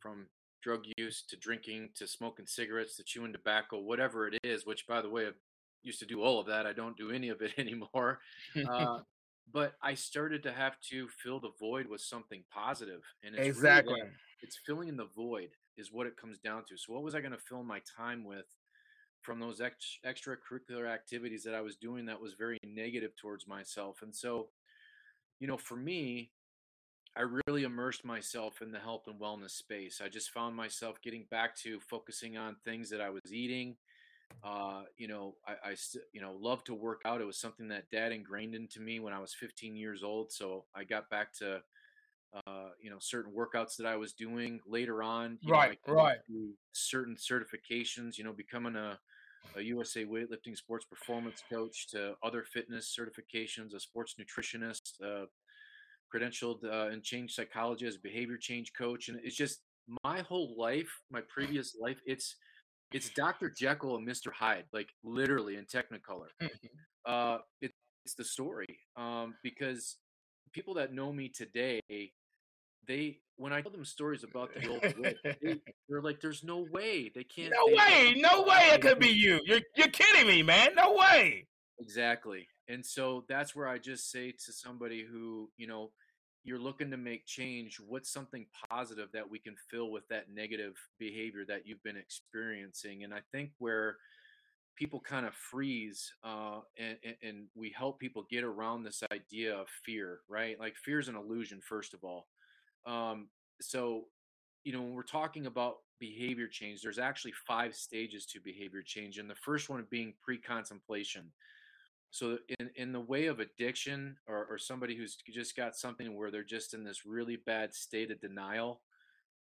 from 0.00 0.26
drug 0.62 0.84
use 0.96 1.22
to 1.28 1.36
drinking 1.36 1.90
to 1.94 2.06
smoking 2.06 2.46
cigarettes 2.46 2.96
to 2.96 3.04
chewing 3.04 3.32
tobacco 3.32 3.78
whatever 3.78 4.26
it 4.26 4.38
is 4.42 4.64
which 4.66 4.86
by 4.86 5.02
the 5.02 5.08
way 5.10 5.26
i 5.26 5.30
used 5.82 5.98
to 5.98 6.06
do 6.06 6.22
all 6.22 6.40
of 6.40 6.46
that 6.46 6.66
i 6.66 6.72
don't 6.72 6.96
do 6.96 7.10
any 7.10 7.28
of 7.28 7.42
it 7.42 7.52
anymore 7.58 8.18
uh, 8.68 8.98
but 9.52 9.74
i 9.82 9.94
started 9.94 10.42
to 10.42 10.52
have 10.52 10.78
to 10.80 11.08
fill 11.08 11.40
the 11.40 11.52
void 11.60 11.86
with 11.86 12.00
something 12.00 12.42
positive 12.52 13.02
and 13.24 13.34
it's 13.34 13.46
exactly 13.46 13.94
really 13.94 14.08
it's 14.42 14.58
filling 14.66 14.88
in 14.88 14.96
the 14.96 15.08
void 15.16 15.50
is 15.76 15.92
what 15.92 16.06
it 16.06 16.16
comes 16.16 16.38
down 16.38 16.62
to 16.68 16.76
so 16.76 16.92
what 16.92 17.02
was 17.02 17.14
i 17.14 17.20
going 17.20 17.32
to 17.32 17.38
fill 17.38 17.62
my 17.62 17.80
time 17.96 18.24
with 18.24 18.46
from 19.22 19.40
those 19.40 19.60
ex- 19.60 19.98
extracurricular 20.06 20.88
activities 20.88 21.42
that 21.44 21.54
I 21.54 21.60
was 21.60 21.76
doing 21.76 22.06
that 22.06 22.20
was 22.20 22.34
very 22.34 22.58
negative 22.64 23.16
towards 23.16 23.46
myself. 23.46 23.98
And 24.02 24.14
so, 24.14 24.48
you 25.40 25.46
know, 25.46 25.56
for 25.56 25.76
me, 25.76 26.30
I 27.16 27.24
really 27.46 27.64
immersed 27.64 28.04
myself 28.04 28.62
in 28.62 28.70
the 28.70 28.78
health 28.78 29.04
and 29.06 29.20
wellness 29.20 29.50
space. 29.50 30.00
I 30.02 30.08
just 30.08 30.30
found 30.30 30.54
myself 30.54 31.02
getting 31.02 31.26
back 31.30 31.56
to 31.58 31.80
focusing 31.80 32.36
on 32.36 32.56
things 32.64 32.90
that 32.90 33.00
I 33.00 33.10
was 33.10 33.32
eating. 33.32 33.76
Uh, 34.44 34.82
you 34.96 35.08
know, 35.08 35.34
I, 35.46 35.70
I 35.70 35.76
you 36.12 36.20
know, 36.20 36.36
love 36.38 36.62
to 36.64 36.74
work 36.74 37.02
out. 37.04 37.20
It 37.20 37.26
was 37.26 37.38
something 37.38 37.68
that 37.68 37.90
dad 37.90 38.12
ingrained 38.12 38.54
into 38.54 38.80
me 38.80 39.00
when 39.00 39.12
I 39.12 39.18
was 39.18 39.34
15 39.34 39.76
years 39.76 40.02
old. 40.02 40.32
So 40.32 40.64
I 40.74 40.84
got 40.84 41.10
back 41.10 41.32
to, 41.38 41.60
uh, 42.46 42.68
you 42.80 42.90
know, 42.90 42.98
certain 43.00 43.32
workouts 43.32 43.76
that 43.76 43.86
I 43.86 43.96
was 43.96 44.12
doing 44.12 44.60
later 44.66 45.02
on. 45.02 45.38
right, 45.46 45.78
know, 45.86 45.94
right. 45.94 46.18
Certain 46.72 47.16
certifications, 47.16 48.16
you 48.16 48.24
know, 48.24 48.32
becoming 48.32 48.76
a, 48.76 48.98
a 49.56 49.62
USA 49.62 50.04
weightlifting 50.04 50.56
sports 50.56 50.84
performance 50.84 51.42
coach 51.50 51.88
to 51.88 52.14
other 52.22 52.44
fitness 52.44 52.96
certifications, 52.96 53.74
a 53.74 53.80
sports 53.80 54.14
nutritionist, 54.20 54.92
uh, 55.04 55.26
credentialed 56.14 56.64
uh, 56.64 56.88
and 56.90 57.02
change 57.02 57.34
psychology 57.34 57.86
as 57.86 57.96
a 57.96 58.00
behavior 58.00 58.36
change 58.38 58.72
coach. 58.72 59.08
And 59.08 59.18
it's 59.22 59.36
just 59.36 59.62
my 60.04 60.20
whole 60.20 60.54
life, 60.56 60.90
my 61.10 61.22
previous 61.28 61.76
life, 61.80 62.00
it's 62.06 62.36
it's 62.92 63.10
Dr. 63.10 63.50
Jekyll 63.50 63.96
and 63.96 64.06
Mr. 64.06 64.32
Hyde, 64.32 64.64
like 64.72 64.88
literally 65.04 65.56
in 65.56 65.64
Technicolor. 65.64 66.28
uh, 67.06 67.38
it, 67.60 67.72
it's 68.04 68.14
the 68.14 68.24
story 68.24 68.78
um, 68.96 69.34
because 69.42 69.96
people 70.52 70.74
that 70.74 70.92
know 70.92 71.12
me 71.12 71.28
today, 71.28 71.80
they 72.86 73.18
when 73.36 73.52
I 73.52 73.60
tell 73.60 73.70
them 73.70 73.84
stories 73.84 74.24
about 74.24 74.50
the 74.54 74.68
old 74.68 74.98
witch, 74.98 75.18
they, 75.42 75.60
are 75.94 76.02
like, 76.02 76.20
"There's 76.20 76.42
no 76.42 76.66
way 76.72 77.10
they 77.14 77.24
can't." 77.24 77.52
No 77.52 77.66
way, 77.66 78.14
no 78.16 78.42
way 78.42 78.70
it 78.72 78.80
could 78.80 78.98
be 78.98 79.08
you. 79.08 79.40
You're 79.44 79.60
you're 79.76 79.88
kidding 79.88 80.26
me, 80.26 80.42
man. 80.42 80.74
No 80.74 80.94
way. 80.94 81.46
Exactly, 81.78 82.48
and 82.66 82.84
so 82.84 83.24
that's 83.28 83.54
where 83.54 83.68
I 83.68 83.78
just 83.78 84.10
say 84.10 84.32
to 84.32 84.52
somebody 84.52 85.04
who 85.04 85.50
you 85.56 85.66
know 85.66 85.90
you're 86.44 86.58
looking 86.58 86.90
to 86.90 86.96
make 86.96 87.26
change. 87.26 87.78
What's 87.86 88.10
something 88.10 88.46
positive 88.70 89.08
that 89.12 89.28
we 89.28 89.38
can 89.38 89.54
fill 89.70 89.90
with 89.90 90.06
that 90.08 90.26
negative 90.32 90.74
behavior 90.98 91.44
that 91.48 91.66
you've 91.66 91.82
been 91.82 91.96
experiencing? 91.96 93.04
And 93.04 93.12
I 93.12 93.20
think 93.32 93.50
where 93.58 93.96
people 94.76 95.00
kind 95.00 95.26
of 95.26 95.34
freeze 95.34 96.12
uh, 96.24 96.60
and, 96.78 96.96
and 97.22 97.46
we 97.54 97.74
help 97.76 97.98
people 97.98 98.24
get 98.30 98.44
around 98.44 98.84
this 98.84 99.02
idea 99.12 99.52
of 99.52 99.66
fear 99.84 100.20
right 100.28 100.58
like 100.60 100.76
fear 100.76 101.00
is 101.00 101.08
an 101.08 101.16
illusion 101.16 101.60
first 101.60 101.94
of 101.94 102.04
all 102.04 102.28
um, 102.88 103.28
so, 103.60 104.04
you 104.64 104.72
know, 104.72 104.80
when 104.80 104.94
we're 104.94 105.02
talking 105.02 105.46
about 105.46 105.76
behavior 106.00 106.48
change, 106.48 106.80
there's 106.82 106.98
actually 106.98 107.34
five 107.46 107.74
stages 107.74 108.26
to 108.26 108.40
behavior 108.40 108.82
change, 108.84 109.18
and 109.18 109.28
the 109.28 109.34
first 109.34 109.68
one 109.68 109.84
being 109.90 110.14
pre-contemplation. 110.22 111.30
So, 112.10 112.38
in 112.60 112.70
in 112.76 112.92
the 112.92 113.00
way 113.00 113.26
of 113.26 113.40
addiction, 113.40 114.16
or 114.26 114.46
or 114.46 114.58
somebody 114.58 114.96
who's 114.96 115.16
just 115.32 115.56
got 115.56 115.76
something 115.76 116.16
where 116.16 116.30
they're 116.30 116.42
just 116.44 116.74
in 116.74 116.84
this 116.84 117.04
really 117.06 117.36
bad 117.36 117.74
state 117.74 118.10
of 118.10 118.20
denial, 118.20 118.82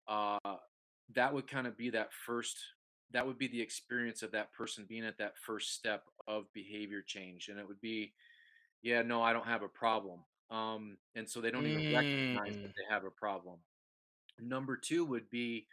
uh, 0.07 0.38
that 1.14 1.34
would 1.34 1.47
kind 1.47 1.68
of 1.68 1.78
be 1.78 1.89
that 1.91 2.11
first. 2.14 2.57
That 3.11 3.28
would 3.28 3.38
be 3.38 3.47
the 3.47 3.61
experience 3.61 4.24
of 4.24 4.32
that 4.32 4.51
person 4.53 4.86
being 4.88 5.05
at 5.05 5.18
that 5.20 5.38
first 5.38 5.74
step 5.74 6.05
of 6.28 6.51
behavior 6.53 7.01
change, 7.01 7.49
and 7.49 7.59
it 7.59 7.68
would 7.68 7.82
be, 7.82 8.14
yeah, 8.82 9.01
no, 9.01 9.22
I 9.22 9.34
don't 9.34 9.47
have 9.47 9.64
a 9.64 9.68
problem 9.70 10.22
um, 10.49 10.97
and 11.16 11.30
so 11.30 11.41
they 11.41 11.51
don't 11.51 11.68
even 11.68 11.82
recognize 11.89 12.57
that 12.61 12.70
Mm. 12.70 12.74
they 12.76 12.84
have 12.89 13.05
a 13.05 13.11
problem. 13.11 13.59
Number 14.39 14.78
two 14.78 15.05
would 15.05 15.30
be 15.30 15.68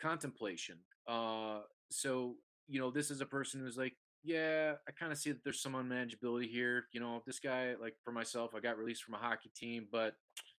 contemplation. 0.00 0.78
Uh, 1.06 1.62
so 1.90 2.36
you 2.68 2.80
know, 2.80 2.90
this 2.90 3.10
is 3.10 3.20
a 3.20 3.26
person 3.26 3.60
who's 3.60 3.76
like, 3.76 3.94
yeah, 4.22 4.74
I 4.88 4.92
kind 4.92 5.12
of 5.12 5.18
see 5.18 5.32
that 5.32 5.44
there's 5.44 5.60
some 5.60 5.74
unmanageability 5.74 6.48
here. 6.50 6.84
You 6.92 7.00
know, 7.00 7.22
this 7.26 7.38
guy, 7.38 7.74
like 7.80 7.94
for 8.04 8.12
myself, 8.12 8.54
I 8.54 8.60
got 8.60 8.78
released 8.78 9.02
from 9.02 9.14
a 9.14 9.18
hockey 9.18 9.50
team, 9.54 9.86
but 9.90 10.14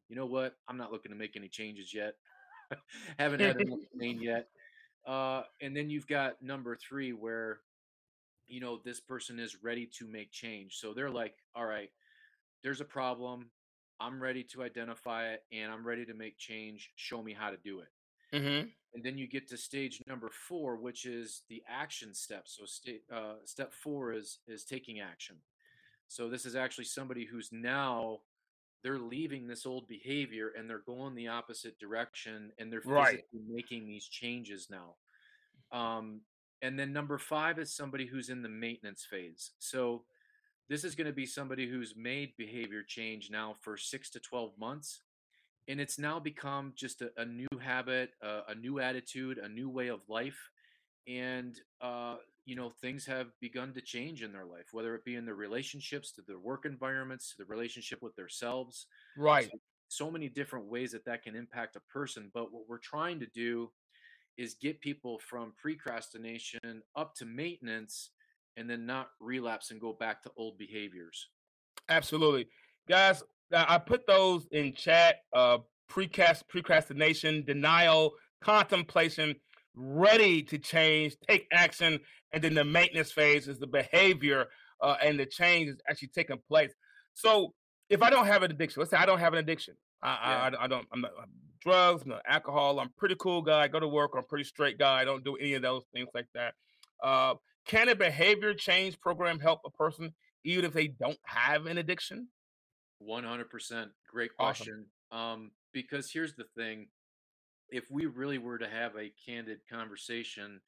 you 0.09 0.15
know 0.15 0.25
what? 0.25 0.55
I'm 0.67 0.77
not 0.77 0.91
looking 0.91 1.11
to 1.11 1.17
make 1.17 1.35
any 1.35 1.47
changes 1.47 1.93
yet. 1.93 2.15
Haven't 3.19 3.39
had 3.39 3.59
enough 3.59 3.79
pain 3.99 4.21
yet. 4.21 4.47
Uh, 5.05 5.43
and 5.61 5.75
then 5.75 5.89
you've 5.89 6.07
got 6.07 6.41
number 6.41 6.75
three, 6.75 7.13
where 7.13 7.59
you 8.47 8.59
know 8.59 8.79
this 8.83 8.99
person 8.99 9.39
is 9.39 9.63
ready 9.63 9.89
to 9.99 10.07
make 10.07 10.31
change. 10.31 10.77
So 10.77 10.93
they're 10.93 11.09
like, 11.09 11.35
all 11.55 11.65
right 11.65 11.89
there's 12.63 12.81
a 12.81 12.85
problem. 12.85 13.49
I'm 13.99 14.21
ready 14.21 14.43
to 14.53 14.63
identify 14.63 15.29
it 15.33 15.43
and 15.51 15.71
I'm 15.71 15.85
ready 15.85 16.05
to 16.05 16.13
make 16.13 16.37
change. 16.37 16.91
Show 16.95 17.21
me 17.21 17.33
how 17.33 17.51
to 17.51 17.57
do 17.63 17.79
it. 17.79 17.89
Mm-hmm. 18.33 18.67
And 18.95 19.03
then 19.03 19.17
you 19.17 19.27
get 19.27 19.47
to 19.49 19.57
stage 19.57 20.01
number 20.07 20.29
four, 20.47 20.75
which 20.75 21.05
is 21.05 21.41
the 21.49 21.63
action 21.67 22.13
step. 22.13 22.43
So 22.45 22.63
uh, 23.13 23.35
step 23.45 23.73
four 23.73 24.13
is 24.13 24.39
is 24.47 24.63
taking 24.63 24.99
action. 24.99 25.37
So 26.07 26.29
this 26.29 26.45
is 26.45 26.55
actually 26.55 26.85
somebody 26.85 27.25
who's 27.25 27.49
now 27.51 28.19
they're 28.83 28.99
leaving 28.99 29.47
this 29.47 29.65
old 29.65 29.87
behavior 29.87 30.51
and 30.57 30.69
they're 30.69 30.83
going 30.85 31.15
the 31.15 31.29
opposite 31.29 31.79
direction 31.79 32.51
and 32.59 32.71
they're 32.71 32.81
Right. 32.83 33.23
making 33.47 33.87
these 33.87 34.05
changes 34.05 34.69
now. 34.69 34.95
Um, 35.71 36.21
and 36.61 36.77
then 36.77 36.93
number 36.93 37.17
five 37.17 37.59
is 37.59 37.73
somebody 37.73 38.05
who's 38.05 38.29
in 38.29 38.41
the 38.41 38.49
maintenance 38.49 39.05
phase. 39.09 39.51
So 39.59 40.03
this 40.69 40.83
is 40.83 40.95
going 40.95 41.07
to 41.07 41.13
be 41.13 41.25
somebody 41.25 41.67
who's 41.67 41.95
made 41.95 42.35
behavior 42.37 42.83
change 42.83 43.29
now 43.31 43.55
for 43.61 43.77
six 43.77 44.09
to 44.11 44.19
12 44.19 44.57
months. 44.57 45.01
And 45.67 45.79
it's 45.79 45.97
now 45.97 46.19
become 46.19 46.73
just 46.75 47.01
a, 47.01 47.11
a 47.17 47.25
new 47.25 47.47
habit, 47.61 48.11
uh, 48.21 48.41
a 48.49 48.55
new 48.55 48.79
attitude, 48.79 49.37
a 49.37 49.47
new 49.47 49.69
way 49.69 49.87
of 49.87 50.01
life. 50.09 50.37
And, 51.07 51.57
uh, 51.81 52.17
you 52.45 52.55
know, 52.55 52.69
things 52.81 53.05
have 53.05 53.27
begun 53.39 53.73
to 53.73 53.81
change 53.81 54.23
in 54.23 54.33
their 54.33 54.45
life, 54.45 54.67
whether 54.71 54.93
it 54.95 55.05
be 55.05 55.15
in 55.15 55.25
their 55.25 55.35
relationships, 55.35 56.11
to 56.13 56.21
their 56.21 56.39
work 56.39 56.65
environments, 56.65 57.31
to 57.31 57.37
the 57.37 57.45
relationship 57.45 58.01
with 58.01 58.15
themselves. 58.15 58.87
Right. 59.17 59.49
So, 59.49 59.59
so 59.87 60.11
many 60.11 60.27
different 60.27 60.65
ways 60.65 60.91
that 60.91 61.05
that 61.05 61.23
can 61.23 61.35
impact 61.35 61.75
a 61.75 61.81
person. 61.81 62.31
But 62.33 62.51
what 62.51 62.63
we're 62.67 62.79
trying 62.79 63.19
to 63.19 63.27
do 63.27 63.71
is 64.37 64.55
get 64.55 64.81
people 64.81 65.19
from 65.19 65.53
procrastination 65.61 66.81
up 66.95 67.15
to 67.15 67.25
maintenance 67.25 68.09
and 68.57 68.69
then 68.69 68.85
not 68.85 69.09
relapse 69.19 69.71
and 69.71 69.79
go 69.79 69.93
back 69.93 70.23
to 70.23 70.31
old 70.35 70.57
behaviors. 70.57 71.29
Absolutely, 71.89 72.47
guys. 72.87 73.23
I 73.51 73.77
put 73.77 74.07
those 74.07 74.47
in 74.51 74.73
chat. 74.73 75.17
Uh, 75.33 75.59
precast, 75.91 76.43
procrastination, 76.47 77.43
denial, 77.45 78.13
contemplation, 78.41 79.35
ready 79.75 80.41
to 80.43 80.57
change, 80.57 81.15
take 81.27 81.47
action, 81.51 81.99
and 82.31 82.43
then 82.43 82.53
the 82.53 82.63
maintenance 82.63 83.11
phase 83.11 83.47
is 83.47 83.59
the 83.59 83.67
behavior 83.67 84.47
uh, 84.81 84.95
and 85.03 85.19
the 85.19 85.25
change 85.25 85.69
is 85.69 85.77
actually 85.87 86.09
taking 86.09 86.37
place. 86.47 86.73
So, 87.13 87.53
if 87.89 88.01
I 88.01 88.09
don't 88.09 88.25
have 88.25 88.43
an 88.43 88.51
addiction, 88.51 88.79
let's 88.79 88.91
say 88.91 88.97
I 88.97 89.05
don't 89.05 89.19
have 89.19 89.33
an 89.33 89.39
addiction, 89.39 89.75
I, 90.01 90.49
I, 90.55 90.63
I 90.63 90.67
don't, 90.67 90.87
I'm 90.91 91.01
not 91.01 91.11
I'm 91.21 91.29
drugs, 91.61 92.03
I'm 92.03 92.09
not 92.09 92.21
alcohol. 92.27 92.79
I'm 92.79 92.89
pretty 92.97 93.15
cool 93.19 93.41
guy. 93.41 93.61
I 93.61 93.67
go 93.67 93.79
to 93.79 93.87
work. 93.87 94.11
I'm 94.17 94.23
pretty 94.25 94.43
straight 94.43 94.77
guy. 94.77 95.01
I 95.01 95.05
don't 95.05 95.23
do 95.23 95.35
any 95.37 95.53
of 95.53 95.61
those 95.61 95.83
things 95.93 96.09
like 96.13 96.27
that. 96.33 96.53
Uh, 97.03 97.35
can 97.65 97.89
a 97.89 97.95
behavior 97.95 98.53
change 98.53 98.99
program 98.99 99.39
help 99.39 99.61
a 99.65 99.69
person 99.71 100.13
even 100.43 100.65
if 100.65 100.73
they 100.73 100.87
don't 100.87 101.19
have 101.25 101.65
an 101.65 101.77
addiction? 101.77 102.27
100%. 103.07 103.91
Great 104.09 104.31
Awesome. 104.39 104.65
question. 104.65 104.85
Um, 105.11 105.51
because 105.73 106.11
here's 106.11 106.35
the 106.35 106.45
thing 106.55 106.87
if 107.69 107.89
we 107.89 108.05
really 108.05 108.37
were 108.37 108.57
to 108.57 108.67
have 108.67 108.95
a 108.95 109.11
candid 109.25 109.59
conversation, 109.71 110.61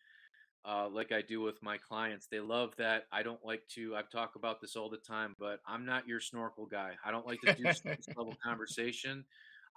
uh, 0.67 0.89
like 0.89 1.11
I 1.11 1.21
do 1.21 1.41
with 1.41 1.61
my 1.61 1.77
clients, 1.77 2.27
they 2.31 2.39
love 2.39 2.73
that. 2.77 3.03
I 3.11 3.21
don't 3.21 3.43
like 3.45 3.61
to, 3.75 3.95
I've 3.95 4.09
talked 4.09 4.35
about 4.35 4.59
this 4.59 4.75
all 4.75 4.89
the 4.89 4.97
time, 4.97 5.35
but 5.39 5.59
I'm 5.67 5.85
not 5.85 6.07
your 6.07 6.19
snorkel 6.19 6.65
guy. 6.65 6.93
I 7.05 7.11
don't 7.11 7.27
like 7.27 7.41
to 7.41 7.53
do 7.53 7.71
surface 7.73 8.07
level 8.15 8.35
conversation. 8.43 9.23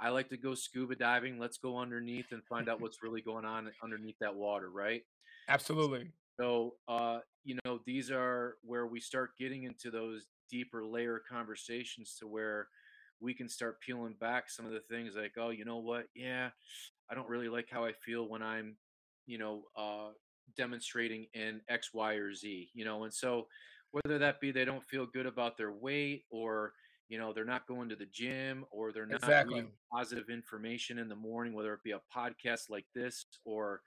I 0.01 0.11
like 0.11 0.31
to 0.31 0.39
go 0.39 0.55
scuba 0.55 0.95
diving. 0.95 1.39
Let's 1.39 1.59
go 1.59 1.77
underneath 1.77 2.33
and 2.33 2.43
find 2.45 2.69
out 2.69 2.81
what's 2.81 3.03
really 3.03 3.21
going 3.21 3.45
on 3.45 3.71
underneath 3.83 4.17
that 4.21 4.35
water, 4.35 4.71
right? 4.71 5.03
Absolutely. 5.49 6.11
So, 6.41 6.75
uh, 6.87 7.19
you 7.45 7.59
know, 7.65 7.81
these 7.85 8.11
are 8.11 8.55
where 8.63 8.87
we 8.87 9.01
start 9.01 9.33
getting 9.39 9.65
into 9.65 9.91
those 9.91 10.27
deeper 10.51 10.85
layer 10.85 11.21
conversations 11.31 12.17
to 12.19 12.27
where 12.27 12.69
we 13.21 13.35
can 13.35 13.49
start 13.49 13.81
peeling 13.81 14.15
back 14.21 14.51
some 14.51 14.67
of 14.67 14.73
the 14.73 14.81
things 14.91 15.15
like, 15.17 15.33
oh, 15.39 15.51
you 15.51 15.65
know 15.65 15.79
what? 15.79 16.07
Yeah, 16.15 16.51
I 17.11 17.15
don't 17.15 17.29
really 17.29 17.49
like 17.49 17.69
how 17.71 17.85
I 17.85 17.93
feel 17.93 18.29
when 18.29 18.43
I'm, 18.43 18.77
you 19.27 19.39
know, 19.39 19.65
uh, 19.77 20.11
demonstrating 20.57 21.27
in 21.35 21.61
X, 21.69 21.93
Y, 21.93 22.15
or 22.15 22.35
Z, 22.35 22.71
you 22.75 22.85
know, 22.85 23.05
and 23.05 23.13
so 23.13 23.47
whether 23.91 24.19
that 24.19 24.41
be 24.41 24.51
they 24.51 24.65
don't 24.65 24.85
feel 24.85 25.07
good 25.07 25.27
about 25.27 25.57
their 25.57 25.73
weight 25.73 26.25
or 26.31 26.73
you 27.09 27.19
know 27.19 27.33
they're 27.33 27.45
not 27.45 27.67
going 27.67 27.89
to 27.89 27.97
the 27.97 28.07
gym 28.13 28.65
or 28.71 28.93
they're 28.93 29.07
not 29.07 29.23
Exactly. 29.23 29.65
positive 29.93 30.29
information 30.29 30.99
in 30.99 31.09
the 31.09 31.17
morning 31.17 31.55
whether 31.55 31.73
it 31.73 31.83
be 31.83 31.93
a 31.93 32.01
podcast 32.15 32.71
like 32.71 32.85
this 32.95 33.27
or 33.45 33.81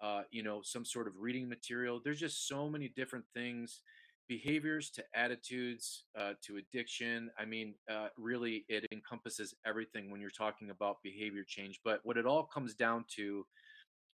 uh, 0.00 0.22
you 0.30 0.42
know 0.42 0.60
some 0.62 0.84
sort 0.84 1.08
of 1.08 1.14
reading 1.18 1.48
material 1.48 2.00
there's 2.04 2.20
just 2.20 2.46
so 2.46 2.68
many 2.68 2.88
different 2.88 3.24
things 3.34 3.82
behaviors 4.28 4.90
to 4.90 5.02
attitudes 5.14 6.04
uh, 6.18 6.32
to 6.42 6.58
addiction 6.58 7.30
i 7.38 7.44
mean 7.44 7.74
uh, 7.90 8.08
really 8.16 8.64
it 8.68 8.86
encompasses 8.92 9.54
everything 9.66 10.10
when 10.10 10.20
you're 10.20 10.30
talking 10.30 10.70
about 10.70 11.02
behavior 11.02 11.44
change 11.46 11.80
but 11.84 12.00
what 12.04 12.16
it 12.16 12.26
all 12.26 12.44
comes 12.44 12.74
down 12.74 13.04
to 13.08 13.44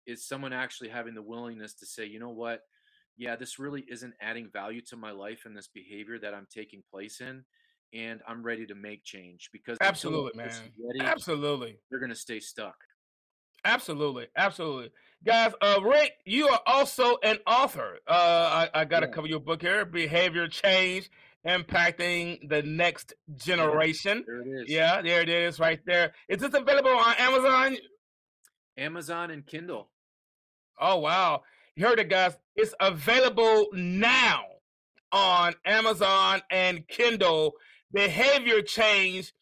is 0.06 0.26
someone 0.26 0.52
actually 0.52 0.88
having 0.88 1.14
the 1.14 1.22
willingness 1.22 1.74
to 1.74 1.86
say 1.86 2.04
you 2.04 2.18
know 2.18 2.30
what? 2.30 2.62
Yeah 3.16 3.36
this 3.36 3.58
really 3.58 3.84
isn't 3.88 4.14
adding 4.20 4.48
value 4.52 4.80
to 4.88 4.96
my 4.96 5.10
life 5.10 5.42
and 5.44 5.56
this 5.56 5.68
behavior 5.68 6.18
that 6.18 6.34
i'm 6.34 6.46
taking 6.52 6.82
place 6.90 7.20
in 7.20 7.44
and 7.92 8.20
i'm 8.26 8.42
ready 8.42 8.66
to 8.66 8.74
make 8.74 9.04
change 9.04 9.50
because 9.52 9.78
Absolutely, 9.80 10.32
man. 10.34 10.50
Ready, 10.82 11.00
absolutely, 11.00 11.78
they're 11.90 12.00
going 12.00 12.10
to 12.10 12.16
stay 12.16 12.40
stuck 12.40 12.76
Absolutely, 13.64 14.26
absolutely, 14.36 14.90
guys. 15.24 15.52
Uh, 15.60 15.78
Rick, 15.82 16.14
you 16.24 16.48
are 16.48 16.60
also 16.66 17.16
an 17.22 17.38
author. 17.46 17.98
Uh, 18.08 18.66
I, 18.74 18.80
I 18.80 18.84
got 18.84 19.00
to 19.00 19.06
Yeah. 19.06 19.12
cover 19.12 19.28
your 19.28 19.40
book 19.40 19.62
here: 19.62 19.84
Behavior 19.84 20.48
Change 20.48 21.08
Impacting 21.46 22.48
the 22.48 22.62
Next 22.62 23.14
Generation. 23.36 24.24
there 24.26 24.40
it 24.40 24.48
is 24.62 24.68
Yeah, 24.68 25.00
there 25.02 25.20
it 25.22 25.28
is, 25.28 25.60
right 25.60 25.80
there. 25.86 26.12
Is 26.28 26.38
this 26.40 26.54
available 26.54 26.90
on 26.90 27.14
Amazon? 27.18 27.76
amazon 28.78 29.30
and 29.30 29.46
kindle 29.46 29.90
Oh 30.80 30.96
wow, 30.98 31.42
you 31.76 31.86
heard 31.86 32.00
it, 32.00 32.08
guys. 32.08 32.36
It's 32.56 32.74
available 32.80 33.68
now 33.74 34.44
on 35.12 35.54
Amazon 35.64 36.40
and 36.50 36.88
Kindle. 36.88 37.52
Behavior 37.92 38.62
Change 38.62 39.32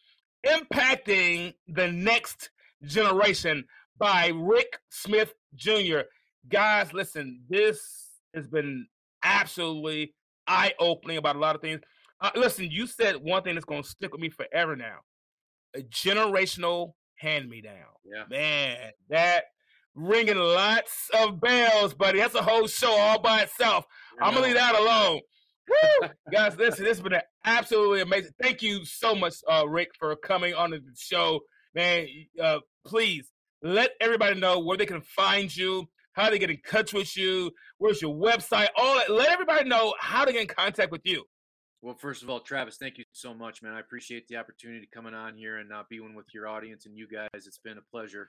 Impacting 0.45 1.55
the 1.69 1.91
Next 1.93 2.51
Generation 2.83 3.65
by 4.01 4.33
Rick 4.35 4.79
Smith 4.89 5.35
Jr. 5.55 6.01
Guys, 6.49 6.93
listen, 6.93 7.43
this 7.49 7.81
has 8.35 8.49
been 8.49 8.87
absolutely 9.23 10.15
eye 10.49 10.73
opening 10.81 11.19
about 11.19 11.37
a 11.37 11.39
lot 11.39 11.55
of 11.55 11.61
things. 11.61 11.81
Uh, 12.21 12.31
listen, 12.35 12.69
you 12.71 12.87
said 12.87 13.17
one 13.17 13.43
thing 13.43 13.55
that's 13.55 13.65
going 13.65 13.83
to 13.83 13.89
stick 13.89 14.11
with 14.11 14.21
me 14.21 14.31
forever 14.31 14.75
now 14.75 14.99
a 15.75 15.83
generational 15.83 16.95
hand 17.15 17.49
me 17.49 17.61
down. 17.61 17.75
yeah 18.05 18.25
Man, 18.29 18.91
that 19.09 19.45
ringing 19.95 20.37
lots 20.37 21.11
of 21.15 21.41
bells, 21.41 21.95
buddy. 21.95 22.19
That's 22.19 22.35
a 22.35 22.43
whole 22.43 22.67
show 22.67 22.91
all 22.91 23.21
by 23.21 23.43
itself. 23.43 23.85
I 24.21 24.27
I'm 24.27 24.35
gonna 24.35 24.47
leave 24.47 24.57
that 24.57 24.75
alone. 24.75 25.21
Woo! 25.69 26.09
Guys, 26.33 26.57
listen, 26.57 26.85
this 26.85 26.99
has 26.99 27.03
been 27.03 27.21
absolutely 27.45 28.01
amazing. 28.01 28.33
Thank 28.41 28.63
you 28.63 28.85
so 28.85 29.15
much, 29.15 29.35
uh, 29.49 29.69
Rick, 29.69 29.91
for 29.99 30.17
coming 30.17 30.55
on 30.55 30.71
the 30.71 30.81
show. 30.97 31.41
Man, 31.75 32.09
uh, 32.43 32.59
please 32.85 33.31
let 33.63 33.91
everybody 34.01 34.39
know 34.39 34.59
where 34.61 34.77
they 34.77 34.87
can 34.87 35.01
find 35.03 35.55
you, 35.55 35.89
how 36.13 36.31
they 36.31 36.39
get 36.39 36.51
in 36.51 36.61
touch 36.69 36.93
with 36.93 37.17
you, 37.17 37.51
where's 37.79 38.03
your 38.03 38.15
website, 38.15 38.69
all 38.77 38.97
that. 38.97 39.11
Let 39.11 39.29
everybody 39.29 39.69
know 39.69 39.95
how 39.99 40.25
to 40.25 40.33
get 40.33 40.43
in 40.43 40.49
contact 40.49 40.93
with 40.93 41.03
you. 41.05 41.25
Well, 41.83 41.95
first 41.95 42.23
of 42.23 42.29
all, 42.29 42.41
Travis, 42.41 42.77
thank 42.77 42.99
you 42.99 43.05
so 43.13 43.33
much, 43.33 43.63
man. 43.63 43.73
I 43.73 43.81
appreciate 43.81 44.29
the 44.29 44.37
opportunity 44.37 44.87
coming 44.93 45.15
on 45.15 45.35
here 45.35 45.59
and 45.59 45.73
uh, 45.73 45.85
being 45.89 46.15
with 46.15 46.27
your 46.35 46.47
audience 46.47 46.85
and 46.85 46.97
you 46.97 47.09
guys. 47.09 47.29
It's 47.35 47.59
been 47.59 47.79
a 47.79 47.91
pleasure. 47.91 48.29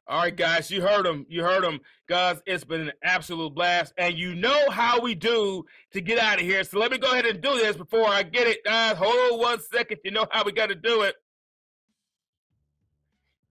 All 0.08 0.18
right, 0.18 0.36
guys, 0.36 0.72
you 0.72 0.82
heard 0.82 1.06
him. 1.06 1.28
You 1.30 1.44
heard 1.44 1.64
him, 1.64 1.80
guys. 2.10 2.42
It's 2.48 2.64
been 2.64 2.82
an 2.82 2.92
absolute 3.04 3.54
blast, 3.54 3.94
and 3.98 4.18
you 4.18 4.34
know 4.34 4.72
how 4.72 5.00
we 5.00 5.14
do 5.14 5.64
to 5.92 6.02
get 6.02 6.18
out 6.18 6.40
of 6.40 6.46
here. 6.46 6.64
So 6.64 6.80
let 6.80 6.90
me 6.92 6.98
go 6.98 7.12
ahead 7.12 7.28
and 7.28 7.40
do 7.40 7.54
this 7.56 7.78
before 7.78 8.08
I 8.08 8.24
get 8.24 8.48
it, 8.48 8.64
guys. 8.66 8.98
Hold 8.98 9.34
on 9.34 9.40
one 9.40 9.60
second. 9.72 10.00
You 10.04 10.10
know 10.12 10.26
how 10.32 10.44
we 10.44 10.54
got 10.54 10.70
to 10.70 10.76
do 10.76 11.04
it, 11.04 11.14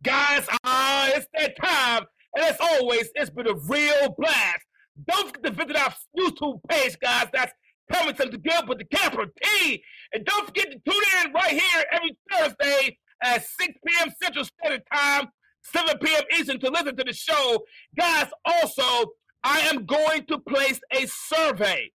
guys. 0.02 0.44
Ah, 0.64 1.10
it's 1.14 1.28
that 1.38 1.56
time, 1.56 2.06
and 2.40 2.48
as 2.48 2.56
always, 2.60 3.10
it's 3.14 3.30
been 3.30 3.46
a 3.46 3.54
real 3.54 4.14
blast. 4.16 4.64
Don't 5.06 5.28
forget 5.28 5.44
to 5.44 5.50
visit 5.50 5.76
our 5.76 5.94
YouTube 6.18 6.60
page, 6.68 6.98
guys. 7.00 7.26
That's 7.32 7.52
coming 7.92 8.14
to 8.14 8.24
the 8.26 8.38
good 8.38 8.68
with 8.68 8.78
the 8.78 8.84
capital 8.84 9.26
T, 9.42 9.82
and 10.12 10.24
don't 10.24 10.46
forget 10.46 10.70
to 10.70 10.78
tune 10.78 11.02
in 11.24 11.32
right 11.32 11.52
here 11.52 11.84
every 11.92 12.16
Thursday 12.30 12.96
at 13.22 13.44
6 13.44 13.74
p.m. 13.86 14.12
Central 14.22 14.44
Standard 14.44 14.82
Time. 14.92 15.28
7 15.62 15.98
p.m. 15.98 16.22
Eastern 16.38 16.58
to 16.60 16.70
listen 16.70 16.96
to 16.96 17.04
the 17.04 17.12
show. 17.12 17.62
Guys, 17.98 18.28
also, 18.46 19.10
I 19.44 19.60
am 19.60 19.84
going 19.84 20.24
to 20.26 20.38
place 20.38 20.80
a 20.92 21.06
survey. 21.06 21.90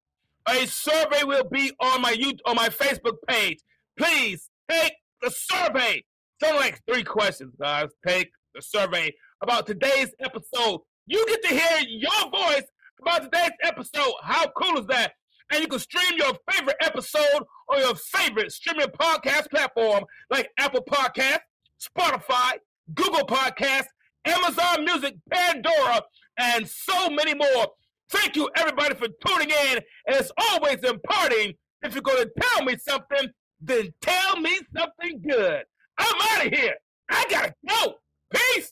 A 0.47 0.67
survey 0.67 1.23
will 1.23 1.49
be 1.51 1.71
on 1.79 2.01
my 2.03 2.13
YouTube, 2.13 2.41
on 2.45 2.55
my 2.55 2.69
Facebook 2.69 3.15
page. 3.27 3.57
Please 3.97 4.51
take 4.69 4.93
the 5.23 5.31
survey. 5.31 6.03
So 6.43 6.55
like 6.55 6.79
three 6.87 7.03
questions, 7.03 7.55
guys. 7.59 7.89
Take 8.05 8.29
the 8.53 8.61
survey 8.61 9.11
about 9.41 9.67
today's 9.67 10.13
episode. 10.19 10.81
You 11.07 11.25
get 11.27 11.43
to 11.43 11.49
hear 11.49 11.79
your 11.87 12.29
voice 12.31 12.63
about 13.01 13.23
today's 13.23 13.51
episode. 13.63 14.13
How 14.21 14.47
cool 14.49 14.79
is 14.79 14.87
that? 14.87 15.13
And 15.51 15.61
you 15.61 15.67
can 15.67 15.79
stream 15.79 16.17
your 16.17 16.33
favorite 16.51 16.77
episode 16.81 17.43
on 17.69 17.79
your 17.79 17.95
favorite 17.95 18.51
streaming 18.51 18.87
podcast 18.87 19.49
platform 19.51 20.03
like 20.31 20.49
Apple 20.57 20.83
Podcast, 20.83 21.39
Spotify, 21.79 22.53
Google 22.93 23.25
Podcasts, 23.27 23.87
Amazon 24.25 24.85
Music, 24.85 25.15
Pandora, 25.31 26.01
and 26.39 26.67
so 26.67 27.09
many 27.09 27.35
more. 27.35 27.67
Thank 28.09 28.35
you, 28.35 28.49
everybody, 28.55 28.95
for 28.95 29.07
tuning 29.25 29.49
in. 29.49 29.79
And 30.07 30.15
as 30.15 30.31
always, 30.37 30.83
imparting, 30.83 31.53
if 31.83 31.93
you're 31.93 32.01
going 32.01 32.23
to 32.23 32.31
tell 32.41 32.63
me 32.63 32.75
something, 32.77 33.29
then 33.61 33.93
tell 34.01 34.39
me 34.39 34.59
something 34.75 35.21
good. 35.27 35.63
I'm 35.97 36.15
out 36.21 36.47
of 36.47 36.53
here. 36.53 36.75
I 37.09 37.25
got 37.29 37.45
to 37.45 37.53
go. 37.67 37.95
Peace. 38.33 38.71